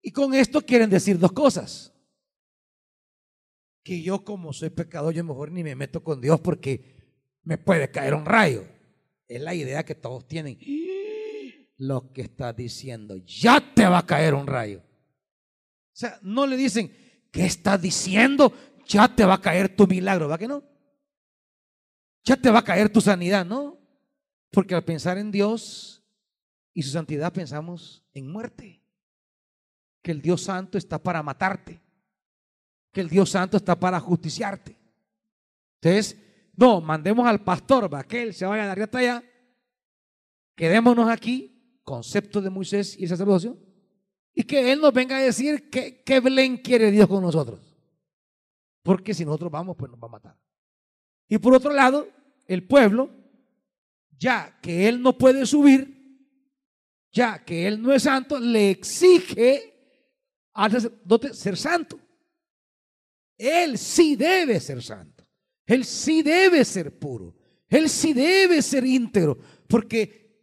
Y 0.00 0.10
con 0.10 0.32
esto 0.32 0.62
quieren 0.62 0.88
decir 0.88 1.18
dos 1.18 1.32
cosas. 1.32 1.92
Que 3.84 4.00
yo 4.00 4.24
como 4.24 4.54
soy 4.54 4.70
pecador, 4.70 5.12
yo 5.12 5.22
mejor 5.22 5.52
ni 5.52 5.62
me 5.62 5.74
meto 5.74 6.02
con 6.02 6.22
Dios 6.22 6.40
porque 6.40 6.99
me 7.42 7.58
puede 7.58 7.90
caer 7.90 8.14
un 8.14 8.24
rayo. 8.24 8.66
Es 9.28 9.40
la 9.40 9.54
idea 9.54 9.84
que 9.84 9.94
todos 9.94 10.26
tienen. 10.26 10.58
Lo 11.76 12.12
que 12.12 12.22
está 12.22 12.52
diciendo, 12.52 13.16
ya 13.16 13.60
te 13.74 13.86
va 13.86 13.98
a 13.98 14.06
caer 14.06 14.34
un 14.34 14.46
rayo. 14.46 14.80
O 14.80 15.96
sea, 16.00 16.18
no 16.22 16.46
le 16.46 16.56
dicen, 16.56 16.94
¿qué 17.30 17.46
está 17.46 17.78
diciendo? 17.78 18.52
Ya 18.86 19.14
te 19.14 19.24
va 19.24 19.34
a 19.34 19.40
caer 19.40 19.74
tu 19.74 19.86
milagro, 19.86 20.28
¿va 20.28 20.36
que 20.36 20.48
no? 20.48 20.62
Ya 22.24 22.36
te 22.36 22.50
va 22.50 22.58
a 22.58 22.64
caer 22.64 22.92
tu 22.92 23.00
sanidad, 23.00 23.46
¿no? 23.46 23.78
Porque 24.50 24.74
al 24.74 24.84
pensar 24.84 25.16
en 25.16 25.30
Dios 25.30 26.02
y 26.74 26.82
su 26.82 26.90
santidad 26.90 27.32
pensamos 27.32 28.04
en 28.12 28.30
muerte. 28.30 28.82
Que 30.02 30.12
el 30.12 30.20
Dios 30.20 30.42
Santo 30.42 30.78
está 30.78 30.98
para 30.98 31.22
matarte. 31.22 31.80
Que 32.92 33.00
el 33.00 33.08
Dios 33.08 33.30
Santo 33.30 33.56
está 33.56 33.78
para 33.78 34.00
justiciarte. 34.00 34.76
Entonces, 35.80 36.16
no, 36.60 36.80
mandemos 36.82 37.26
al 37.26 37.42
pastor, 37.42 37.92
va, 37.92 38.04
que 38.04 38.22
él 38.22 38.34
se 38.34 38.44
vaya 38.44 38.64
a 38.64 38.66
dar 38.66 38.82
hasta 38.82 38.98
allá. 38.98 39.24
Quedémonos 40.54 41.08
aquí, 41.08 41.80
concepto 41.82 42.42
de 42.42 42.50
Moisés 42.50 42.98
y 42.98 43.04
el 43.04 43.08
sacerdocio 43.08 43.58
y 44.34 44.44
que 44.44 44.70
Él 44.70 44.80
nos 44.80 44.92
venga 44.92 45.16
a 45.16 45.22
decir 45.22 45.70
qué 45.70 46.20
Belén 46.20 46.58
quiere 46.58 46.90
Dios 46.90 47.08
con 47.08 47.22
nosotros. 47.22 47.60
Porque 48.82 49.14
si 49.14 49.24
nosotros 49.24 49.50
vamos, 49.50 49.76
pues 49.76 49.90
nos 49.90 50.00
va 50.00 50.06
a 50.06 50.10
matar. 50.10 50.38
Y 51.28 51.38
por 51.38 51.54
otro 51.54 51.72
lado, 51.72 52.08
el 52.46 52.66
pueblo, 52.66 53.10
ya 54.18 54.58
que 54.60 54.88
Él 54.88 55.02
no 55.02 55.16
puede 55.16 55.46
subir, 55.46 55.96
ya 57.12 57.44
que 57.44 57.66
Él 57.66 57.80
no 57.80 57.92
es 57.92 58.02
santo, 58.02 58.38
le 58.38 58.70
exige 58.70 59.74
al 60.52 60.72
sacerdote 60.72 61.34
ser 61.34 61.56
santo. 61.56 61.98
Él 63.36 63.78
sí 63.78 64.16
debe 64.16 64.60
ser 64.60 64.82
santo. 64.82 65.19
Él 65.70 65.84
sí 65.84 66.22
debe 66.22 66.64
ser 66.64 66.98
puro. 66.98 67.32
Él 67.68 67.88
sí 67.88 68.12
debe 68.12 68.60
ser 68.60 68.84
íntegro. 68.84 69.38
Porque 69.68 70.42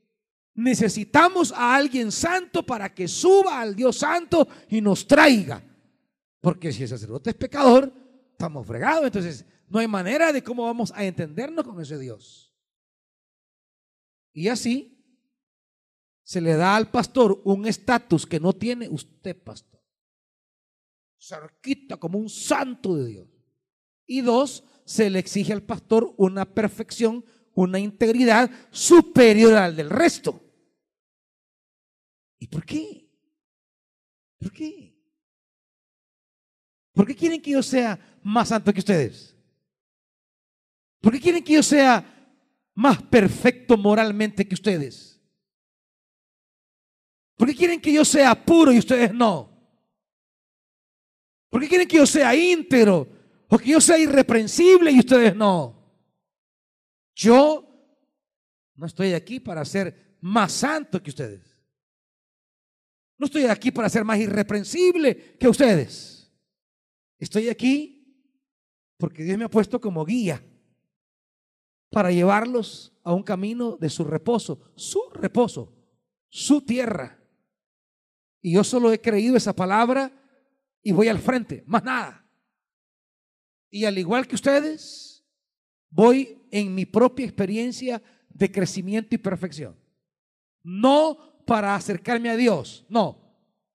necesitamos 0.53 1.51
a 1.51 1.75
alguien 1.75 2.13
santo 2.13 2.65
para 2.65 2.93
que 2.95 3.09
suba 3.09 3.59
al 3.59 3.75
Dios 3.75 3.97
santo 3.97 4.47
y 4.69 4.79
nos 4.79 5.05
traiga. 5.05 5.61
Porque 6.39 6.71
si 6.71 6.83
el 6.83 6.89
sacerdote 6.89 7.31
es 7.31 7.35
pecador, 7.35 7.91
estamos 8.31 8.65
fregados. 8.65 9.03
Entonces, 9.03 9.43
no 9.67 9.79
hay 9.79 9.87
manera 9.89 10.31
de 10.31 10.41
cómo 10.41 10.63
vamos 10.63 10.93
a 10.95 11.03
entendernos 11.03 11.65
con 11.65 11.81
ese 11.81 11.99
Dios. 11.99 12.55
Y 14.31 14.47
así 14.47 14.97
se 16.23 16.39
le 16.39 16.55
da 16.55 16.77
al 16.77 16.89
pastor 16.89 17.41
un 17.43 17.67
estatus 17.67 18.25
que 18.25 18.39
no 18.39 18.53
tiene 18.53 18.87
usted, 18.87 19.35
pastor. 19.43 19.81
Cerquita 21.19 21.97
como 21.97 22.17
un 22.17 22.29
santo 22.29 22.95
de 22.95 23.07
Dios. 23.07 23.27
Y 24.05 24.21
dos, 24.21 24.63
se 24.87 25.09
le 25.09 25.19
exige 25.19 25.51
al 25.51 25.63
pastor 25.63 26.13
una 26.15 26.45
perfección, 26.45 27.25
una 27.53 27.77
integridad 27.77 28.49
superior 28.71 29.53
al 29.53 29.75
del 29.75 29.89
resto. 29.89 30.41
¿Y 32.39 32.47
por 32.47 32.65
qué? 32.65 33.05
¿Por 34.39 34.49
qué? 34.53 34.97
¿Por 36.93 37.05
qué 37.05 37.15
quieren 37.15 37.41
que 37.41 37.51
yo 37.51 37.61
sea 37.61 37.99
más 38.23 38.47
santo 38.47 38.71
que 38.71 38.79
ustedes? 38.79 39.35
¿Por 41.01 41.11
qué 41.11 41.19
quieren 41.19 41.43
que 41.43 41.53
yo 41.53 41.63
sea 41.63 42.05
más 42.73 43.01
perfecto 43.03 43.75
moralmente 43.75 44.47
que 44.47 44.55
ustedes? 44.55 45.21
¿Por 47.35 47.49
qué 47.49 47.55
quieren 47.55 47.81
que 47.81 47.91
yo 47.91 48.05
sea 48.05 48.33
puro 48.33 48.71
y 48.71 48.79
ustedes 48.79 49.13
no? 49.13 49.51
¿Por 51.49 51.59
qué 51.59 51.67
quieren 51.67 51.87
que 51.89 51.97
yo 51.97 52.05
sea 52.05 52.33
íntegro 52.33 53.16
o 53.49 53.57
que 53.57 53.69
yo 53.69 53.81
sea 53.81 53.97
irreprensible 53.97 54.91
y 54.91 54.99
ustedes 54.99 55.35
no? 55.35 55.77
Yo 57.15 57.67
no 58.75 58.85
estoy 58.85 59.13
aquí 59.13 59.39
para 59.39 59.65
ser 59.65 60.17
más 60.21 60.51
santo 60.51 61.01
que 61.01 61.09
ustedes. 61.09 61.57
No 63.17 63.25
estoy 63.25 63.45
aquí 63.45 63.71
para 63.71 63.89
ser 63.89 64.03
más 64.03 64.19
irreprensible 64.19 65.37
que 65.39 65.47
ustedes. 65.47 66.31
Estoy 67.17 67.49
aquí 67.49 67.97
porque 68.97 69.23
Dios 69.23 69.37
me 69.37 69.45
ha 69.45 69.49
puesto 69.49 69.81
como 69.81 70.05
guía 70.05 70.43
para 71.89 72.11
llevarlos 72.11 72.93
a 73.03 73.13
un 73.13 73.23
camino 73.23 73.77
de 73.77 73.89
su 73.89 74.03
reposo, 74.03 74.71
su 74.75 75.01
reposo, 75.13 75.73
su 76.29 76.61
tierra. 76.61 77.19
Y 78.41 78.53
yo 78.53 78.63
solo 78.63 78.91
he 78.91 79.01
creído 79.01 79.37
esa 79.37 79.55
palabra 79.55 80.11
y 80.83 80.91
voy 80.91 81.07
al 81.07 81.19
frente, 81.19 81.63
más 81.65 81.83
nada. 81.83 82.26
Y 83.77 83.85
al 83.85 83.95
igual 83.99 84.25
que 84.25 84.33
ustedes, 84.33 85.23
voy 85.91 86.41
en 86.49 86.73
mi 86.73 86.87
propia 86.87 87.27
experiencia 87.27 88.01
de 88.27 88.51
crecimiento 88.51 89.13
y 89.13 89.19
perfección. 89.19 89.75
No 90.63 91.43
para 91.45 91.75
acercarme 91.75 92.31
a 92.31 92.35
Dios, 92.35 92.87
no, 92.89 93.21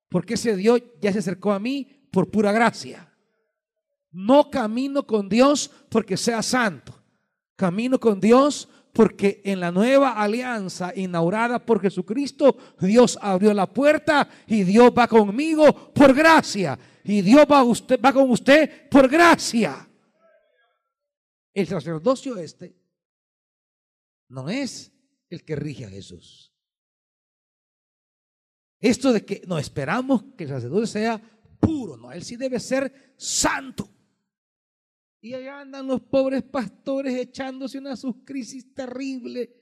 porque 0.09 0.35
ese 0.35 0.57
Dios 0.57 0.83
ya 1.01 1.13
se 1.13 1.21
acercó 1.21 1.53
a 1.53 1.61
mí 1.61 1.87
por 2.11 2.33
pura 2.33 2.51
gracia. 2.51 3.15
No 4.11 4.51
camino 4.51 5.07
con 5.07 5.29
Dios 5.29 5.71
porque 5.89 6.17
sea 6.17 6.43
santo. 6.43 7.01
Camino 7.55 8.01
con 8.01 8.19
Dios 8.19 8.69
porque 8.93 9.41
en 9.45 9.61
la 9.61 9.71
nueva 9.71 10.15
alianza 10.15 10.93
inaugurada 10.97 11.65
por 11.65 11.81
Jesucristo, 11.81 12.57
Dios 12.81 13.17
abrió 13.23 13.55
la 13.55 13.73
puerta 13.73 14.29
y 14.49 14.65
Dios 14.65 14.93
va 14.99 15.07
conmigo 15.07 15.93
por 15.95 16.13
gracia. 16.13 16.77
Y 17.05 17.23
Dios 17.23 17.47
va, 17.49 17.63
usted, 17.63 18.01
va 18.05 18.13
con 18.13 18.29
usted 18.33 18.89
por 18.91 19.09
gracia. 19.09 19.89
El 21.55 21.67
sacerdocio 21.67 22.37
este 22.37 22.77
no 24.29 24.49
es 24.49 24.93
el 25.29 25.45
que 25.45 25.57
rige 25.57 25.85
a 25.85 25.91
Jesús. 25.91 26.53
Esto 28.81 29.13
de 29.13 29.25
que 29.25 29.43
no 29.47 29.59
esperamos 29.59 30.25
que 30.37 30.45
el 30.45 30.51
sacerdote 30.51 30.87
sea 30.87 31.23
puro, 31.61 31.97
no, 31.97 32.11
él 32.11 32.23
sí 32.25 32.37
debe 32.37 32.59
ser 32.59 33.15
santo. 33.17 33.89
Y 35.21 35.35
allá 35.35 35.61
andan 35.61 35.87
los 35.87 36.01
pobres 36.01 36.43
pastores 36.43 37.15
echándose 37.15 37.79
una 37.79 37.97
sus 37.97 38.17
crisis 38.25 38.75
terrible 38.75 39.62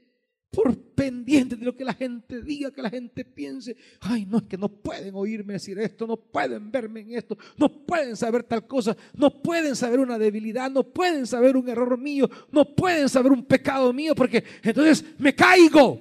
por 0.50 0.76
pendiente 0.94 1.56
de 1.56 1.64
lo 1.64 1.76
que 1.76 1.84
la 1.84 1.94
gente 1.94 2.42
diga, 2.42 2.72
que 2.72 2.82
la 2.82 2.90
gente 2.90 3.24
piense. 3.24 3.76
Ay, 4.00 4.26
no, 4.26 4.38
es 4.38 4.44
que 4.44 4.58
no 4.58 4.68
pueden 4.68 5.14
oírme 5.14 5.54
decir 5.54 5.78
esto, 5.78 6.06
no 6.06 6.16
pueden 6.16 6.70
verme 6.72 7.00
en 7.00 7.12
esto, 7.12 7.38
no 7.56 7.86
pueden 7.86 8.16
saber 8.16 8.42
tal 8.42 8.66
cosa, 8.66 8.96
no 9.14 9.42
pueden 9.42 9.76
saber 9.76 10.00
una 10.00 10.18
debilidad, 10.18 10.70
no 10.70 10.82
pueden 10.82 11.26
saber 11.26 11.56
un 11.56 11.68
error 11.68 11.96
mío, 11.96 12.28
no 12.50 12.74
pueden 12.74 13.08
saber 13.08 13.32
un 13.32 13.44
pecado 13.44 13.92
mío, 13.92 14.14
porque 14.14 14.44
entonces 14.62 15.04
me 15.18 15.34
caigo. 15.34 16.00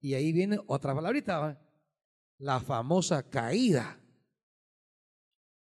Y 0.00 0.14
ahí 0.14 0.32
viene 0.32 0.58
otra 0.66 0.94
palabrita, 0.94 1.60
la 2.38 2.60
famosa 2.60 3.28
caída. 3.28 4.00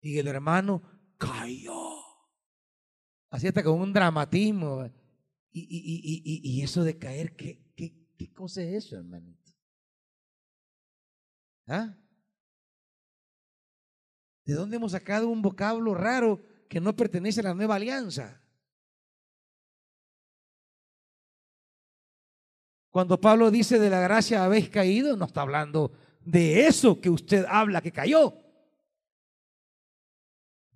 Y 0.01 0.19
el 0.19 0.27
hermano 0.27 0.83
cayó. 1.17 1.93
Así 3.31 3.47
está 3.47 3.63
con 3.63 3.81
un 3.81 3.93
dramatismo. 3.93 4.91
Y, 5.55 5.61
y, 5.61 6.41
y, 6.43 6.63
eso 6.63 6.83
de 6.83 6.99
caer, 6.99 7.37
¿qué, 7.37 7.63
qué, 8.27 8.33
cosa 8.33 8.63
es 8.63 8.85
eso, 8.85 8.97
hermanito? 8.97 9.51
¿Ah? 11.67 11.97
¿De 14.45 14.55
dónde 14.55 14.77
hemos 14.77 14.93
sacado 14.93 15.29
un 15.29 15.43
vocablo 15.43 15.95
raro 15.95 16.41
que 16.69 16.81
no 16.81 16.95
pertenece 16.97 17.41
a 17.41 17.45
la 17.45 17.55
nueva 17.55 17.77
alianza? 17.77 18.41
Cuando 22.91 23.21
Pablo 23.21 23.51
dice 23.51 23.79
de 23.79 23.89
la 23.89 24.01
gracia 24.01 24.45
habéis 24.45 24.69
caído, 24.69 25.17
no 25.17 25.25
está 25.25 25.43
hablando 25.43 25.93
de 26.21 26.67
eso 26.67 27.01
que 27.01 27.09
usted 27.09 27.45
habla 27.49 27.81
que 27.81 27.93
cayó. 27.93 28.35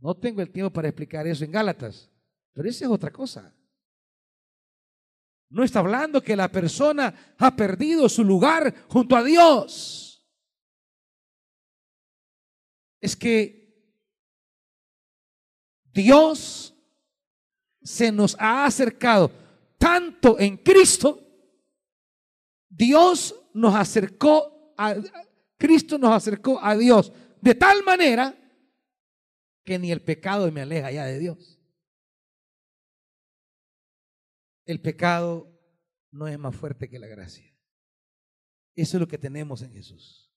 No 0.00 0.14
tengo 0.14 0.40
el 0.40 0.50
tiempo 0.50 0.72
para 0.72 0.88
explicar 0.88 1.26
eso 1.26 1.44
en 1.44 1.52
Gálatas. 1.52 2.10
Pero 2.52 2.68
esa 2.68 2.84
es 2.86 2.90
otra 2.90 3.10
cosa. 3.10 3.55
No 5.48 5.62
está 5.62 5.78
hablando 5.78 6.22
que 6.22 6.36
la 6.36 6.50
persona 6.50 7.34
ha 7.38 7.54
perdido 7.54 8.08
su 8.08 8.24
lugar 8.24 8.74
junto 8.88 9.16
a 9.16 9.22
Dios. 9.22 10.26
Es 13.00 13.16
que 13.16 13.56
Dios 15.92 16.74
se 17.82 18.10
nos 18.10 18.36
ha 18.38 18.64
acercado 18.64 19.30
tanto 19.78 20.38
en 20.38 20.56
Cristo. 20.56 21.22
Dios 22.68 23.34
nos 23.54 23.74
acercó 23.74 24.74
a 24.76 24.94
Cristo 25.56 25.96
nos 25.98 26.12
acercó 26.12 26.62
a 26.62 26.76
Dios 26.76 27.12
de 27.40 27.54
tal 27.54 27.82
manera 27.82 28.36
que 29.64 29.78
ni 29.78 29.90
el 29.90 30.02
pecado 30.02 30.50
me 30.52 30.60
aleja 30.60 30.90
ya 30.90 31.04
de 31.06 31.18
Dios. 31.18 31.55
El 34.66 34.80
pecado 34.80 35.50
no 36.10 36.28
es 36.28 36.38
más 36.38 36.54
fuerte 36.54 36.88
que 36.88 36.98
la 36.98 37.06
gracia. 37.06 37.56
Eso 38.74 38.96
es 38.96 39.00
lo 39.00 39.08
que 39.08 39.16
tenemos 39.16 39.62
en 39.62 39.72
Jesús. 39.72 40.30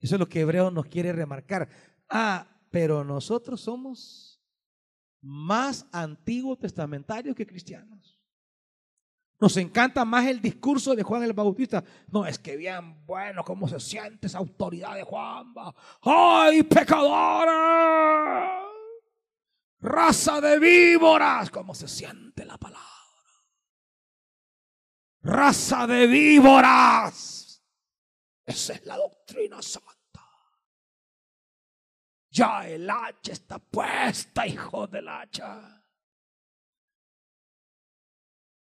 Eso 0.00 0.14
es 0.14 0.18
lo 0.18 0.28
que 0.28 0.40
Hebreo 0.40 0.70
nos 0.70 0.86
quiere 0.86 1.12
remarcar. 1.12 1.68
Ah, 2.08 2.48
pero 2.70 3.04
nosotros 3.04 3.60
somos 3.60 4.40
más 5.20 5.86
antiguos 5.92 6.58
testamentarios 6.58 7.34
que 7.34 7.46
cristianos. 7.46 8.20
Nos 9.40 9.56
encanta 9.56 10.04
más 10.04 10.26
el 10.26 10.40
discurso 10.40 10.94
de 10.94 11.02
Juan 11.02 11.22
el 11.22 11.32
Bautista. 11.32 11.82
No, 12.08 12.24
es 12.26 12.38
que 12.38 12.56
bien 12.56 13.04
bueno 13.04 13.44
cómo 13.44 13.68
se 13.68 13.80
siente 13.80 14.26
esa 14.26 14.38
autoridad 14.38 14.94
de 14.94 15.02
Juan. 15.02 15.52
¡Ay, 16.02 16.62
pecadores! 16.62 17.52
Raza 19.80 20.40
de 20.40 20.58
víboras. 20.58 21.50
¿Cómo 21.50 21.74
se 21.74 21.88
siente 21.88 22.44
la 22.44 22.56
palabra? 22.56 23.03
Raza 25.24 25.86
de 25.86 26.06
víboras. 26.06 27.62
Esa 28.44 28.74
es 28.74 28.86
la 28.86 28.96
doctrina 28.96 29.60
santa. 29.62 29.90
Ya 32.30 32.68
el 32.68 32.88
hacha 32.88 33.32
está 33.32 33.58
puesta, 33.58 34.46
hijo 34.46 34.86
del 34.86 35.08
hacha. 35.08 35.82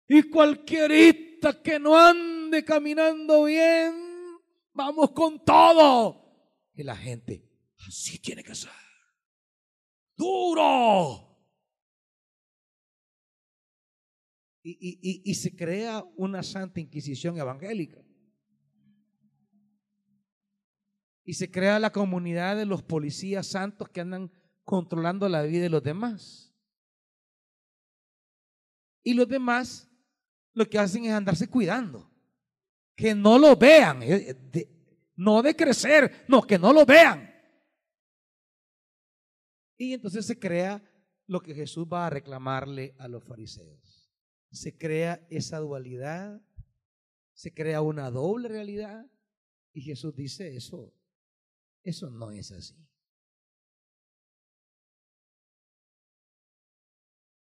Y 0.08 0.24
cualquierita 0.24 1.62
que 1.62 1.80
no 1.80 1.98
ande 1.98 2.66
caminando 2.66 3.46
bien, 3.46 4.40
vamos 4.74 5.12
con 5.12 5.44
todo. 5.44 6.70
Y 6.74 6.84
la 6.84 6.96
gente, 6.96 7.50
así 7.88 8.20
tiene 8.20 8.44
que 8.44 8.54
ser. 8.54 8.72
Duro. 10.16 11.31
Y, 14.64 15.22
y, 15.26 15.34
se 15.34 15.56
crea 15.56 16.04
una 16.16 16.44
santa 16.44 16.80
inquisición 16.80 17.38
evangélica. 17.38 18.00
Y 21.24 21.34
se 21.34 21.50
crea 21.50 21.80
la 21.80 21.92
comunidad 21.92 22.58
de 22.58 22.66
los 22.66 22.84
policías 22.84 23.48
santos 23.48 23.90
que 23.90 24.02
andan 24.02 24.32
controlando 24.64 25.28
la 25.28 25.42
vida 25.42 25.64
de 25.64 25.70
los 25.70 25.82
demás. 25.82 26.54
Y 29.04 29.16
los 29.16 29.28
demás 29.28 29.90
lo 30.54 30.70
que 30.70 30.78
hacen 30.78 31.06
es 31.06 31.12
andarse 31.12 31.48
cuidando. 31.48 32.12
Que 32.96 33.16
no 33.16 33.40
lo 33.40 33.56
vean. 33.56 34.04
Eh, 34.04 34.38
no 35.16 35.42
de 35.42 35.56
crecer, 35.56 36.26
no, 36.28 36.42
que 36.42 36.58
no 36.58 36.74
lo 36.74 36.86
vean. 36.86 37.32
Y 39.78 39.94
entonces 39.94 40.26
se 40.26 40.38
crea 40.38 40.84
lo 41.28 41.42
que 41.42 41.54
Jesús 41.56 41.88
va 41.92 42.08
a 42.08 42.10
reclamarle 42.10 42.96
a 43.00 43.08
los 43.08 43.24
fariseos. 43.24 43.91
Se 44.52 44.78
crea 44.78 45.26
esa 45.30 45.60
dualidad, 45.60 46.42
se 47.34 47.54
crea 47.54 47.82
una 47.82 48.12
doble 48.12 48.50
realidad. 48.50 49.06
Y 49.74 49.82
Jesús 49.82 50.14
dice 50.16 50.56
eso, 50.56 50.94
eso 51.84 52.10
no 52.10 52.32
es 52.32 52.52
así. 52.52 52.76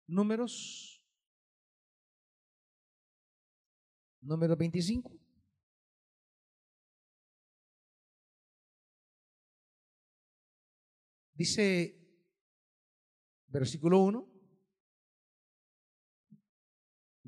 Números 0.07 1.01
número 4.21 4.57
25. 4.57 5.19
Dice 11.35 11.97
versículo 13.47 13.99
1, 14.01 14.30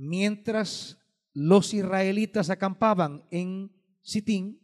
mientras 0.03 0.99
los 1.33 1.73
israelitas 1.75 2.51
acampaban 2.51 3.27
en 3.31 3.73
Sitín, 4.03 4.61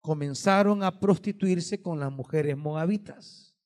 comenzaron 0.00 0.82
a 0.82 1.00
prostituirse 1.00 1.82
con 1.82 1.98
las 1.98 2.12
mujeres 2.12 2.56
moabitas, 2.56 3.56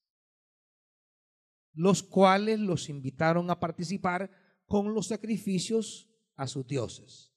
los 1.75 2.03
cuales 2.03 2.59
los 2.61 2.89
invitaron 2.89 3.51
a 3.51 3.61
participar 3.61 4.31
con 4.67 4.95
los 4.95 5.09
sacrificios 5.09 6.09
a 6.37 6.47
sus 6.47 6.67
dioses 6.67 7.31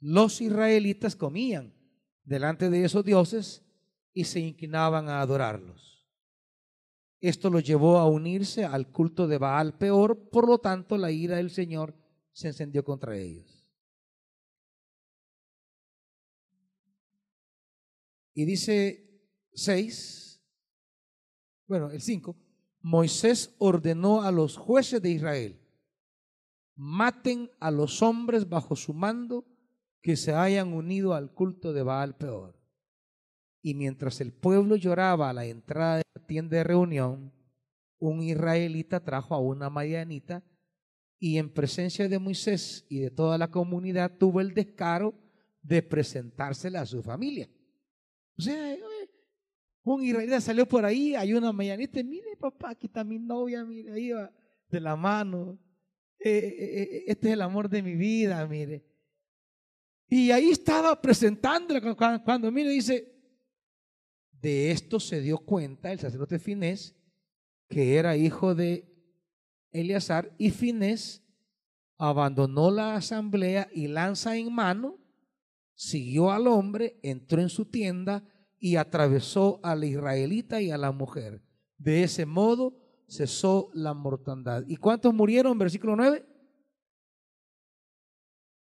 los 0.00 0.40
israelitas 0.40 1.16
comían 1.16 1.74
delante 2.24 2.70
de 2.70 2.84
esos 2.84 3.04
dioses 3.04 3.64
y 4.12 4.24
se 4.24 4.40
inclinaban 4.40 5.08
a 5.08 5.20
adorarlos. 5.20 6.06
Esto 7.20 7.50
los 7.50 7.64
llevó 7.64 7.98
a 7.98 8.06
unirse 8.06 8.64
al 8.64 8.90
culto 8.92 9.26
de 9.26 9.38
Baal 9.38 9.78
peor, 9.78 10.28
por 10.30 10.46
lo 10.46 10.58
tanto 10.58 10.98
la 10.98 11.10
ira 11.10 11.36
del 11.36 11.50
Señor 11.50 11.94
se 12.36 12.48
encendió 12.48 12.84
contra 12.84 13.16
ellos. 13.16 13.66
Y 18.34 18.44
dice 18.44 19.08
6, 19.54 20.44
bueno, 21.66 21.90
el 21.90 22.02
5, 22.02 22.36
Moisés 22.82 23.56
ordenó 23.56 24.20
a 24.20 24.32
los 24.32 24.58
jueces 24.58 25.00
de 25.00 25.12
Israel, 25.12 25.66
maten 26.74 27.50
a 27.58 27.70
los 27.70 28.02
hombres 28.02 28.46
bajo 28.46 28.76
su 28.76 28.92
mando 28.92 29.46
que 30.02 30.14
se 30.16 30.34
hayan 30.34 30.74
unido 30.74 31.14
al 31.14 31.32
culto 31.32 31.72
de 31.72 31.84
Baal 31.84 32.18
peor. 32.18 32.54
Y 33.62 33.72
mientras 33.72 34.20
el 34.20 34.34
pueblo 34.34 34.76
lloraba 34.76 35.30
a 35.30 35.32
la 35.32 35.46
entrada 35.46 35.96
de 35.96 36.02
la 36.14 36.26
tienda 36.26 36.58
de 36.58 36.64
reunión, 36.64 37.32
un 37.98 38.22
israelita 38.22 39.02
trajo 39.02 39.34
a 39.34 39.38
una 39.38 39.70
madianita 39.70 40.44
y 41.18 41.38
en 41.38 41.52
presencia 41.52 42.08
de 42.08 42.18
Moisés 42.18 42.84
y 42.88 43.00
de 43.00 43.10
toda 43.10 43.38
la 43.38 43.50
comunidad 43.50 44.16
tuvo 44.18 44.40
el 44.40 44.54
descaro 44.54 45.14
de 45.62 45.82
presentársela 45.82 46.82
a 46.82 46.86
su 46.86 47.02
familia. 47.02 47.48
O 48.38 48.42
sea, 48.42 48.76
un 49.82 50.02
israelita 50.02 50.40
salió 50.40 50.66
por 50.66 50.84
ahí, 50.84 51.14
hay 51.14 51.32
una 51.32 51.52
madianita, 51.52 52.02
mire 52.02 52.36
papá, 52.36 52.70
aquí 52.70 52.86
está 52.86 53.04
mi 53.04 53.18
novia, 53.18 53.64
mire, 53.64 53.92
ahí 53.92 54.10
va 54.10 54.32
de 54.68 54.80
la 54.80 54.96
mano. 54.96 55.58
Eh, 56.18 56.30
eh, 56.30 56.82
eh, 56.82 57.04
este 57.06 57.28
es 57.28 57.34
el 57.34 57.42
amor 57.42 57.68
de 57.68 57.82
mi 57.82 57.94
vida, 57.94 58.46
mire. 58.46 58.84
Y 60.08 60.30
ahí 60.30 60.50
estaba 60.50 61.00
presentándole 61.00 61.80
cuando, 61.80 62.22
cuando 62.24 62.52
mire 62.52 62.70
dice, 62.70 63.12
de 64.32 64.70
esto 64.70 65.00
se 65.00 65.20
dio 65.20 65.38
cuenta 65.38 65.92
el 65.92 65.98
sacerdote 65.98 66.38
Finés, 66.38 66.94
que 67.68 67.96
era 67.96 68.16
hijo 68.16 68.54
de 68.54 68.95
Eleazar, 69.80 70.34
y 70.38 70.50
Finés 70.50 71.22
abandonó 71.98 72.70
la 72.70 72.96
asamblea 72.96 73.68
y 73.72 73.88
lanza 73.88 74.36
en 74.36 74.52
mano, 74.52 74.98
siguió 75.74 76.30
al 76.30 76.46
hombre, 76.46 76.98
entró 77.02 77.40
en 77.40 77.48
su 77.48 77.66
tienda 77.66 78.24
y 78.58 78.76
atravesó 78.76 79.60
a 79.62 79.74
la 79.74 79.86
israelita 79.86 80.60
y 80.60 80.70
a 80.70 80.78
la 80.78 80.92
mujer. 80.92 81.42
De 81.78 82.02
ese 82.02 82.26
modo 82.26 82.74
cesó 83.08 83.70
la 83.74 83.94
mortandad. 83.94 84.64
¿Y 84.66 84.76
cuántos 84.76 85.12
murieron? 85.12 85.58
Versículo 85.58 85.94
9. 85.96 86.24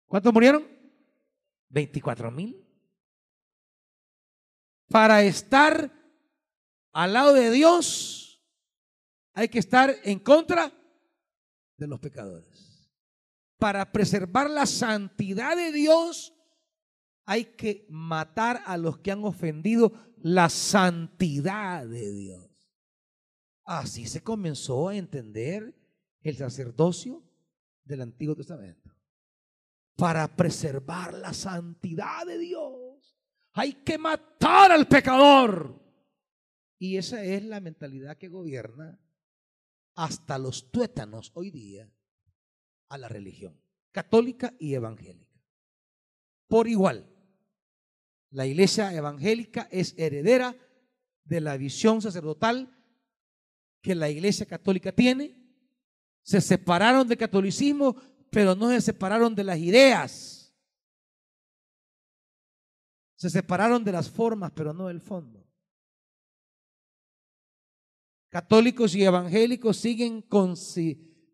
¿Cuántos 0.06 0.32
murieron? 0.32 0.66
24 1.68 2.30
mil. 2.30 2.66
Para 4.88 5.22
estar 5.22 5.90
al 6.92 7.12
lado 7.12 7.32
de 7.32 7.50
Dios 7.50 8.42
hay 9.32 9.48
que 9.48 9.60
estar 9.60 9.94
en 10.02 10.18
contra 10.18 10.72
de 11.80 11.88
los 11.88 11.98
pecadores. 11.98 12.78
Para 13.58 13.90
preservar 13.90 14.48
la 14.48 14.66
santidad 14.66 15.56
de 15.56 15.72
Dios 15.72 16.32
hay 17.24 17.44
que 17.44 17.86
matar 17.88 18.62
a 18.66 18.76
los 18.76 18.98
que 18.98 19.10
han 19.10 19.24
ofendido 19.24 19.92
la 20.18 20.48
santidad 20.48 21.86
de 21.86 22.12
Dios. 22.12 22.48
Así 23.64 24.06
se 24.06 24.22
comenzó 24.22 24.88
a 24.88 24.96
entender 24.96 25.74
el 26.22 26.36
sacerdocio 26.36 27.22
del 27.84 28.02
Antiguo 28.02 28.36
Testamento 28.36 28.90
para 29.96 30.28
preservar 30.34 31.14
la 31.14 31.32
santidad 31.32 32.26
de 32.26 32.38
Dios. 32.38 33.18
Hay 33.52 33.74
que 33.74 33.96
matar 33.96 34.72
al 34.72 34.86
pecador. 34.86 35.78
Y 36.78 36.96
esa 36.96 37.22
es 37.22 37.44
la 37.44 37.60
mentalidad 37.60 38.16
que 38.16 38.28
gobierna 38.28 38.98
hasta 40.00 40.38
los 40.38 40.70
tuétanos 40.70 41.30
hoy 41.34 41.50
día 41.50 41.92
a 42.88 42.98
la 42.98 43.08
religión 43.08 43.60
católica 43.92 44.54
y 44.58 44.74
evangélica. 44.74 45.42
Por 46.48 46.68
igual, 46.68 47.06
la 48.30 48.46
iglesia 48.46 48.94
evangélica 48.94 49.68
es 49.70 49.94
heredera 49.98 50.56
de 51.24 51.40
la 51.40 51.56
visión 51.56 52.00
sacerdotal 52.00 52.74
que 53.82 53.94
la 53.94 54.08
iglesia 54.08 54.46
católica 54.46 54.92
tiene. 54.92 55.36
Se 56.22 56.40
separaron 56.40 57.06
del 57.06 57.18
catolicismo 57.18 57.96
pero 58.30 58.54
no 58.54 58.70
se 58.70 58.80
separaron 58.80 59.34
de 59.34 59.44
las 59.44 59.58
ideas. 59.58 60.54
Se 63.16 63.28
separaron 63.28 63.84
de 63.84 63.92
las 63.92 64.08
formas, 64.08 64.52
pero 64.54 64.72
no 64.72 64.86
del 64.86 65.00
fondo. 65.00 65.39
Católicos 68.30 68.94
y 68.94 69.02
evangélicos 69.02 69.76
siguen 69.76 70.24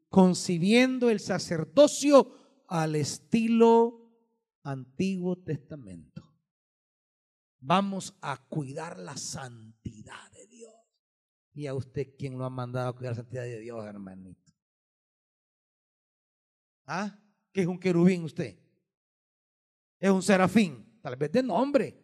concibiendo 0.09 1.11
el 1.11 1.20
sacerdocio 1.20 2.64
al 2.68 2.97
estilo 2.97 4.11
Antiguo 4.62 5.36
Testamento. 5.36 6.34
Vamos 7.61 8.16
a 8.22 8.38
cuidar 8.49 8.99
la 8.99 9.14
santidad 9.18 10.32
de 10.32 10.47
Dios. 10.47 10.72
Y 11.53 11.66
a 11.66 11.74
usted, 11.74 12.14
¿quién 12.18 12.38
lo 12.38 12.47
ha 12.47 12.51
mandado 12.51 12.88
a 12.88 12.97
cuidar 12.97 13.12
la 13.12 13.22
santidad 13.22 13.42
de 13.42 13.61
Dios, 13.61 13.84
hermanito? 13.84 14.55
¿Ah? 16.86 17.18
¿Qué 17.53 17.61
es 17.61 17.66
un 17.66 17.78
querubín 17.78 18.24
usted? 18.24 18.59
Es 19.99 20.11
un 20.11 20.22
serafín, 20.22 20.99
tal 21.03 21.16
vez 21.16 21.30
de 21.30 21.42
nombre. 21.42 22.03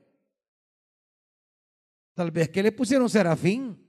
Tal 2.13 2.31
vez 2.31 2.51
que 2.51 2.63
le 2.63 2.73
pusieron 2.73 3.09
serafín. 3.09 3.82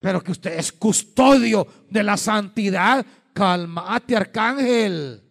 Pero 0.00 0.22
que 0.22 0.32
usted 0.32 0.58
es 0.58 0.72
custodio 0.72 1.66
de 1.90 2.02
la 2.02 2.16
santidad. 2.16 3.04
Calmate, 3.34 4.16
arcángel. 4.16 5.22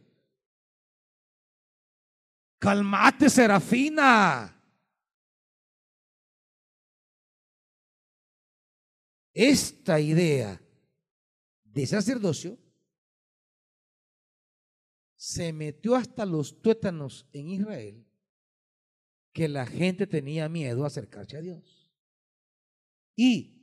Calmate, 2.59 3.29
serafina. 3.29 4.55
Esta 9.33 9.99
idea 9.99 10.61
de 11.63 11.87
sacerdocio 11.87 12.57
se 15.15 15.51
metió 15.51 15.95
hasta 15.95 16.25
los 16.25 16.61
tuétanos 16.61 17.27
en 17.33 17.49
Israel 17.49 18.05
que 19.33 19.47
la 19.47 19.65
gente 19.65 20.07
tenía 20.07 20.49
miedo 20.49 20.83
a 20.83 20.87
acercarse 20.87 21.37
a 21.37 21.41
Dios. 21.41 21.89
Y 23.15 23.58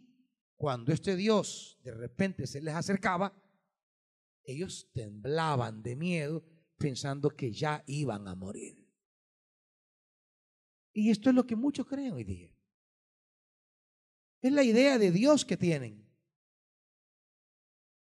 cuando 0.56 0.92
este 0.92 1.16
Dios 1.16 1.78
de 1.82 1.92
repente 1.92 2.46
se 2.46 2.60
les 2.60 2.74
acercaba, 2.74 3.32
ellos 4.44 4.90
temblaban 4.92 5.82
de 5.82 5.96
miedo 5.96 6.44
pensando 6.78 7.30
que 7.30 7.52
ya 7.52 7.82
iban 7.86 8.26
a 8.28 8.34
morir. 8.34 8.86
Y 10.92 11.10
esto 11.10 11.28
es 11.28 11.36
lo 11.36 11.46
que 11.46 11.56
muchos 11.56 11.86
creen 11.86 12.14
hoy 12.14 12.24
día. 12.24 12.56
Es 14.40 14.52
la 14.52 14.62
idea 14.62 14.98
de 14.98 15.10
Dios 15.10 15.44
que 15.44 15.56
tienen. 15.56 16.08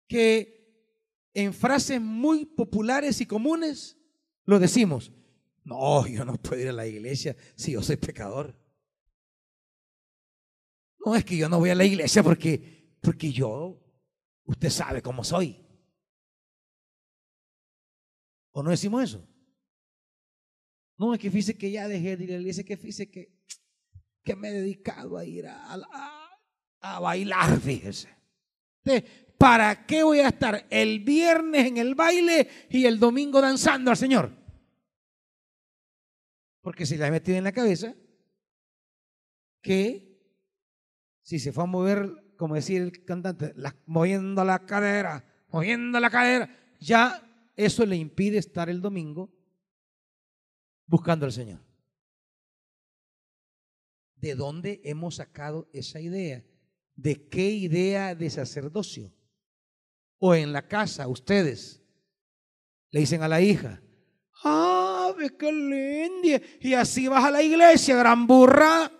Que 0.07 0.57
en 1.33 1.53
frases 1.53 1.99
muy 1.99 2.45
populares 2.45 3.19
y 3.19 3.25
comunes 3.25 3.97
lo 4.45 4.59
decimos. 4.59 5.11
No, 5.63 6.07
yo 6.07 6.23
no 6.23 6.35
puedo 6.41 6.61
ir 6.61 6.69
a 6.69 6.73
la 6.73 6.87
iglesia 6.87 7.35
si 7.55 7.73
yo 7.73 7.81
soy 7.81 7.97
pecador. 7.97 8.57
No 11.07 11.15
es 11.15 11.23
que 11.23 11.37
yo 11.37 11.47
no 11.47 11.59
voy 11.59 11.69
a 11.69 11.75
la 11.75 11.85
iglesia 11.85 12.21
porque, 12.21 12.97
porque 12.99 13.31
yo, 13.31 13.81
usted 14.43 14.69
sabe 14.69 15.01
cómo 15.01 15.23
soy. 15.23 15.65
¿O 18.51 18.61
no 18.61 18.71
decimos 18.71 19.03
eso? 19.05 19.25
No, 20.97 21.13
es 21.13 21.19
que 21.21 21.31
fíjese 21.31 21.57
que 21.57 21.71
ya 21.71 21.87
dejé 21.87 22.17
de 22.17 22.25
ir 22.25 22.31
a 22.31 22.33
la 22.33 22.41
iglesia, 22.41 22.65
que 22.65 22.75
fíjese 22.75 23.09
que, 23.09 23.31
que 24.21 24.35
me 24.35 24.49
he 24.49 24.51
dedicado 24.51 25.17
a 25.17 25.23
ir 25.23 25.47
a, 25.47 25.79
a, 26.81 26.99
bailar, 26.99 27.57
fíjese. 27.61 28.09
¿Para 29.37 29.85
qué 29.85 30.03
voy 30.03 30.19
a 30.19 30.27
estar 30.27 30.67
el 30.69 30.99
viernes 30.99 31.67
en 31.67 31.77
el 31.77 31.95
baile 31.95 32.49
y 32.69 32.83
el 32.83 32.99
domingo 32.99 33.39
danzando 33.39 33.91
al 33.91 33.97
Señor? 33.97 34.29
Porque 36.59 36.85
se 36.85 36.97
le 36.97 37.05
ha 37.05 37.11
metido 37.11 37.37
en 37.37 37.45
la 37.45 37.53
cabeza 37.53 37.95
que 39.61 40.06
si 41.27 41.39
se 41.39 41.51
fue 41.51 41.65
a 41.65 41.67
mover, 41.67 42.09
como 42.37 42.55
decía 42.55 42.81
el 42.81 43.03
cantante, 43.03 43.53
moviendo 43.85 44.45
la 44.45 44.65
cadera, 44.65 45.25
moviendo 45.49 45.99
la 45.99 46.09
cadera, 46.09 46.49
ya 46.79 47.21
eso 47.53 47.85
le 47.85 47.97
impide 47.97 48.37
estar 48.37 48.69
el 48.69 48.81
domingo 48.81 49.29
buscando 50.85 51.25
al 51.25 51.33
Señor. 51.33 51.59
¿De 54.15 54.35
dónde 54.35 54.79
hemos 54.85 55.15
sacado 55.15 55.69
esa 55.73 55.99
idea? 55.99 56.45
¿De 56.95 57.27
qué 57.27 57.49
idea 57.49 58.15
de 58.15 58.29
sacerdocio? 58.29 59.13
O 60.19 60.33
en 60.33 60.53
la 60.53 60.65
casa, 60.69 61.09
ustedes 61.09 61.83
le 62.89 63.01
dicen 63.01 63.21
a 63.21 63.27
la 63.27 63.41
hija, 63.41 63.81
¡ah, 64.45 65.13
qué 65.37 65.51
linda! 65.51 66.41
Y 66.61 66.73
así 66.73 67.09
vas 67.09 67.25
a 67.25 67.31
la 67.31 67.43
iglesia, 67.43 67.97
gran 67.97 68.25
burra. 68.25 68.96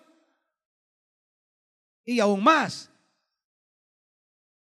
Y 2.08 2.22
aún 2.22 2.42
más, 2.42 2.90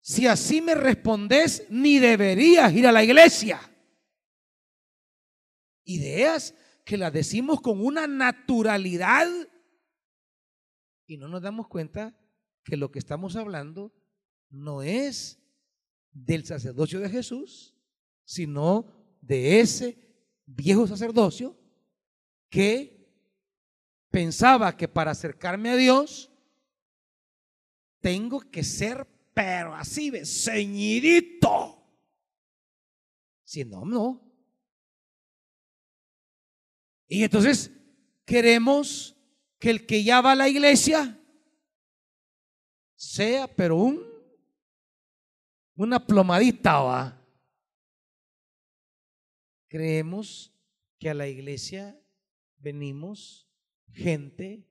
si 0.01 0.29
así 0.29 0.63
me 0.63 0.77
respondes, 0.77 1.67
ni 1.69 1.99
deberías 1.99 2.73
ir 2.73 2.87
a 2.87 2.93
la 2.93 3.03
iglesia. 3.03 3.61
Ideas 5.83 6.55
que 6.85 6.97
las 6.97 7.13
decimos 7.13 7.61
con 7.61 7.85
una 7.85 8.07
naturalidad 8.07 9.27
y 11.05 11.17
no 11.17 11.27
nos 11.27 11.43
damos 11.43 11.67
cuenta 11.67 12.17
que 12.63 12.77
lo 12.77 12.93
que 12.93 13.01
estamos 13.01 13.35
hablando 13.35 13.93
no 14.49 14.85
es 14.85 15.43
del 16.13 16.47
sacerdocio 16.47 17.01
de 17.01 17.11
Jesús, 17.11 17.75
sino 18.25 18.87
de 19.21 19.59
ese 19.59 19.99
viejo 20.47 20.87
sacerdocio 20.87 21.59
que 22.49 23.13
pensaba 24.11 24.77
que 24.77 24.87
para 24.87 25.11
acercarme 25.11 25.71
a 25.71 25.77
Dios 25.77 26.32
tengo 28.03 28.41
que 28.41 28.63
ser, 28.63 29.07
pero 29.33 29.75
así, 29.75 30.11
ceñidito. 30.27 31.83
Si 33.45 33.65
no, 33.65 33.85
no. 33.87 34.21
Y 37.09 37.25
entonces 37.25 37.71
queremos 38.25 39.17
que 39.59 39.71
el 39.71 39.87
que 39.87 40.03
ya 40.03 40.21
va 40.21 40.33
a 40.33 40.37
la 40.37 40.49
iglesia 40.49 41.19
sea, 42.97 43.47
pero 43.47 43.77
un 43.77 44.13
una 45.75 46.07
plomadita 46.07 46.81
va. 46.81 47.27
Creemos 49.69 50.55
que 50.99 51.11
a 51.11 51.15
la 51.15 51.27
iglesia 51.29 51.99
venimos 52.59 53.49
gente 53.91 54.69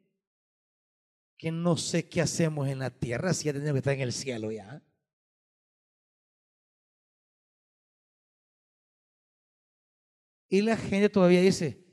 que 1.42 1.52
no 1.52 1.76
sé 1.76 2.08
qué 2.08 2.22
hacemos 2.22 2.68
en 2.68 2.78
la 2.78 2.92
tierra, 2.92 3.34
si 3.34 3.46
ya 3.46 3.54
tenemos 3.54 3.74
que 3.74 3.80
estar 3.80 3.96
en 3.96 4.02
el 4.02 4.14
cielo 4.14 4.52
ya. 4.52 4.80
Y 10.50 10.62
la 10.62 10.78
gente 10.78 11.10
todavía 11.10 11.42
dice, 11.42 11.84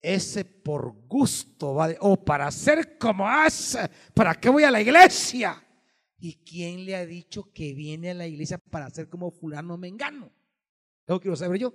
ese 0.00 0.46
por 0.46 1.06
gusto, 1.06 1.74
¿vale? 1.74 1.98
O 2.00 2.24
para 2.24 2.46
hacer 2.46 2.96
como 2.96 3.28
hace, 3.28 3.80
¿para 4.14 4.34
qué 4.34 4.48
voy 4.48 4.64
a 4.64 4.70
la 4.70 4.80
iglesia? 4.80 5.62
¿Y 6.18 6.42
quién 6.42 6.86
le 6.86 6.96
ha 6.96 7.04
dicho 7.04 7.52
que 7.52 7.74
viene 7.74 8.12
a 8.12 8.14
la 8.14 8.26
iglesia 8.26 8.56
para 8.56 8.86
hacer 8.86 9.10
como 9.10 9.30
fulano 9.30 9.76
mengano? 9.76 10.32
Eso 11.06 11.20
quiero 11.20 11.36
saber 11.36 11.60
yo. 11.60 11.74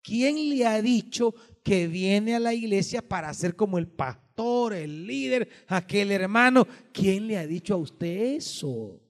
¿Quién 0.00 0.48
le 0.48 0.64
ha 0.64 0.80
dicho 0.80 1.34
que 1.64 1.88
viene 1.88 2.36
a 2.36 2.38
la 2.38 2.54
iglesia 2.54 3.02
para 3.02 3.34
ser 3.34 3.56
como 3.56 3.78
el 3.78 3.88
pastor, 3.88 4.25
el 4.38 5.06
líder, 5.06 5.48
aquel 5.66 6.12
hermano? 6.12 6.66
¿Quién 6.92 7.26
le 7.26 7.38
ha 7.38 7.46
dicho 7.46 7.74
a 7.74 7.78
usted 7.78 8.34
eso? 8.34 9.00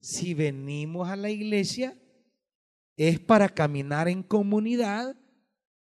Si 0.00 0.34
venimos 0.34 1.08
a 1.08 1.16
la 1.16 1.30
iglesia 1.30 1.98
es 2.96 3.18
para 3.18 3.48
caminar 3.48 4.08
en 4.08 4.22
comunidad 4.22 5.16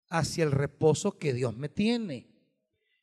hacia 0.09 0.45
el 0.45 0.51
reposo 0.51 1.19
que 1.19 1.33
Dios 1.33 1.57
me 1.57 1.69
tiene. 1.69 2.29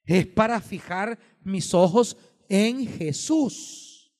Es 0.06 0.26
para 0.28 0.62
fijar 0.62 1.20
mis 1.44 1.74
ojos 1.74 2.18
en 2.48 2.88
Jesús. 2.88 4.14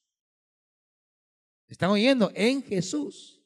¿Están 1.68 1.92
oyendo? 1.92 2.32
En 2.34 2.64
Jesús. 2.64 3.42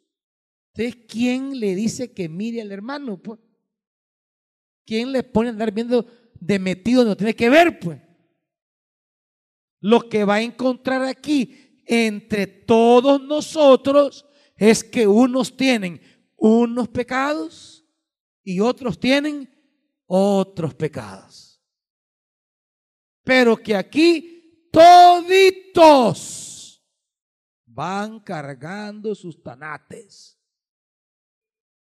Entonces, 0.74 1.06
¿quién 1.08 1.60
le 1.60 1.76
dice 1.76 2.12
que 2.12 2.28
mire 2.30 2.62
al 2.62 2.72
hermano? 2.72 3.22
Pues? 3.22 3.40
¿Quién 4.86 5.12
le 5.12 5.24
pone 5.24 5.50
a 5.50 5.52
andar 5.52 5.72
viendo 5.72 6.06
de 6.46 6.60
metido 6.60 7.06
no 7.06 7.16
tiene 7.16 7.34
que 7.36 7.50
ver? 7.50 7.80
Pues 7.80 8.02
lo 9.80 10.10
que 10.10 10.26
va 10.26 10.36
a 10.36 10.42
encontrar 10.42 11.04
aquí 11.04 11.82
entre 11.86 12.48
todos 12.48 13.22
nosotros 13.22 14.26
es 14.56 14.84
que 14.84 15.08
unos 15.08 15.56
tienen 15.56 16.02
unos 16.36 16.90
pecados 16.90 17.86
y 18.44 18.60
otros 18.60 19.00
tienen 19.00 19.50
otros 20.06 20.76
pecados. 20.76 21.62
Pero 23.24 23.56
que 23.56 23.76
aquí 23.76 24.68
toditos 24.70 26.44
van 27.66 28.20
cargando 28.20 29.16
sus 29.16 29.42
tanates 29.42 30.38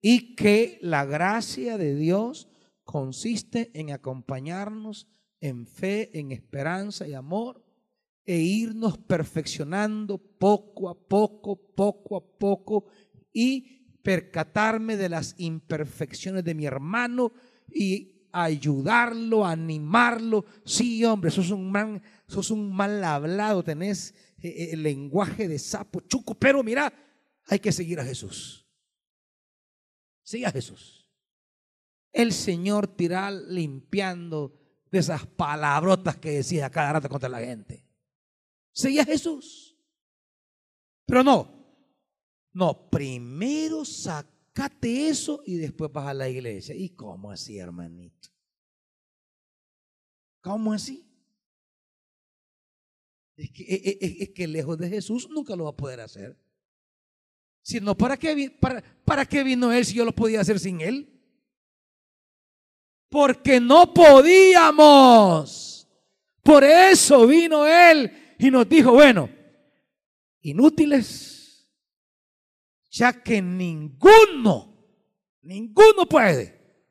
y 0.00 0.36
que 0.36 0.78
la 0.82 1.04
gracia 1.04 1.76
de 1.76 1.96
Dios 1.96 2.51
consiste 2.85 3.70
en 3.74 3.91
acompañarnos 3.91 5.09
en 5.41 5.66
fe, 5.66 6.16
en 6.18 6.33
esperanza 6.33 7.07
y 7.07 7.14
amor 7.14 7.64
e 8.24 8.39
irnos 8.39 8.99
perfeccionando 8.99 10.18
poco 10.18 10.89
a 10.89 10.95
poco, 10.95 11.57
poco 11.74 12.16
a 12.16 12.39
poco 12.39 12.87
y 13.33 13.83
percatarme 14.03 14.97
de 14.97 15.09
las 15.09 15.35
imperfecciones 15.39 16.45
de 16.45 16.55
mi 16.55 16.66
hermano 16.66 17.33
y 17.68 18.28
ayudarlo, 18.33 19.45
animarlo. 19.45 20.45
Sí, 20.64 21.05
hombre, 21.05 21.30
sos 21.30 21.51
un 21.51 21.70
man, 21.70 22.03
sos 22.26 22.51
un 22.51 22.74
mal 22.74 23.03
hablado, 23.03 23.62
tenés 23.62 24.14
eh, 24.41 24.49
eh, 24.49 24.68
el 24.72 24.83
lenguaje 24.83 25.49
de 25.49 25.59
sapo, 25.59 26.01
chuco, 26.01 26.35
pero 26.35 26.62
mira, 26.62 26.93
hay 27.47 27.59
que 27.59 27.72
seguir 27.72 28.01
a 28.01 28.05
Jesús. 28.05 28.66
Sigue 30.22 30.47
a 30.47 30.53
Jesús. 30.53 31.01
El 32.12 32.32
Señor 32.32 32.86
tira 32.88 33.30
limpiando 33.30 34.60
de 34.90 34.98
esas 34.98 35.26
palabrotas 35.26 36.18
que 36.18 36.30
decía 36.30 36.70
cada 36.70 36.94
rato 36.94 37.08
contra 37.08 37.28
la 37.28 37.40
gente. 37.40 37.84
Sigue 38.72 39.00
a 39.00 39.04
Jesús. 39.04 39.76
Pero 41.06 41.24
no, 41.24 41.62
no, 42.52 42.90
primero 42.90 43.84
sacate 43.84 45.08
eso 45.08 45.42
y 45.46 45.56
después 45.56 45.90
vas 45.90 46.08
a 46.08 46.14
la 46.14 46.28
iglesia. 46.28 46.74
¿Y 46.74 46.90
cómo 46.90 47.30
así, 47.30 47.58
hermanito? 47.58 48.28
¿Cómo 50.42 50.72
así? 50.72 51.08
Es 53.36 53.50
que, 53.50 53.98
es, 54.00 54.30
que 54.30 54.46
lejos 54.46 54.76
de 54.76 54.88
Jesús 54.88 55.28
nunca 55.30 55.56
lo 55.56 55.64
va 55.64 55.70
a 55.70 55.76
poder 55.76 56.00
hacer. 56.00 56.38
Si 57.62 57.80
no, 57.80 57.96
¿para 57.96 58.16
qué, 58.16 58.50
para, 58.60 58.82
¿para 59.04 59.24
qué 59.24 59.42
vino 59.42 59.72
Él 59.72 59.84
si 59.84 59.94
yo 59.94 60.04
lo 60.04 60.14
podía 60.14 60.40
hacer 60.40 60.60
sin 60.60 60.80
Él? 60.80 61.11
Porque 63.12 63.60
no 63.60 63.92
podíamos. 63.92 65.86
Por 66.42 66.64
eso 66.64 67.26
vino 67.26 67.66
Él 67.66 68.34
y 68.38 68.50
nos 68.50 68.66
dijo, 68.66 68.92
bueno, 68.92 69.28
inútiles, 70.40 71.70
ya 72.90 73.12
que 73.12 73.42
ninguno, 73.42 74.88
ninguno 75.42 76.08
puede, 76.08 76.88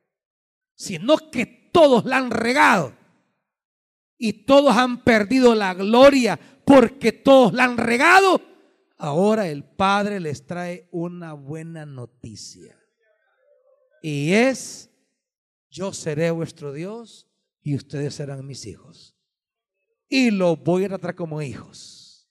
sino 0.76 1.17
que 1.32 1.69
todos 1.74 2.05
la 2.05 2.17
han 2.17 2.30
regado 2.30 2.95
y 4.15 4.45
todos 4.45 4.78
han 4.78 5.03
perdido 5.03 5.55
la 5.55 5.74
gloria 5.74 6.39
porque 6.63 7.11
todos 7.11 7.51
la 7.51 7.63
han 7.63 7.78
regado. 7.78 8.39
Ahora 8.97 9.47
el 9.47 9.63
Padre 9.63 10.19
les 10.19 10.45
trae 10.45 10.88
una 10.91 11.34
buena 11.34 11.88
noticia. 11.88 12.78
Y 14.03 14.34
es 14.34 14.91
yo 15.72 15.93
seré 15.93 16.30
vuestro 16.32 16.74
Dios 16.74 17.28
y 17.63 17.76
ustedes 17.76 18.15
serán 18.15 18.45
mis 18.45 18.65
hijos. 18.65 19.15
Y 20.07 20.30
los 20.30 20.61
voy 20.61 20.84
a 20.84 20.89
tratar 20.89 21.15
como 21.15 21.41
hijos. 21.41 22.30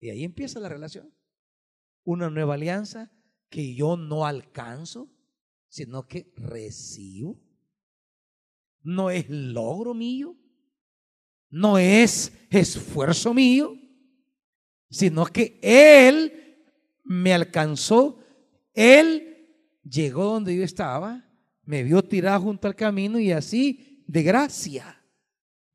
Y 0.00 0.08
ahí 0.08 0.24
empieza 0.24 0.58
la 0.58 0.70
relación. 0.70 1.14
Una 2.02 2.30
nueva 2.30 2.54
alianza 2.54 3.12
que 3.50 3.74
yo 3.74 3.96
no 3.98 4.24
alcanzo, 4.24 5.10
sino 5.68 6.08
que 6.08 6.32
recibo. 6.36 7.38
No 8.82 9.10
es 9.10 9.28
logro 9.28 9.92
mío, 9.92 10.34
no 11.50 11.76
es 11.76 12.32
esfuerzo 12.48 13.34
mío, 13.34 13.78
sino 14.88 15.26
que 15.26 15.60
Él 15.62 16.64
me 17.04 17.34
alcanzó, 17.34 18.18
Él 18.72 19.46
llegó 19.84 20.24
donde 20.24 20.56
yo 20.56 20.64
estaba 20.64 21.29
me 21.64 21.82
vio 21.82 22.02
tirado 22.02 22.40
junto 22.40 22.68
al 22.68 22.74
camino 22.74 23.18
y 23.18 23.32
así, 23.32 24.04
de 24.06 24.22
gracia, 24.22 25.00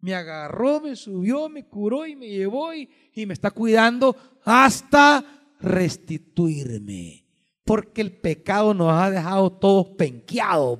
me 0.06 0.14
agarró, 0.14 0.82
me 0.82 0.96
subió, 0.96 1.50
me 1.50 1.66
curó 1.66 2.06
y 2.06 2.16
me 2.16 2.30
llevó 2.30 2.72
y, 2.76 2.88
me 3.26 3.34
está 3.34 3.50
cuidando 3.50 4.16
hasta 4.44 5.26
restituirme. 5.60 7.26
Porque 7.64 8.02
el 8.02 8.12
pecado 8.12 8.76
nos 8.76 8.94
ha 8.94 9.10
dejado 9.10 9.52
todos 9.52 9.88
penqueados, 9.98 10.78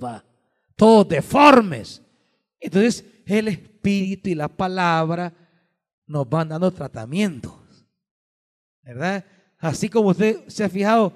todos 0.76 1.10
deformes. 1.10 2.04
Entonces, 2.60 3.04
el 3.26 3.48
Espíritu 3.48 4.30
y 4.30 4.36
la 4.36 4.48
palabra 4.48 5.34
nos 6.06 6.30
van 6.30 6.50
dando 6.50 6.70
tratamientos. 6.72 7.54
¿Verdad? 8.84 9.26
Así 9.58 9.90
como 9.90 10.10
usted 10.10 10.48
se 10.48 10.64
ha 10.64 10.70
fijado, 10.70 11.12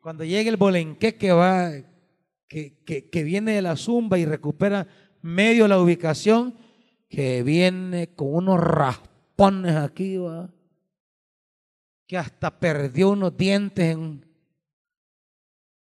cuando 0.00 0.24
llega 0.24 0.48
el 0.48 0.56
bolenque 0.56 1.16
que 1.16 1.32
va, 1.32 1.70
que, 2.50 3.22
viene 3.24 3.52
de 3.52 3.62
la 3.62 3.76
zumba 3.76 4.18
y 4.18 4.24
recupera 4.24 4.88
medio 5.22 5.68
la 5.68 5.80
ubicación, 5.80 6.56
que 7.08 7.44
viene 7.44 8.14
con 8.14 8.34
unos 8.34 8.60
raspones 8.60 9.76
aquí, 9.76 10.18
que 12.06 12.18
hasta 12.18 12.58
perdió 12.58 13.10
unos 13.10 13.36
dientes, 13.36 13.84
en, 13.84 14.26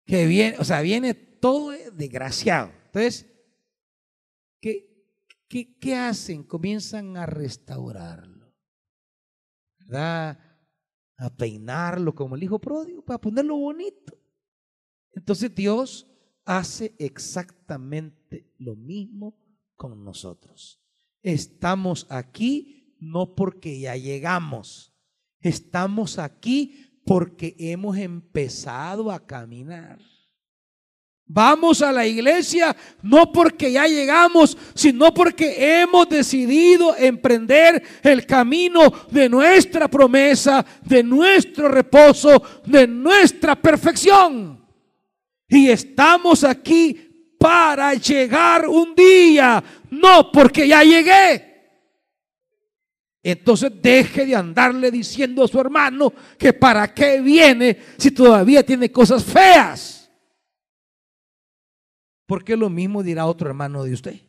que 0.05 0.25
viene, 0.27 0.57
o 0.57 0.63
sea, 0.63 0.79
viene 0.79 1.13
todo 1.13 1.71
desgraciado. 1.91 2.71
Entonces, 2.85 3.25
¿qué, 4.61 5.09
qué, 5.49 5.77
qué 5.77 5.95
hacen? 5.95 6.43
Comienzan 6.43 7.17
a 7.17 7.25
restaurarlo, 7.25 8.55
¿verdad? 9.79 10.39
A 11.17 11.35
peinarlo 11.35 12.15
como 12.15 12.35
el 12.35 12.43
hijo 12.43 12.59
pródigo, 12.59 13.03
para 13.03 13.19
ponerlo 13.19 13.57
bonito. 13.57 14.17
Entonces 15.11 15.53
Dios 15.53 16.14
hace 16.45 16.95
exactamente 16.99 18.53
lo 18.59 18.75
mismo 18.75 19.35
con 19.75 20.03
nosotros. 20.03 20.81
Estamos 21.21 22.05
aquí 22.09 22.95
no 22.99 23.35
porque 23.35 23.79
ya 23.79 23.95
llegamos, 23.95 24.93
estamos 25.41 26.19
aquí 26.19 27.01
porque 27.05 27.55
hemos 27.57 27.97
empezado 27.97 29.11
a 29.11 29.25
caminar. 29.25 29.99
Vamos 31.27 31.81
a 31.81 31.91
la 31.91 32.05
iglesia 32.05 32.75
no 33.01 33.31
porque 33.31 33.71
ya 33.71 33.87
llegamos, 33.87 34.55
sino 34.75 35.11
porque 35.11 35.81
hemos 35.81 36.07
decidido 36.07 36.95
emprender 36.95 37.81
el 38.03 38.27
camino 38.27 38.93
de 39.09 39.27
nuestra 39.27 39.87
promesa, 39.87 40.63
de 40.83 41.01
nuestro 41.01 41.67
reposo, 41.67 42.43
de 42.65 42.87
nuestra 42.87 43.55
perfección. 43.55 44.64
Y 45.47 45.69
estamos 45.69 46.43
aquí 46.43 47.35
para 47.39 47.93
llegar 47.93 48.67
un 48.67 48.95
día, 48.95 49.63
no 49.91 50.31
porque 50.31 50.67
ya 50.67 50.83
llegué. 50.83 51.55
Entonces 53.21 53.71
deje 53.81 54.25
de 54.25 54.35
andarle 54.35 54.91
diciendo 54.91 55.43
a 55.43 55.47
su 55.47 55.59
hermano 55.59 56.13
que 56.37 56.53
para 56.53 56.93
qué 56.93 57.21
viene 57.21 57.79
si 57.97 58.11
todavía 58.11 58.63
tiene 58.63 58.91
cosas 58.91 59.23
feas. 59.23 60.11
Porque 62.27 62.55
lo 62.55 62.69
mismo 62.69 63.01
dirá 63.01 63.25
otro 63.25 63.47
hermano 63.47 63.83
de 63.83 63.93
usted. 63.93 64.21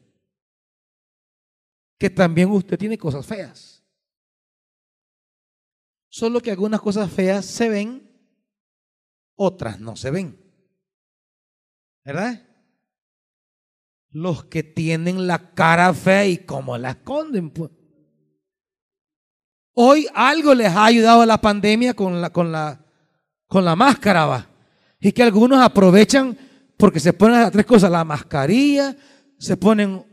Que 1.99 2.11
también 2.11 2.51
usted 2.51 2.79
tiene 2.79 2.97
cosas 2.97 3.27
feas. 3.27 3.83
Solo 6.09 6.41
que 6.41 6.51
algunas 6.51 6.81
cosas 6.81 7.11
feas 7.11 7.45
se 7.45 7.69
ven, 7.69 8.11
otras 9.35 9.79
no 9.79 9.97
se 9.97 10.11
ven. 10.11 10.46
¿Verdad? 12.07 12.41
Los 14.11 14.45
que 14.45 14.63
tienen 14.63 15.27
la 15.27 15.53
cara 15.55 15.93
fea 15.93 16.25
y 16.25 16.39
cómo 16.39 16.79
la 16.79 16.91
esconden. 16.91 17.51
Pues. 17.51 17.73
Hoy 19.75 20.07
algo 20.15 20.55
les 20.55 20.69
ha 20.69 20.85
ayudado 20.85 21.23
a 21.23 21.27
la 21.27 21.41
pandemia 21.41 21.95
con 21.95 22.21
la, 22.21 22.31
con 22.31 22.53
la, 22.53 22.81
con 23.49 23.65
la 23.65 23.75
máscara, 23.75 24.25
va. 24.25 24.49
Y 25.01 25.11
que 25.11 25.25
algunos 25.25 25.61
aprovechan 25.61 26.39
porque 26.77 27.01
se 27.01 27.13
ponen 27.13 27.41
las 27.41 27.51
tres 27.51 27.67
cosas, 27.67 27.91
la 27.91 28.05
mascarilla, 28.05 28.97
se 29.37 29.57
ponen 29.57 30.05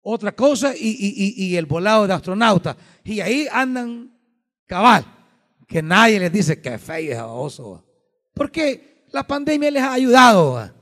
otra 0.00 0.32
cosa 0.32 0.72
y, 0.74 1.54
el 1.54 1.66
volado 1.66 2.06
de 2.06 2.14
astronauta. 2.14 2.74
Y 3.04 3.20
ahí 3.20 3.46
andan 3.52 4.18
cabal, 4.66 5.04
que 5.66 5.82
nadie 5.82 6.18
les 6.18 6.32
dice 6.32 6.60
que 6.62 6.78
feo 6.78 7.12
es 7.12 7.20
oso. 7.20 7.84
Porque 8.32 9.04
la 9.12 9.26
pandemia 9.26 9.70
les 9.70 9.82
ha 9.82 9.92
ayudado. 9.92 10.54
¿va? 10.54 10.74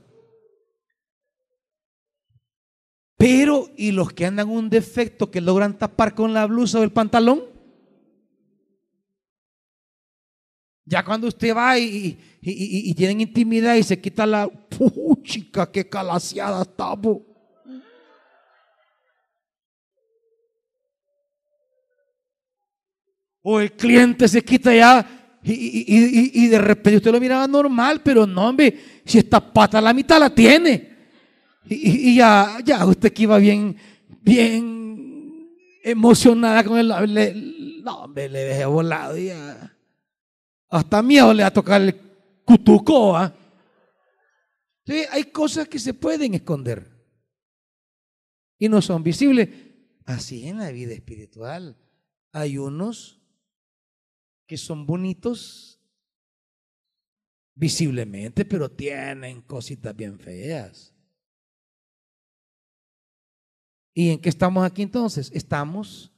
Pero, 3.17 3.69
¿y 3.75 3.91
los 3.91 4.13
que 4.13 4.27
andan 4.27 4.47
un 4.47 4.69
defecto 4.69 5.31
que 5.31 5.41
logran 5.41 5.77
tapar 5.77 6.13
con 6.13 6.33
la 6.33 6.45
blusa 6.45 6.79
o 6.79 6.83
el 6.83 6.91
pantalón? 6.91 7.43
Ya 10.85 11.03
cuando 11.03 11.27
usted 11.27 11.53
va 11.53 11.77
y, 11.77 12.17
tienen 12.95 13.21
intimidad 13.21 13.75
y 13.75 13.83
se 13.83 13.99
quita 13.99 14.25
la 14.25 14.49
chica, 15.23 15.69
qué 15.69 15.89
calaseada 15.89 16.61
estamos. 16.61 17.17
O 23.41 23.59
el 23.59 23.71
cliente 23.73 24.27
se 24.27 24.43
quita 24.43 24.73
ya 24.73 25.39
y, 25.43 26.47
de 26.47 26.59
repente 26.59 26.97
usted 26.97 27.11
lo 27.11 27.19
miraba 27.19 27.47
normal, 27.47 28.01
pero 28.03 28.27
no, 28.27 28.49
hombre, 28.49 29.01
si 29.05 29.17
esta 29.17 29.41
pata 29.41 29.81
la 29.81 29.93
mitad 29.93 30.19
la 30.19 30.29
tiene. 30.29 30.96
Y, 31.69 32.15
ya, 32.15 32.57
ya, 32.63 32.85
usted 32.85 33.11
que 33.11 33.23
iba 33.23 33.37
bien, 33.37 33.75
bien 34.21 35.49
emocionada 35.83 36.63
con 36.63 36.77
él, 36.77 37.83
no, 37.83 38.03
hombre, 38.03 38.29
le 38.29 38.39
dejé 38.39 38.65
volado 38.65 39.17
ya. 39.17 39.75
Hasta 40.69 41.01
miedo 41.01 41.33
le 41.33 41.43
va 41.43 41.47
a 41.47 41.53
tocar 41.53 41.81
el 41.81 41.95
cutuco, 42.45 43.15
¿ah? 43.15 43.33
Sí, 44.85 45.03
hay 45.11 45.25
cosas 45.25 45.67
que 45.67 45.79
se 45.79 45.93
pueden 45.93 46.33
esconder 46.33 46.89
y 48.57 48.69
no 48.69 48.81
son 48.81 49.03
visibles. 49.03 49.49
Así 50.05 50.47
en 50.47 50.59
la 50.59 50.71
vida 50.71 50.93
espiritual 50.93 51.77
hay 52.31 52.57
unos 52.57 53.21
que 54.45 54.57
son 54.57 54.85
bonitos 54.85 55.81
visiblemente, 57.53 58.45
pero 58.45 58.71
tienen 58.71 59.41
cositas 59.41 59.93
bien 59.95 60.17
feas. 60.19 60.93
¿Y 63.97 64.11
en 64.11 64.19
qué 64.19 64.29
estamos 64.29 64.63
aquí 64.63 64.83
entonces? 64.83 65.31
Estamos 65.33 66.13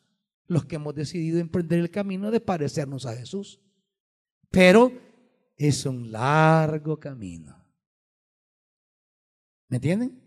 los 0.48 0.66
que 0.66 0.76
hemos 0.76 0.94
decidido 0.94 1.40
emprender 1.40 1.80
el 1.80 1.90
camino 1.90 2.30
de 2.30 2.42
parecernos 2.42 3.06
a 3.06 3.16
Jesús. 3.16 3.62
Pero 4.52 4.92
es 5.56 5.86
un 5.86 6.12
largo 6.12 7.00
camino. 7.00 7.56
¿Me 9.70 9.78
entienden? 9.78 10.22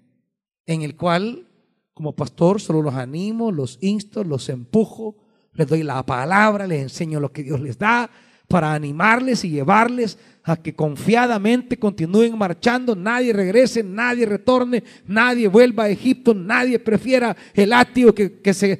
En 0.64 0.80
el 0.80 0.96
cual, 0.96 1.46
como 1.92 2.16
pastor, 2.16 2.58
solo 2.58 2.80
los 2.80 2.94
animo, 2.94 3.52
los 3.52 3.76
insto, 3.82 4.24
los 4.24 4.48
empujo, 4.48 5.18
les 5.52 5.68
doy 5.68 5.82
la 5.82 6.06
palabra, 6.06 6.66
les 6.66 6.80
enseño 6.80 7.20
lo 7.20 7.34
que 7.34 7.42
Dios 7.42 7.60
les 7.60 7.76
da, 7.76 8.10
para 8.52 8.74
animarles 8.74 9.46
y 9.46 9.50
llevarles 9.50 10.18
a 10.42 10.58
que 10.58 10.76
confiadamente 10.76 11.78
continúen 11.78 12.36
marchando, 12.36 12.94
nadie 12.94 13.32
regrese, 13.32 13.82
nadie 13.82 14.26
retorne, 14.26 14.84
nadie 15.06 15.48
vuelva 15.48 15.84
a 15.84 15.88
Egipto, 15.88 16.34
nadie 16.34 16.78
prefiera 16.78 17.34
el 17.54 17.70
látigo 17.70 18.14
que, 18.14 18.42
que, 18.42 18.52
se, 18.52 18.78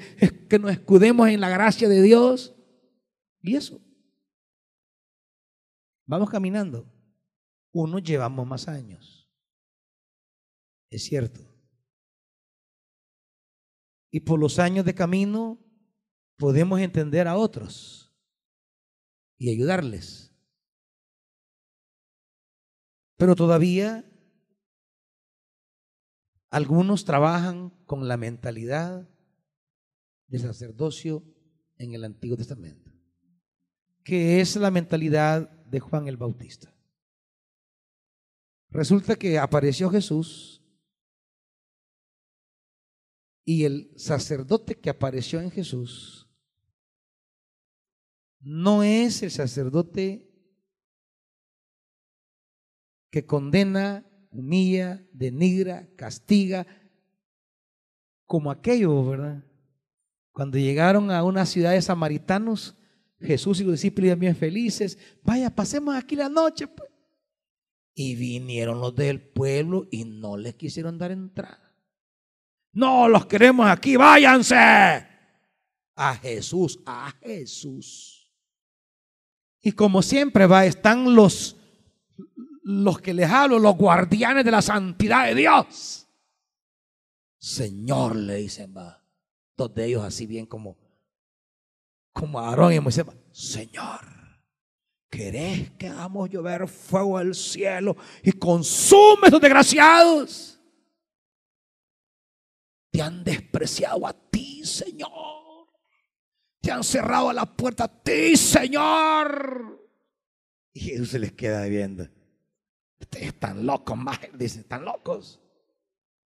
nos 0.60 0.72
escudemos 0.72 1.26
en 1.30 1.40
la 1.40 1.48
gracia 1.48 1.88
de 1.88 2.02
Dios. 2.02 2.54
Y 3.40 3.56
eso. 3.56 3.80
Vamos 6.04 6.28
caminando. 6.28 6.86
Unos 7.72 8.02
llevamos 8.02 8.46
más 8.46 8.68
años. 8.68 9.26
Es 10.90 11.04
cierto. 11.04 11.40
Y 14.10 14.20
por 14.20 14.38
los 14.38 14.58
años 14.58 14.84
de 14.84 14.94
camino 14.94 15.58
podemos 16.36 16.78
entender 16.78 17.26
a 17.26 17.36
otros 17.36 18.01
y 19.42 19.50
ayudarles. 19.50 20.32
Pero 23.16 23.34
todavía 23.34 24.08
algunos 26.48 27.04
trabajan 27.04 27.70
con 27.84 28.06
la 28.06 28.16
mentalidad 28.16 29.08
del 30.28 30.42
sacerdocio 30.42 31.24
en 31.76 31.92
el 31.92 32.04
Antiguo 32.04 32.36
Testamento, 32.36 32.92
que 34.04 34.40
es 34.40 34.54
la 34.54 34.70
mentalidad 34.70 35.50
de 35.64 35.80
Juan 35.80 36.06
el 36.06 36.16
Bautista. 36.16 36.72
Resulta 38.70 39.16
que 39.16 39.40
apareció 39.40 39.90
Jesús 39.90 40.62
y 43.44 43.64
el 43.64 43.92
sacerdote 43.96 44.78
que 44.78 44.90
apareció 44.90 45.40
en 45.40 45.50
Jesús 45.50 46.31
no 48.42 48.82
es 48.82 49.22
el 49.22 49.30
sacerdote 49.30 50.28
que 53.10 53.24
condena, 53.24 54.06
humilla, 54.30 55.06
denigra, 55.12 55.88
castiga, 55.96 56.66
como 58.26 58.50
aquello, 58.50 59.04
¿verdad? 59.04 59.44
Cuando 60.32 60.58
llegaron 60.58 61.10
a 61.10 61.22
una 61.22 61.44
ciudad 61.44 61.72
de 61.72 61.82
samaritanos, 61.82 62.74
Jesús 63.20 63.60
y 63.60 63.64
los 63.64 63.72
discípulos 63.74 64.18
bien 64.18 64.34
felices, 64.34 64.98
vaya, 65.22 65.54
pasemos 65.54 65.94
aquí 65.94 66.16
la 66.16 66.28
noche. 66.28 66.66
Pues. 66.66 66.90
Y 67.94 68.16
vinieron 68.16 68.80
los 68.80 68.94
del 68.96 69.20
pueblo 69.20 69.86
y 69.90 70.04
no 70.04 70.36
les 70.36 70.54
quisieron 70.54 70.98
dar 70.98 71.12
entrada. 71.12 71.76
No 72.72 73.06
los 73.08 73.26
queremos 73.26 73.66
aquí, 73.66 73.96
váyanse. 73.96 74.56
A 75.94 76.14
Jesús, 76.20 76.80
a 76.86 77.12
Jesús. 77.20 78.21
Y 79.62 79.72
como 79.72 80.02
siempre 80.02 80.46
va, 80.46 80.66
están 80.66 81.14
los 81.14 81.56
los 82.64 83.00
que 83.00 83.12
les 83.12 83.28
hablo, 83.28 83.58
los 83.58 83.76
guardianes 83.76 84.44
de 84.44 84.50
la 84.50 84.62
santidad 84.62 85.26
de 85.26 85.34
Dios. 85.34 86.08
Señor, 87.38 88.16
le 88.16 88.36
dicen, 88.36 88.74
va. 88.76 89.02
Dos 89.56 89.74
de 89.74 89.86
ellos 89.86 90.04
así 90.04 90.26
bien 90.26 90.46
como, 90.46 90.78
como 92.12 92.38
Aarón 92.38 92.72
y 92.72 92.80
Moisés. 92.80 93.04
Señor, 93.32 94.00
¿querés 95.10 95.72
que 95.72 95.88
hagamos 95.88 96.30
llover 96.30 96.68
fuego 96.68 97.18
del 97.18 97.34
cielo 97.34 97.96
y 98.22 98.32
consume 98.32 99.24
a 99.24 99.26
estos 99.26 99.40
desgraciados? 99.40 100.60
Te 102.90 103.02
han 103.02 103.24
despreciado 103.24 104.06
a 104.06 104.12
ti, 104.12 104.64
Señor. 104.64 105.41
Te 106.62 106.70
han 106.70 106.84
cerrado 106.84 107.32
la 107.32 107.44
puerta 107.44 107.84
a 107.84 108.02
ti, 108.02 108.36
Señor. 108.36 109.84
Y 110.72 110.80
Jesús 110.80 111.10
se 111.10 111.18
les 111.18 111.32
queda 111.32 111.64
viendo. 111.66 112.08
Ustedes 113.00 113.26
están 113.26 113.66
locos, 113.66 113.98
más 113.98 114.20
dicen, 114.32 114.60
están 114.60 114.84
locos. 114.84 115.40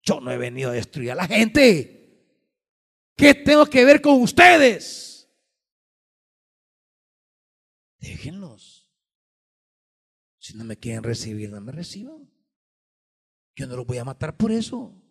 Yo 0.03 0.21
no 0.21 0.31
he 0.31 0.37
venido 0.37 0.71
a 0.71 0.75
destruir 0.75 1.13
a 1.13 1.15
la 1.15 1.27
gente. 1.27 1.97
¿Qué 3.17 3.35
tengo 3.35 3.65
que 3.65 3.85
ver 3.87 4.03
con 4.03 4.21
ustedes? 4.21 5.27
Déjenlos. 7.99 8.93
Si 10.39 10.55
no 10.55 10.65
me 10.65 10.77
quieren 10.77 11.03
recibir, 11.03 11.51
no 11.51 11.61
me 11.63 11.73
reciban. 11.73 12.31
Yo 13.55 13.67
no 13.67 13.75
los 13.75 13.87
voy 13.87 13.97
a 13.97 14.05
matar 14.05 14.37
por 14.37 14.53
eso. 14.53 15.03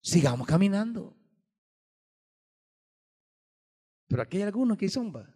Sigamos 0.00 0.46
caminando. 0.46 1.15
Pero 4.08 4.22
aquí 4.22 4.38
hay 4.38 4.44
algunos 4.44 4.76
que 4.76 4.88
zumba. 4.88 5.34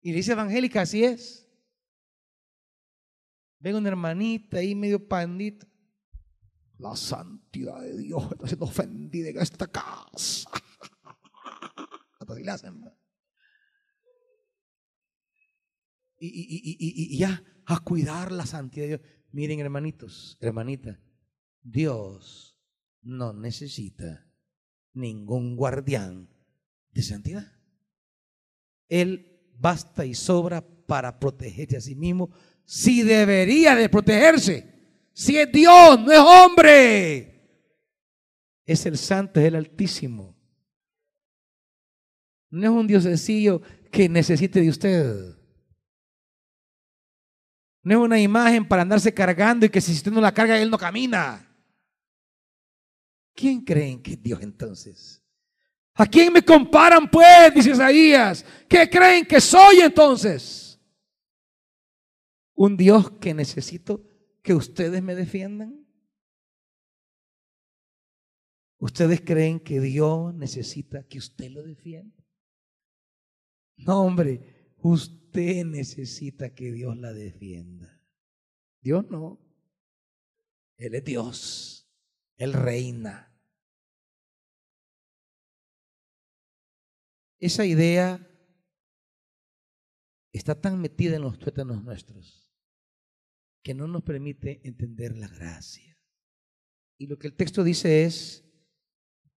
Y 0.00 0.12
dice 0.12 0.32
evangélica, 0.32 0.82
así 0.82 1.04
es. 1.04 1.48
Ven 3.58 3.76
una 3.76 3.88
hermanita 3.88 4.58
ahí 4.58 4.74
medio 4.74 5.06
pandita. 5.06 5.66
La 6.78 6.94
santidad 6.94 7.80
de 7.80 7.98
Dios 7.98 8.22
está 8.30 8.46
siendo 8.46 8.66
ofendida 8.66 9.30
en 9.30 9.38
esta 9.38 9.66
casa. 9.66 10.50
Y, 16.20 16.26
y, 16.26 16.76
y, 16.78 17.14
y, 17.14 17.18
ya, 17.18 17.42
a 17.64 17.78
cuidar 17.80 18.32
la 18.32 18.44
santidad 18.44 18.84
de 18.84 18.88
Dios. 18.88 19.00
Miren, 19.30 19.60
hermanitos, 19.60 20.36
hermanita, 20.40 21.00
Dios 21.62 22.58
no 23.02 23.32
necesita 23.32 24.28
ningún 24.92 25.56
guardián 25.56 26.28
de 26.92 27.02
santidad. 27.02 27.57
Él 28.88 29.40
basta 29.58 30.04
y 30.04 30.14
sobra 30.14 30.64
para 30.86 31.18
protegerse 31.18 31.76
a 31.76 31.80
sí 31.80 31.94
mismo 31.94 32.30
si 32.64 33.02
debería 33.02 33.74
de 33.74 33.88
protegerse. 33.88 34.78
Si 35.12 35.36
es 35.36 35.50
Dios, 35.50 36.00
no 36.00 36.12
es 36.12 36.18
hombre. 36.18 37.34
Es 38.64 38.86
el 38.86 38.98
santo, 38.98 39.40
es 39.40 39.46
el 39.46 39.56
altísimo. 39.56 40.36
No 42.50 42.62
es 42.62 42.70
un 42.70 42.86
Dios 42.86 43.02
sencillo 43.02 43.60
que 43.90 44.08
necesite 44.08 44.60
de 44.60 44.68
usted. 44.68 45.38
No 47.82 47.94
es 47.94 48.00
una 48.00 48.20
imagen 48.20 48.66
para 48.66 48.82
andarse 48.82 49.12
cargando 49.12 49.66
y 49.66 49.70
que 49.70 49.80
si 49.80 49.92
usted 49.92 50.12
no 50.12 50.20
la 50.20 50.34
carga, 50.34 50.60
Él 50.60 50.70
no 50.70 50.78
camina. 50.78 51.44
¿Quién 53.34 53.64
creen 53.64 54.02
que 54.02 54.12
es 54.12 54.22
Dios 54.22 54.42
entonces? 54.42 55.22
¿A 55.98 56.06
quién 56.06 56.32
me 56.32 56.42
comparan 56.42 57.10
pues? 57.10 57.54
Dice 57.54 57.72
Isaías. 57.72 58.44
¿Qué 58.68 58.88
creen 58.88 59.26
que 59.26 59.40
soy 59.40 59.80
entonces? 59.80 60.68
un 62.58 62.76
Dios 62.76 63.12
que 63.20 63.34
necesito 63.34 64.04
que 64.42 64.52
ustedes 64.52 65.00
me 65.00 65.14
defiendan? 65.14 65.86
¿Ustedes 68.78 69.20
creen 69.20 69.60
que 69.60 69.80
Dios 69.80 70.34
necesita 70.34 71.06
que 71.06 71.18
usted 71.18 71.52
lo 71.52 71.62
defienda? 71.62 72.26
No, 73.76 74.02
hombre, 74.02 74.72
usted 74.78 75.64
necesita 75.66 76.52
que 76.52 76.72
Dios 76.72 76.96
la 76.96 77.12
defienda. 77.12 78.02
Dios 78.80 79.08
no. 79.08 79.40
Él 80.78 80.96
es 80.96 81.04
Dios. 81.04 81.88
Él 82.36 82.54
reina. 82.54 83.37
Esa 87.38 87.64
idea 87.64 88.24
está 90.32 90.60
tan 90.60 90.80
metida 90.80 91.16
en 91.16 91.22
los 91.22 91.38
tuétanos 91.38 91.82
nuestros 91.82 92.48
que 93.62 93.74
no 93.74 93.86
nos 93.86 94.02
permite 94.02 94.60
entender 94.64 95.16
la 95.16 95.28
gracia. 95.28 95.96
Y 96.96 97.06
lo 97.06 97.18
que 97.18 97.28
el 97.28 97.36
texto 97.36 97.62
dice 97.62 98.04
es, 98.04 98.44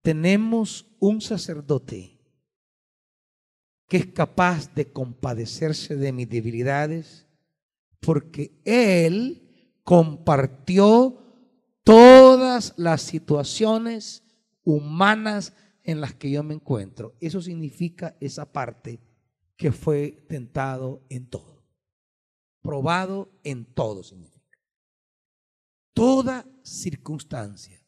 tenemos 0.02 0.88
un 1.00 1.22
sacerdote 1.22 2.20
que 3.88 3.98
es 3.98 4.06
capaz 4.08 4.74
de 4.74 4.92
compadecerse 4.92 5.96
de 5.96 6.14
mis 6.14 6.30
debilidades, 6.30 7.28
porque 8.00 8.62
Él 8.64 9.78
compartió 9.84 11.22
todas 11.84 12.74
las 12.78 13.02
situaciones 13.02 14.24
humanas 14.64 15.54
en 15.84 16.02
las 16.02 16.14
que 16.14 16.32
yo 16.32 16.44
me 16.44 16.54
encuentro. 16.54 17.16
Eso 17.20 17.42
significa 17.42 18.16
esa 18.20 18.52
parte 18.52 19.00
que 19.56 19.72
fue 19.72 20.26
tentado 20.28 21.06
en 21.10 21.28
todo 21.28 21.62
probado 22.62 23.40
en 23.44 23.66
todo 23.66 24.04
significa. 24.04 24.60
Toda 25.94 26.48
circunstancia 26.64 27.86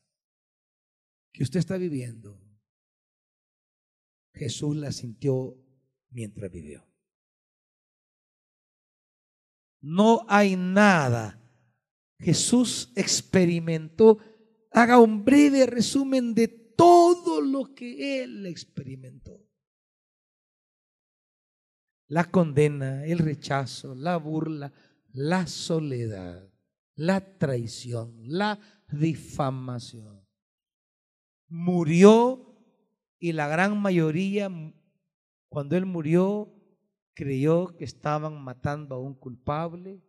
que 1.32 1.44
usted 1.44 1.60
está 1.60 1.78
viviendo, 1.78 2.40
Jesús 4.34 4.76
la 4.76 4.92
sintió 4.92 5.58
mientras 6.10 6.52
vivió. 6.52 6.86
No 9.82 10.26
hay 10.28 10.56
nada. 10.56 11.40
Jesús 12.20 12.92
experimentó. 12.96 14.18
Haga 14.72 15.00
un 15.00 15.24
breve 15.24 15.66
resumen 15.66 16.34
de 16.34 16.48
todo 16.48 17.23
lo 17.44 17.74
que 17.74 18.24
él 18.24 18.46
experimentó. 18.46 19.40
la 22.14 22.26
condena, 22.26 23.04
el 23.06 23.18
rechazo, 23.18 23.96
la 23.96 24.18
burla, 24.18 24.72
la 25.14 25.48
soledad, 25.48 26.48
la 26.94 27.40
traición, 27.40 28.14
la 28.28 28.60
difamación. 28.92 30.24
Murió 31.48 32.56
y 33.18 33.32
la 33.32 33.48
gran 33.48 33.82
mayoría, 33.82 34.48
cuando 35.50 35.76
él 35.76 35.88
murió, 35.88 36.54
creyó 37.16 37.76
que 37.78 37.86
estaban 37.86 38.44
matando 38.44 38.94
a 38.94 39.00
un 39.00 39.16
culpable, 39.16 40.04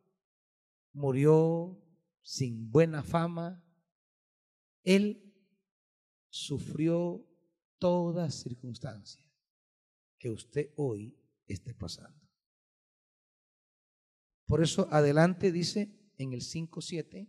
murió 0.93 1.81
sin 2.21 2.71
buena 2.71 3.03
fama. 3.03 3.65
Él 4.83 5.24
sufrió 6.35 7.25
toda 7.79 8.29
circunstancia 8.29 9.25
que 10.19 10.31
usted 10.31 10.71
hoy 10.75 11.17
esté 11.47 11.73
pasando. 11.75 12.21
Por 14.45 14.61
eso 14.61 14.89
adelante 14.91 15.53
dice 15.53 15.97
en 16.19 16.33
el 16.33 16.41
5.7, 16.41 17.29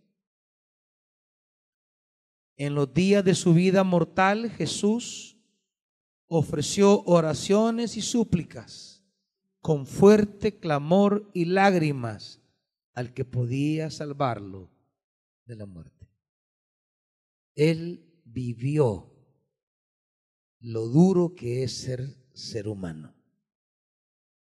en 2.58 2.74
los 2.74 2.92
días 2.96 3.24
de 3.24 3.36
su 3.36 3.54
vida 3.54 3.84
mortal 3.84 4.50
Jesús 4.50 5.38
ofreció 6.26 7.04
oraciones 7.04 7.98
y 7.98 8.02
súplicas 8.02 9.04
con 9.62 9.86
fuerte 9.86 10.58
clamor 10.58 11.30
y 11.32 11.46
lágrimas 11.46 12.42
al 12.94 13.14
que 13.14 13.24
podía 13.24 13.92
salvarlo 13.92 14.72
de 15.46 15.56
la 15.58 15.68
muerte. 15.68 16.10
Él 17.54 18.05
vivió 18.36 19.10
lo 20.60 20.88
duro 20.88 21.34
que 21.34 21.64
es 21.64 21.72
ser 21.72 22.02
ser 22.34 22.68
humano. 22.68 23.16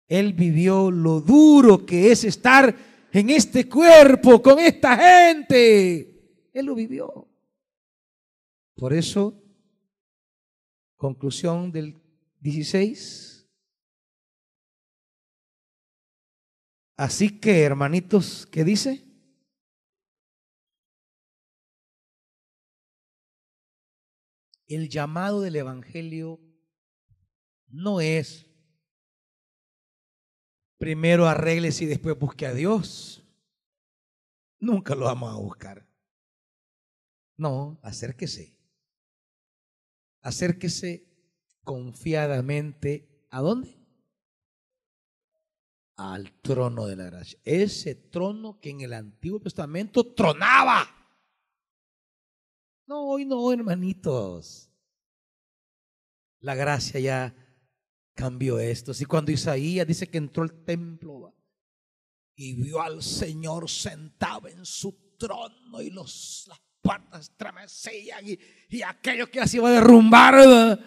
Él 0.08 0.34
vivió 0.34 0.92
lo 0.92 1.22
duro 1.22 1.86
que 1.86 2.12
es 2.12 2.26
estar 2.26 2.76
en 3.12 3.30
este 3.30 3.68
cuerpo 3.70 4.42
con 4.42 4.60
esta 4.60 4.98
gente. 4.98 6.50
Él 6.54 6.66
lo 6.66 6.76
vivió. 6.76 7.30
Por 8.76 8.94
eso, 8.94 9.42
conclusión 10.98 11.72
del 11.72 11.96
16. 12.42 13.50
Así 16.98 17.40
que, 17.40 17.62
hermanitos, 17.62 18.46
¿qué 18.48 18.66
dice? 18.66 19.07
El 24.68 24.90
llamado 24.90 25.42
del 25.42 25.56
Evangelio 25.56 26.40
no 27.68 28.02
es 28.02 28.46
primero 30.78 31.28
arregles 31.28 31.82
y 31.82 31.86
después 31.86 32.18
busque 32.20 32.46
a 32.46 32.54
Dios. 32.54 33.24
Nunca 34.60 34.96
lo 34.96 35.06
vamos 35.06 35.34
a 35.34 35.38
buscar. 35.38 35.88
No, 37.38 37.80
acérquese. 37.84 38.58
Acérquese 40.22 41.08
confiadamente. 41.64 43.26
¿A 43.30 43.42
dónde? 43.42 43.78
Al 45.96 46.32
trono 46.42 46.88
de 46.88 46.96
la 46.96 47.06
gracia. 47.06 47.40
Ese 47.44 47.96
trono 47.96 48.60
que 48.60 48.72
en 48.72 48.82
el 48.82 48.94
Antiguo 48.94 49.40
Testamento 49.40 50.14
tronaba. 50.14 50.88
No, 52.88 53.04
hoy 53.04 53.26
no, 53.26 53.52
hermanitos. 53.52 54.72
La 56.40 56.56
gracia 56.56 57.00
ya 57.00 57.36
cambió 58.14 58.60
esto. 58.60 58.94
Y 58.98 59.06
cuando 59.06 59.32
Isaías 59.32 59.86
dice 59.86 60.08
que 60.08 60.18
entró 60.18 60.44
al 60.44 60.64
templo 60.64 61.36
y 62.36 62.54
vio 62.54 62.82
al 62.82 63.04
Señor 63.04 63.70
sentado 63.70 64.48
en 64.48 64.66
su 64.66 65.16
trono 65.18 65.82
y 65.82 65.90
los, 65.90 66.46
las 66.48 66.62
puertas 66.82 67.30
estremecían 67.30 68.24
y, 68.26 68.82
aquello 68.82 69.30
que 69.30 69.42
así 69.42 69.58
iba 69.58 69.68
a 69.68 69.74
derrumbar. 69.74 70.80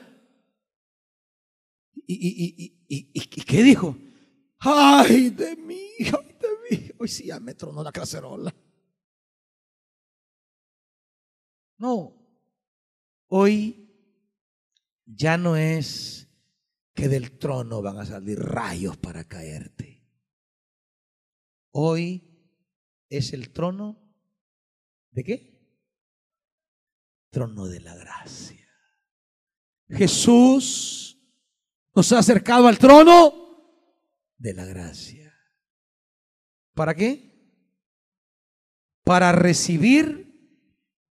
Y, 2.06 2.14
y, 2.14 2.76
y, 2.88 3.10
y, 3.12 3.44
qué 3.44 3.62
dijo? 3.62 3.96
Ay 4.60 5.30
de 5.30 5.54
mí, 5.56 5.86
ay 5.98 6.36
de 6.40 6.76
mí. 6.78 6.90
Hoy 6.98 7.08
sí 7.08 7.26
ya 7.26 7.38
me 7.40 7.54
tronó 7.54 7.82
la 7.82 7.92
cacerola. 7.92 8.54
No, 11.80 12.14
hoy 13.28 13.90
ya 15.06 15.38
no 15.38 15.56
es 15.56 16.28
que 16.92 17.08
del 17.08 17.38
trono 17.38 17.80
van 17.80 17.96
a 17.96 18.04
salir 18.04 18.38
rayos 18.38 18.98
para 18.98 19.26
caerte. 19.26 20.06
Hoy 21.70 22.38
es 23.08 23.32
el 23.32 23.50
trono 23.54 23.98
de 25.10 25.24
qué? 25.24 25.58
Trono 27.30 27.66
de 27.66 27.80
la 27.80 27.94
gracia. 27.96 28.68
Jesús 29.88 31.18
nos 31.94 32.12
ha 32.12 32.18
acercado 32.18 32.68
al 32.68 32.78
trono 32.78 33.32
de 34.36 34.52
la 34.52 34.66
gracia. 34.66 35.34
¿Para 36.74 36.94
qué? 36.94 37.40
Para 39.02 39.32
recibir 39.32 40.29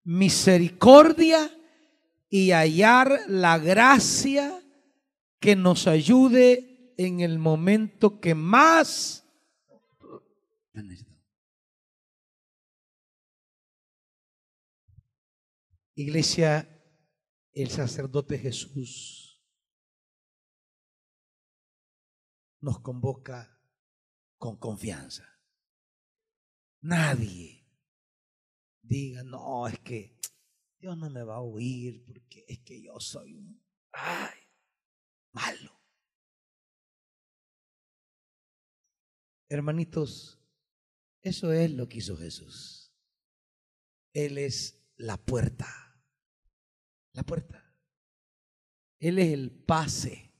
misericordia 0.09 1.55
y 2.31 2.53
hallar 2.53 3.21
la 3.29 3.59
gracia 3.59 4.59
que 5.39 5.55
nos 5.55 5.87
ayude 5.87 6.95
en 6.97 7.21
el 7.21 7.39
momento 7.39 8.19
que 8.19 8.35
más 8.35 9.27
Iglesia, 15.95 16.67
el 17.53 17.71
sacerdote 17.71 18.39
Jesús 18.39 19.43
nos 22.61 22.79
convoca 22.81 23.61
con 24.39 24.57
confianza. 24.57 25.43
Nadie 26.81 27.58
diga, 28.89 29.23
no, 29.23 29.67
es 29.67 29.79
que 29.81 30.19
Dios 30.79 30.97
no 30.97 31.11
me 31.11 31.23
va 31.23 31.37
a 31.37 31.41
oír 31.41 32.05
porque 32.05 32.45
es 32.49 32.61
que 32.61 32.81
yo 32.81 32.99
soy 33.01 33.35
un... 33.35 33.63
Malo. 35.33 35.79
Hermanitos, 39.49 40.39
eso 41.23 41.53
es 41.53 41.71
lo 41.71 41.89
que 41.89 41.99
hizo 41.99 42.17
Jesús. 42.17 42.93
Él 44.13 44.39
es 44.39 44.85
la 44.97 45.17
puerta. 45.17 45.67
La 47.13 47.23
puerta. 47.23 47.65
Él 48.99 49.19
es 49.19 49.33
el 49.33 49.51
pase 49.51 50.33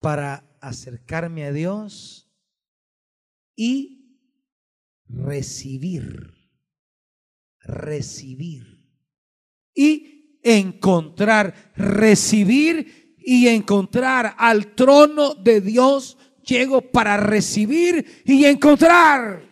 para 0.00 0.58
acercarme 0.60 1.44
a 1.44 1.52
Dios 1.52 2.30
y 3.56 3.93
recibir. 5.08 6.34
Recibir. 7.60 8.84
Y 9.74 10.40
encontrar, 10.42 11.72
recibir 11.74 13.16
y 13.18 13.48
encontrar 13.48 14.34
al 14.38 14.74
trono 14.74 15.34
de 15.34 15.60
Dios. 15.60 16.18
Llego 16.42 16.82
para 16.92 17.16
recibir 17.16 18.22
y 18.24 18.44
encontrar. 18.44 19.50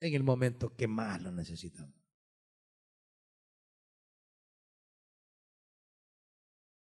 En 0.00 0.14
el 0.14 0.22
momento 0.22 0.74
que 0.74 0.86
más 0.86 1.20
lo 1.22 1.32
necesitamos. 1.32 1.94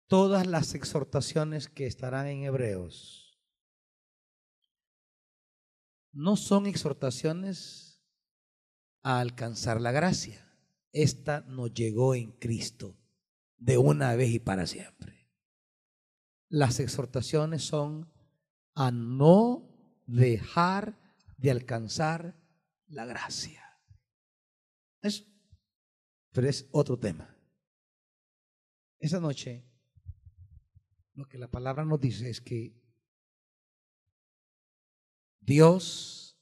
Todas 0.07 0.47
las 0.47 0.73
exhortaciones 0.73 1.67
que 1.67 1.85
estarán 1.85 2.27
en 2.27 2.43
Hebreos 2.43 3.26
no 6.17 6.35
son 6.35 6.65
exhortaciones 6.65 8.03
a 9.03 9.19
alcanzar 9.19 9.79
la 9.79 9.91
gracia. 9.91 10.51
Esta 10.91 11.41
nos 11.41 11.71
llegó 11.75 12.15
en 12.15 12.31
Cristo 12.31 12.97
de 13.57 13.77
una 13.77 14.15
vez 14.15 14.31
y 14.31 14.39
para 14.39 14.65
siempre. 14.65 15.29
Las 16.49 16.79
exhortaciones 16.79 17.61
son 17.61 18.11
a 18.73 18.89
no 18.89 19.69
dejar 20.07 20.99
de 21.37 21.51
alcanzar 21.51 22.35
la 22.87 23.05
gracia. 23.05 23.61
Eso. 25.03 25.23
Pero 26.31 26.49
es 26.49 26.67
otro 26.71 26.97
tema. 26.97 27.37
Esa 28.97 29.19
noche, 29.19 29.69
lo 31.13 31.27
que 31.27 31.37
la 31.37 31.51
palabra 31.51 31.85
nos 31.85 32.01
dice 32.01 32.27
es 32.27 32.41
que 32.41 32.86
Dios 35.47 36.37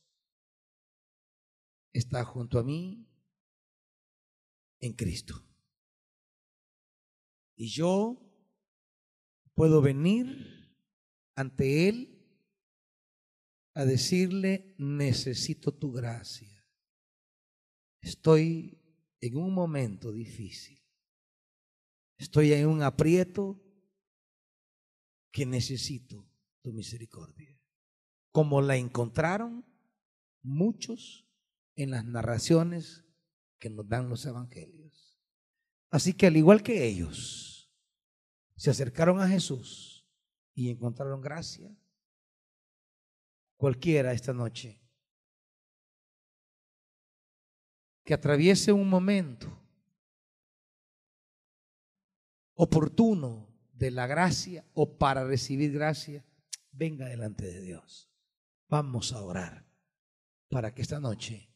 está 1.93 2.25
junto 2.25 2.57
a 2.57 2.63
mí 2.63 3.07
en 4.79 4.93
Cristo. 4.93 5.47
Y 7.55 7.69
yo 7.69 8.19
puedo 9.53 9.83
venir 9.83 10.75
ante 11.35 11.87
Él 11.87 12.19
a 13.75 13.85
decirle, 13.85 14.73
necesito 14.79 15.71
tu 15.71 15.91
gracia. 15.91 16.67
Estoy 18.01 18.81
en 19.21 19.37
un 19.37 19.53
momento 19.53 20.11
difícil. 20.11 20.83
Estoy 22.17 22.53
en 22.53 22.67
un 22.67 22.81
aprieto 22.81 23.61
que 25.31 25.45
necesito 25.45 26.27
tu 26.63 26.73
misericordia. 26.73 27.55
Como 28.35 28.61
la 28.61 28.75
encontraron 28.75 29.63
muchos 30.41 31.25
en 31.77 31.91
las 31.91 32.03
narraciones 32.03 33.05
que 33.59 33.69
nos 33.69 33.87
dan 33.87 34.09
los 34.09 34.25
evangelios. 34.25 35.17
Así 35.89 36.11
que 36.11 36.27
al 36.27 36.35
igual 36.35 36.61
que 36.61 36.85
ellos, 36.85 37.71
se 38.57 38.69
acercaron 38.69 39.21
a 39.21 39.29
Jesús 39.29 40.05
y 40.53 40.69
encontraron 40.69 41.21
gracia, 41.21 41.73
cualquiera 43.55 44.11
esta 44.11 44.33
noche 44.33 44.81
que 48.03 48.15
atraviese 48.15 48.73
un 48.73 48.89
momento 48.89 49.47
oportuno 52.55 53.47
de 53.71 53.91
la 53.91 54.07
gracia 54.07 54.65
o 54.73 54.97
para 54.97 55.23
recibir 55.23 55.71
gracia, 55.71 56.25
venga 56.73 57.05
delante 57.05 57.45
de 57.45 57.61
Dios. 57.61 58.11
Vamos 58.67 59.13
a 59.13 59.21
orar 59.21 59.65
para 60.49 60.73
que 60.73 60.81
esta 60.81 60.99
noche 60.99 61.53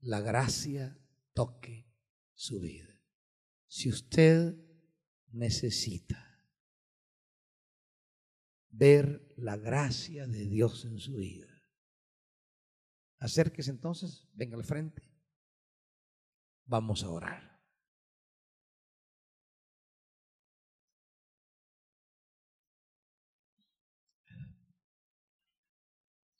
la 0.00 0.20
gracia 0.20 0.98
toque 1.32 1.90
su 2.34 2.60
vida. 2.60 3.00
Si 3.66 3.88
usted 3.88 4.56
necesita 5.28 6.48
ver 8.70 9.34
la 9.36 9.56
gracia 9.56 10.26
de 10.26 10.46
Dios 10.46 10.84
en 10.84 10.98
su 10.98 11.16
vida, 11.16 11.48
acérquese 13.18 13.70
entonces, 13.70 14.28
venga 14.32 14.56
al 14.56 14.64
frente. 14.64 15.10
Vamos 16.66 17.02
a 17.02 17.10
orar. 17.10 17.53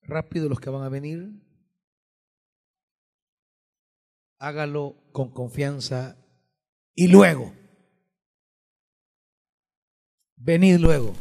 Rápido 0.06 0.48
los 0.48 0.60
que 0.60 0.70
van 0.70 0.82
a 0.82 0.88
venir. 0.88 1.40
Hágalo 4.38 4.96
con 5.12 5.32
confianza 5.32 6.18
y 6.94 7.08
luego. 7.08 7.52
Venid 10.36 10.76
luego. 10.78 11.14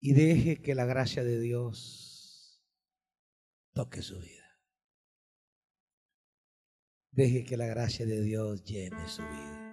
Y 0.00 0.12
deje 0.12 0.62
que 0.62 0.74
la 0.74 0.84
gracia 0.84 1.22
de 1.22 1.40
Dios 1.40 2.62
toque 3.74 4.02
su 4.02 4.18
vida. 4.20 4.44
Deje 7.10 7.44
que 7.44 7.56
la 7.56 7.66
gracia 7.66 8.06
de 8.06 8.22
Dios 8.22 8.64
llene 8.64 9.08
su 9.08 9.22
vida. 9.22 9.64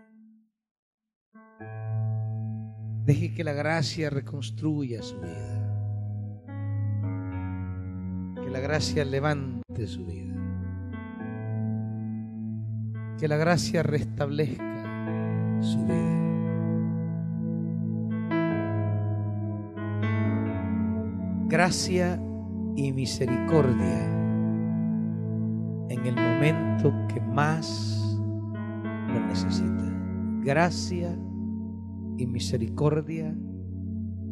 Deje 3.06 3.34
que 3.34 3.44
la 3.44 3.54
gracia 3.54 4.10
reconstruya 4.10 5.02
su 5.02 5.20
vida. 5.20 5.61
La 8.52 8.60
gracia 8.60 9.06
levante 9.06 9.88
su 9.88 10.06
vida. 10.06 10.36
Que 13.18 13.30
la 13.30 13.38
gracia 13.38 13.82
restablezca 13.82 15.62
su 15.62 15.86
vida. 15.86 16.12
Gracia 21.48 22.22
y 22.76 22.92
misericordia 22.92 24.06
en 25.90 26.06
el 26.06 26.16
momento 26.16 26.94
que 27.08 27.22
más 27.22 28.20
lo 29.14 29.28
necesita. 29.28 29.90
Gracia 30.44 31.18
y 32.18 32.26
misericordia 32.26 33.30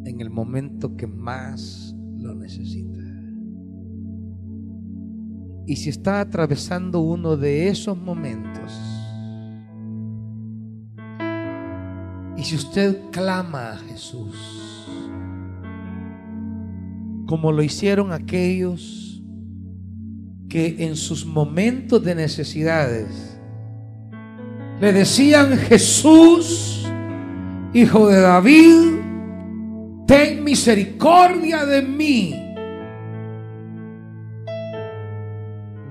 en 0.04 0.20
el 0.20 0.28
momento 0.28 0.94
que 0.94 1.06
más 1.06 1.96
lo 2.18 2.34
necesita. 2.34 3.09
Y 5.66 5.76
si 5.76 5.90
está 5.90 6.20
atravesando 6.20 7.00
uno 7.00 7.36
de 7.36 7.68
esos 7.68 7.96
momentos, 7.96 8.72
y 12.36 12.42
si 12.42 12.56
usted 12.56 12.98
clama 13.10 13.72
a 13.72 13.76
Jesús, 13.76 14.34
como 17.26 17.52
lo 17.52 17.62
hicieron 17.62 18.12
aquellos 18.12 19.22
que 20.48 20.84
en 20.86 20.96
sus 20.96 21.24
momentos 21.24 22.02
de 22.02 22.14
necesidades 22.14 23.38
le 24.80 24.92
decían, 24.94 25.58
Jesús, 25.58 26.86
hijo 27.74 28.08
de 28.08 28.20
David, 28.20 29.00
ten 30.06 30.42
misericordia 30.42 31.66
de 31.66 31.82
mí. 31.82 32.49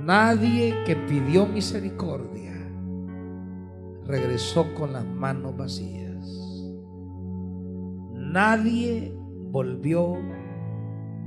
Nadie 0.10 0.74
que 0.86 0.96
pidió 0.96 1.46
misericordia 1.46 2.56
regresó 4.08 4.74
con 4.74 4.92
las 4.92 5.06
manos 5.06 5.56
vacías. 5.56 6.26
Nadie 8.16 9.14
volvió 9.52 10.18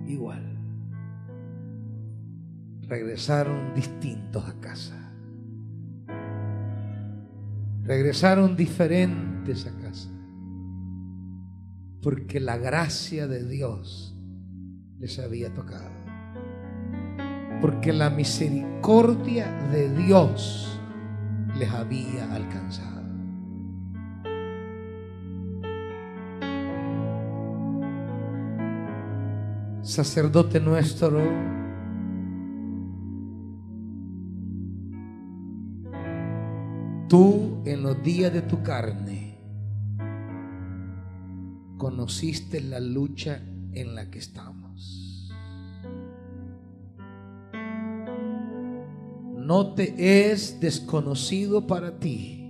igual 0.04 0.52
regresaron 2.92 3.72
distintos 3.74 4.44
a 4.46 4.60
casa. 4.60 5.14
Regresaron 7.84 8.54
diferentes 8.54 9.66
a 9.66 9.74
casa. 9.80 10.10
Porque 12.02 12.38
la 12.38 12.58
gracia 12.58 13.26
de 13.28 13.48
Dios 13.48 14.14
les 14.98 15.18
había 15.18 15.54
tocado. 15.54 16.01
Porque 17.60 17.92
la 17.92 18.10
misericordia 18.10 19.50
de 19.70 19.94
Dios 19.94 20.80
les 21.58 21.70
había 21.70 22.32
alcanzado. 22.34 23.02
Sacerdote 29.82 30.60
nuestro, 30.60 31.20
Tú 37.12 37.60
en 37.66 37.82
los 37.82 38.02
días 38.02 38.32
de 38.32 38.40
tu 38.40 38.62
carne 38.62 39.38
conociste 41.76 42.62
la 42.62 42.80
lucha 42.80 43.42
en 43.74 43.94
la 43.94 44.10
que 44.10 44.18
estamos. 44.18 45.11
No 49.52 49.74
te 49.74 50.30
es 50.30 50.60
desconocido 50.60 51.66
para 51.66 51.98
ti 51.98 52.42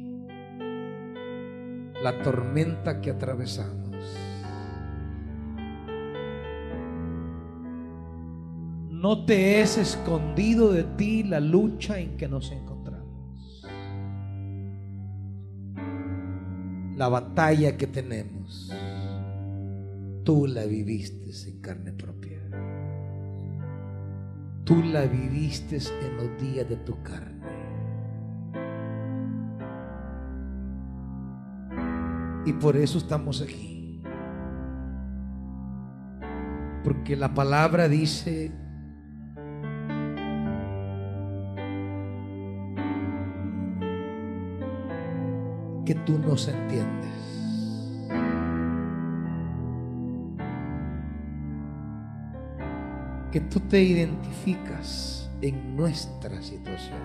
la 2.00 2.22
tormenta 2.22 3.00
que 3.00 3.10
atravesamos. 3.10 3.96
No 8.88 9.24
te 9.24 9.60
es 9.60 9.78
escondido 9.78 10.70
de 10.70 10.84
ti 10.84 11.24
la 11.24 11.40
lucha 11.40 11.98
en 11.98 12.16
que 12.16 12.28
nos 12.28 12.52
encontramos. 12.52 13.66
la 16.96 17.08
batalla 17.08 17.76
que 17.76 17.88
tenemos, 17.88 18.70
tú 20.22 20.46
la 20.46 20.66
viviste 20.66 21.32
en 21.50 21.60
carne 21.60 21.92
propia. 21.94 22.31
Tú 24.64 24.82
la 24.82 25.02
viviste 25.02 25.76
en 25.76 26.16
los 26.16 26.40
días 26.40 26.68
de 26.68 26.76
tu 26.76 27.02
carne. 27.02 27.32
Y 32.44 32.52
por 32.54 32.76
eso 32.76 32.98
estamos 32.98 33.40
aquí. 33.42 34.00
Porque 36.84 37.16
la 37.16 37.32
palabra 37.32 37.88
dice 37.88 38.52
que 45.84 45.94
tú 46.06 46.18
nos 46.18 46.48
entiendes. 46.48 47.21
Que 53.32 53.40
tú 53.40 53.58
te 53.60 53.82
identificas 53.82 55.28
en 55.40 55.76
nuestra 55.76 56.40
situación. 56.42 57.00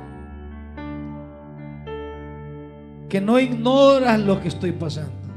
Que 3.10 3.22
no 3.22 3.40
ignoras 3.40 4.20
lo 4.20 4.40
que 4.41 4.49
estoy 4.49 4.74
pasando. 4.74 5.28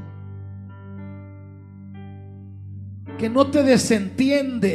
que 3.21 3.29
no 3.29 3.45
te 3.51 3.61
desentiendes 3.61 4.67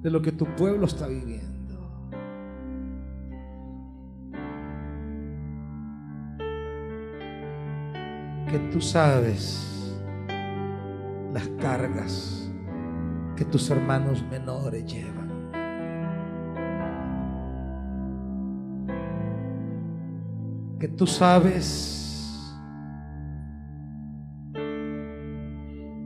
de 0.00 0.10
lo 0.12 0.22
que 0.22 0.30
tu 0.30 0.46
pueblo 0.54 0.86
está 0.86 1.08
viviendo. 1.08 1.48
Que 8.48 8.60
tú 8.70 8.80
sabes 8.80 9.98
las 11.32 11.48
cargas 11.60 12.39
que 13.40 13.46
tus 13.46 13.70
hermanos 13.70 14.22
menores 14.30 14.84
llevan. 14.84 15.30
Que 20.78 20.88
tú 20.88 21.06
sabes 21.06 22.54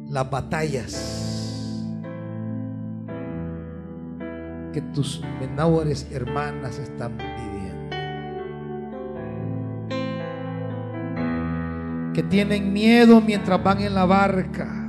las 0.09 0.31
batallas 0.31 1.11
que 4.73 4.81
tus 4.95 5.21
menores 5.41 6.07
hermanas 6.13 6.79
están 6.79 7.19
viviendo. 7.19 7.97
Que 12.15 12.23
tienen 12.23 12.73
miedo 12.73 13.21
mientras 13.21 13.61
van 13.61 13.81
en 13.81 13.93
la 13.93 14.05
barca. 14.05 14.84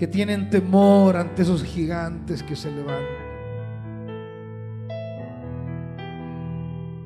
Que 0.00 0.08
tienen 0.08 0.48
temor 0.48 1.14
ante 1.14 1.42
esos 1.42 1.62
gigantes 1.62 2.42
que 2.42 2.56
se 2.56 2.70
levantan. 2.70 3.04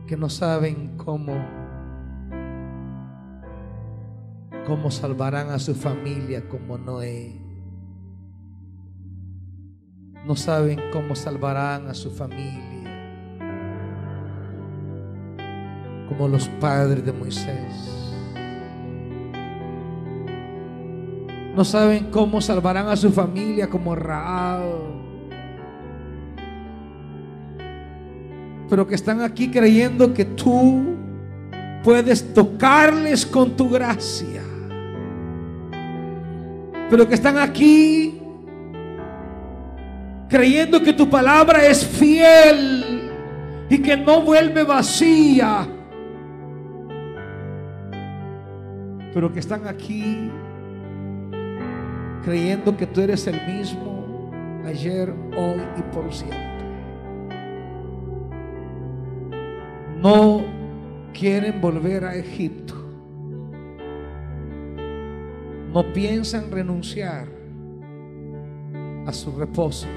Que 0.07 0.17
no 0.17 0.31
saben 0.31 0.97
cómo 0.97 1.35
cómo 4.65 4.93
salvarán 4.93 5.51
a 5.51 5.59
su 5.59 5.75
familia 5.75 6.49
como 6.49 6.79
Noé. 6.79 7.43
No 10.25 10.37
saben 10.37 10.79
cómo 10.93 11.17
salvarán 11.17 11.89
a 11.89 11.95
su 11.95 12.13
familia 12.13 12.85
como 16.09 16.29
los 16.29 16.49
padres 16.61 17.05
de 17.05 17.13
Moisés. 17.13 18.14
No 21.57 21.65
saben 21.65 22.11
cómo 22.11 22.41
salvarán 22.41 22.89
a 22.89 22.97
su 22.97 23.11
familia 23.13 23.69
como 23.69 23.95
Raab. 23.95 24.63
Pero 28.69 28.87
que 28.87 28.95
están 28.95 29.21
aquí 29.21 29.51
creyendo 29.51 30.13
que 30.13 30.25
tú 30.25 30.97
puedes 31.85 32.35
tocarles 32.35 33.25
con 33.25 33.57
tu 33.57 33.69
gracia 33.69 34.43
pero 36.95 37.09
que 37.09 37.15
están 37.15 37.39
aquí 37.39 38.21
creyendo 40.29 40.83
que 40.83 40.93
tu 40.93 41.11
palabra 41.11 41.67
es 41.67 41.85
fiel 41.85 43.11
y 43.69 43.79
que 43.79 43.97
no 43.97 44.21
vuelve 44.21 44.63
vacía, 44.63 45.67
pero 49.13 49.33
que 49.33 49.41
están 49.41 49.67
aquí 49.67 50.31
creyendo 52.25 52.77
que 52.77 52.87
tú 52.87 53.01
eres 53.01 53.27
el 53.27 53.41
mismo 53.47 54.31
ayer, 54.65 55.13
hoy 55.37 55.61
y 55.77 55.83
por 55.95 56.13
siempre. 56.13 56.39
No 60.01 60.43
quieren 61.13 61.61
volver 61.61 62.05
a 62.05 62.15
Egipto 62.15 62.85
no 65.75 65.83
piensan 65.93 66.53
renunciar 66.53 67.27
a 69.09 69.13
su 69.13 69.37
reposo. 69.37 69.89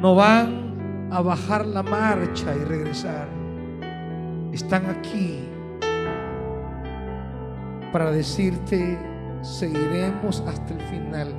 No 0.00 0.14
van 0.14 1.08
a 1.10 1.20
bajar 1.20 1.66
la 1.66 1.82
marcha 1.82 2.54
y 2.54 2.64
regresar. 2.64 3.26
Están 4.52 4.86
aquí 4.86 5.48
para 7.92 8.10
decirte, 8.10 8.98
seguiremos 9.42 10.42
hasta 10.46 10.74
el 10.74 10.80
final. 10.80 11.34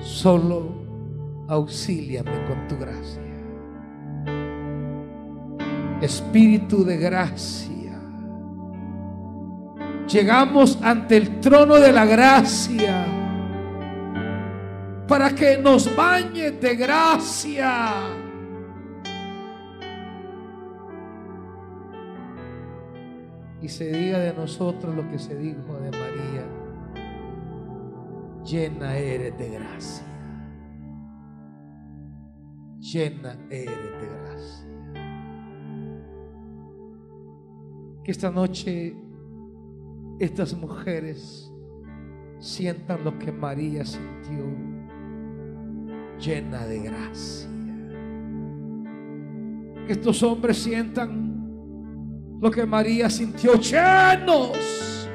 Solo 0.00 0.74
auxíliame 1.48 2.44
con 2.46 2.68
tu 2.68 2.76
gracia. 2.76 3.22
Espíritu 6.00 6.84
de 6.84 6.98
gracia 6.98 7.74
llegamos 10.08 10.78
ante 10.82 11.16
el 11.16 11.40
trono 11.40 11.76
de 11.76 11.92
la 11.92 12.04
gracia 12.04 13.06
para 15.08 15.34
que 15.34 15.58
nos 15.58 15.94
bañe 15.94 16.52
de 16.52 16.76
gracia. 16.76 18.23
Y 23.64 23.68
se 23.70 23.90
diga 23.90 24.18
de 24.18 24.34
nosotros 24.34 24.94
lo 24.94 25.08
que 25.08 25.18
se 25.18 25.34
dijo 25.38 25.80
de 25.80 25.90
María, 25.90 26.44
llena 28.44 28.94
eres 28.98 29.38
de 29.38 29.48
gracia, 29.48 30.06
llena 32.78 33.38
eres 33.48 33.74
de 33.74 34.06
gracia. 34.18 34.68
Que 38.04 38.10
esta 38.10 38.30
noche 38.30 38.94
estas 40.18 40.52
mujeres 40.52 41.50
sientan 42.38 43.02
lo 43.02 43.18
que 43.18 43.32
María 43.32 43.82
sintió, 43.86 44.44
llena 46.20 46.66
de 46.66 46.80
gracia. 46.80 47.48
Que 49.86 49.94
estos 49.94 50.22
hombres 50.22 50.58
sientan 50.58 51.33
lo 52.44 52.50
que 52.50 52.66
María 52.66 53.08
sintió, 53.08 53.54
llenos 53.54 55.08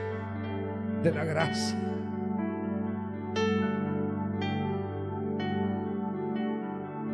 de 1.04 1.12
la 1.12 1.24
gracia. 1.24 1.78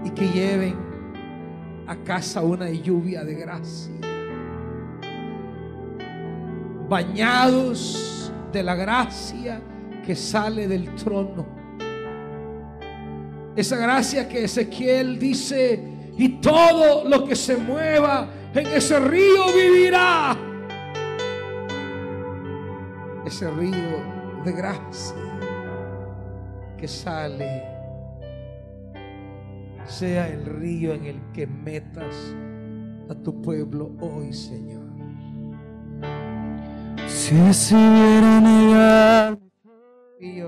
Y 0.06 0.10
que 0.12 0.26
lleven 0.30 0.78
a 1.86 1.98
casa 1.98 2.42
una 2.44 2.70
lluvia 2.70 3.26
de 3.26 3.36
gracia 3.36 3.94
bañados 6.88 8.32
de 8.54 8.64
la 8.64 8.76
gracia 8.76 9.60
que 10.06 10.16
sale 10.16 10.66
del 10.70 10.96
trono. 10.96 11.46
Esa 13.54 13.76
gracia 13.76 14.30
que 14.30 14.46
Ezequiel 14.46 15.20
dice, 15.20 16.14
y 16.18 16.40
todo 16.40 17.04
lo 17.04 17.26
que 17.26 17.36
se 17.36 17.58
mueva 17.58 18.30
en 18.56 18.68
ese 18.68 19.00
río 19.00 19.46
vivirá. 19.54 20.38
Ese 23.26 23.50
río 23.52 24.44
de 24.46 24.52
gracia 24.52 25.16
que 26.78 26.88
sale, 26.88 27.64
sea 29.86 30.28
el 30.30 30.46
río 30.46 30.94
en 30.94 31.06
el 31.06 31.22
que 31.34 31.48
metas 31.48 32.36
a 33.10 33.16
tu 33.16 33.42
pueblo 33.42 33.92
hoy, 34.00 34.32
Señor. 34.32 34.86
Si 37.08 37.36
decidiera 37.36 38.40
negar 38.40 39.40
y 40.20 40.42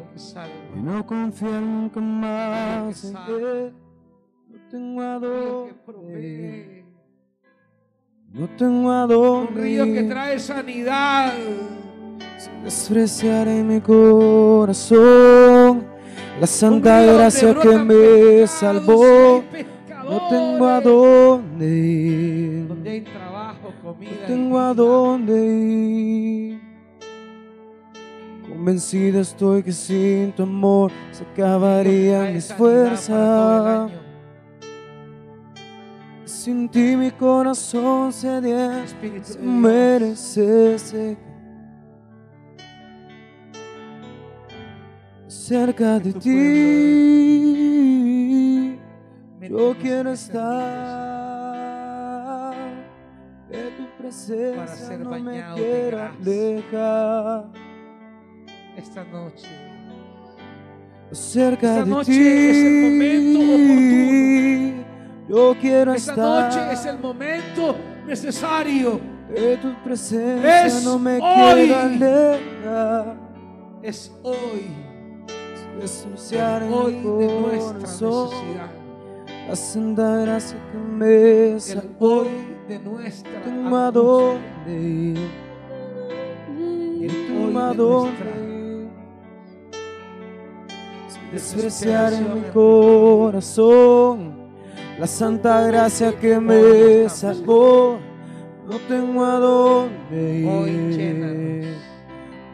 no 0.76 1.06
confiar 1.06 1.62
nunca 1.62 2.00
más 2.00 3.04
en 3.04 3.14
que 3.14 3.74
no 4.50 4.70
tengo 4.70 5.02
a 5.02 5.20
dónde 5.20 6.77
no 8.38 8.48
tengo 8.50 8.92
a 8.92 9.08
dónde 9.08 9.52
un 9.52 9.58
río 9.58 9.86
que 9.86 10.04
trae 10.04 10.38
sanidad. 10.40 11.34
Sin 12.38 12.64
despreciar 12.64 13.48
en 13.48 13.68
mi 13.68 13.82
corazón 13.82 15.08
la 16.40 16.46
santa 16.46 17.02
gracia 17.02 17.56
que 17.56 17.78
me 17.80 18.46
salvó. 18.46 19.44
no 20.04 20.30
tengo 20.30 20.68
a 20.68 20.80
dónde 20.80 21.66
ir. 21.68 22.68
Donde 22.68 22.90
hay 22.92 23.02
trabajo 23.02 23.74
comida 23.82 24.12
no 24.22 24.28
tengo 24.28 24.60
a 24.60 24.74
dónde 24.76 25.46
ir. 25.46 26.62
Convencida 28.48 29.22
estoy 29.22 29.64
que 29.64 29.72
sin 29.72 30.32
tu 30.34 30.44
amor 30.44 30.92
se 31.12 31.24
acabarían 31.24 32.36
mis 32.36 32.54
fuerzas. 32.54 33.92
Sin 36.48 36.64
ti 36.69 36.95
mi 36.95 37.11
corazón 37.11 38.14
se 38.14 38.40
se 38.40 39.38
merece 39.38 40.78
Cerca 45.28 45.99
de 45.99 46.14
ti, 46.14 46.30
yo 49.49 49.76
quiero 49.82 50.14
estar. 50.14 50.45
De 53.49 53.72
tu 53.72 53.86
presencia 53.98 54.98
no 54.99 55.19
me 55.19 55.44
quiero 55.53 56.02
alejar. 56.02 57.52
Esta 58.78 59.03
noche. 59.03 59.49
Cerca 61.11 61.68
Esta 61.72 61.84
de 61.84 61.90
noche 61.90 62.11
ti, 62.14 62.19
es 62.19 62.57
el 62.57 62.72
momento 62.84 63.40
Yo 65.28 65.56
quiero 65.60 65.94
Esta 65.94 66.12
estar. 66.14 66.44
noche 66.54 66.74
es 66.74 66.86
el 66.86 66.99
momento 66.99 67.76
necesario. 68.06 68.99
De 69.30 69.58
tu 69.58 69.74
presencia 69.84 70.66
Es 70.66 70.86
no 70.86 70.98
me 70.98 71.20
hoy. 71.22 71.66
quiero 71.68 71.80
alejar. 71.82 73.18
Es 73.82 74.12
hoy, 74.24 74.68
en 76.66 76.74
hoy 76.74 76.94
mi 76.94 77.26
de 77.26 77.41
nuestra 77.41 77.78
necesidad. 77.80 78.72
la 79.49 79.56
santa 79.56 80.18
gracia 80.18 80.58
que 80.72 80.78
me 80.78 81.60
salvó. 81.60 82.08
hoy 82.22 82.28
de 82.70 82.80
nuestra 82.80 83.32
angustia. 83.44 83.91
dónde 83.91 84.74
ir. 84.74 85.30
El 87.02 87.12
a 87.58 87.74
de 87.74 88.90
despreciar 91.34 92.14
en 92.14 92.34
mi 92.34 92.41
corazón 92.54 94.47
la 94.99 95.07
santa 95.07 95.68
gracia 95.68 96.11
que 96.19 96.40
me 96.40 97.07
salvó. 97.10 97.99
No 98.68 98.78
tengo 98.88 99.24
a 99.24 99.40
dónde 99.40 100.40
ir. 100.40 101.68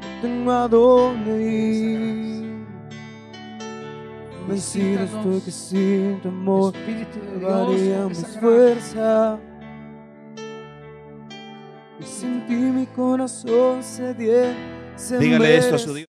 No 0.01 0.21
tengo 0.21 0.51
a 0.51 0.67
dónde 0.67 1.41
ir. 1.41 2.43
Vencido 4.47 5.03
estoy 5.03 5.39
que 5.39 5.51
sin 5.51 6.19
tu 6.21 6.27
amor 6.27 6.75
Espíritu 6.75 7.19
de 7.19 7.39
Dios, 7.39 7.51
varía 7.51 7.97
con 7.99 8.07
mis 8.09 8.17
esa 8.19 8.27
gracia. 8.27 8.41
fuerzas. 8.41 9.39
Y 11.99 12.03
sin 12.03 12.45
ti 12.47 12.53
mi 12.55 12.85
corazón 12.87 13.81
se 13.81 14.13
die. 14.13 14.53
se 14.97 15.17
Dígale 15.17 15.57
esto 15.57 15.75
a 15.75 15.79
su 15.79 15.89
muere. 15.91 15.99
Dios. 16.01 16.12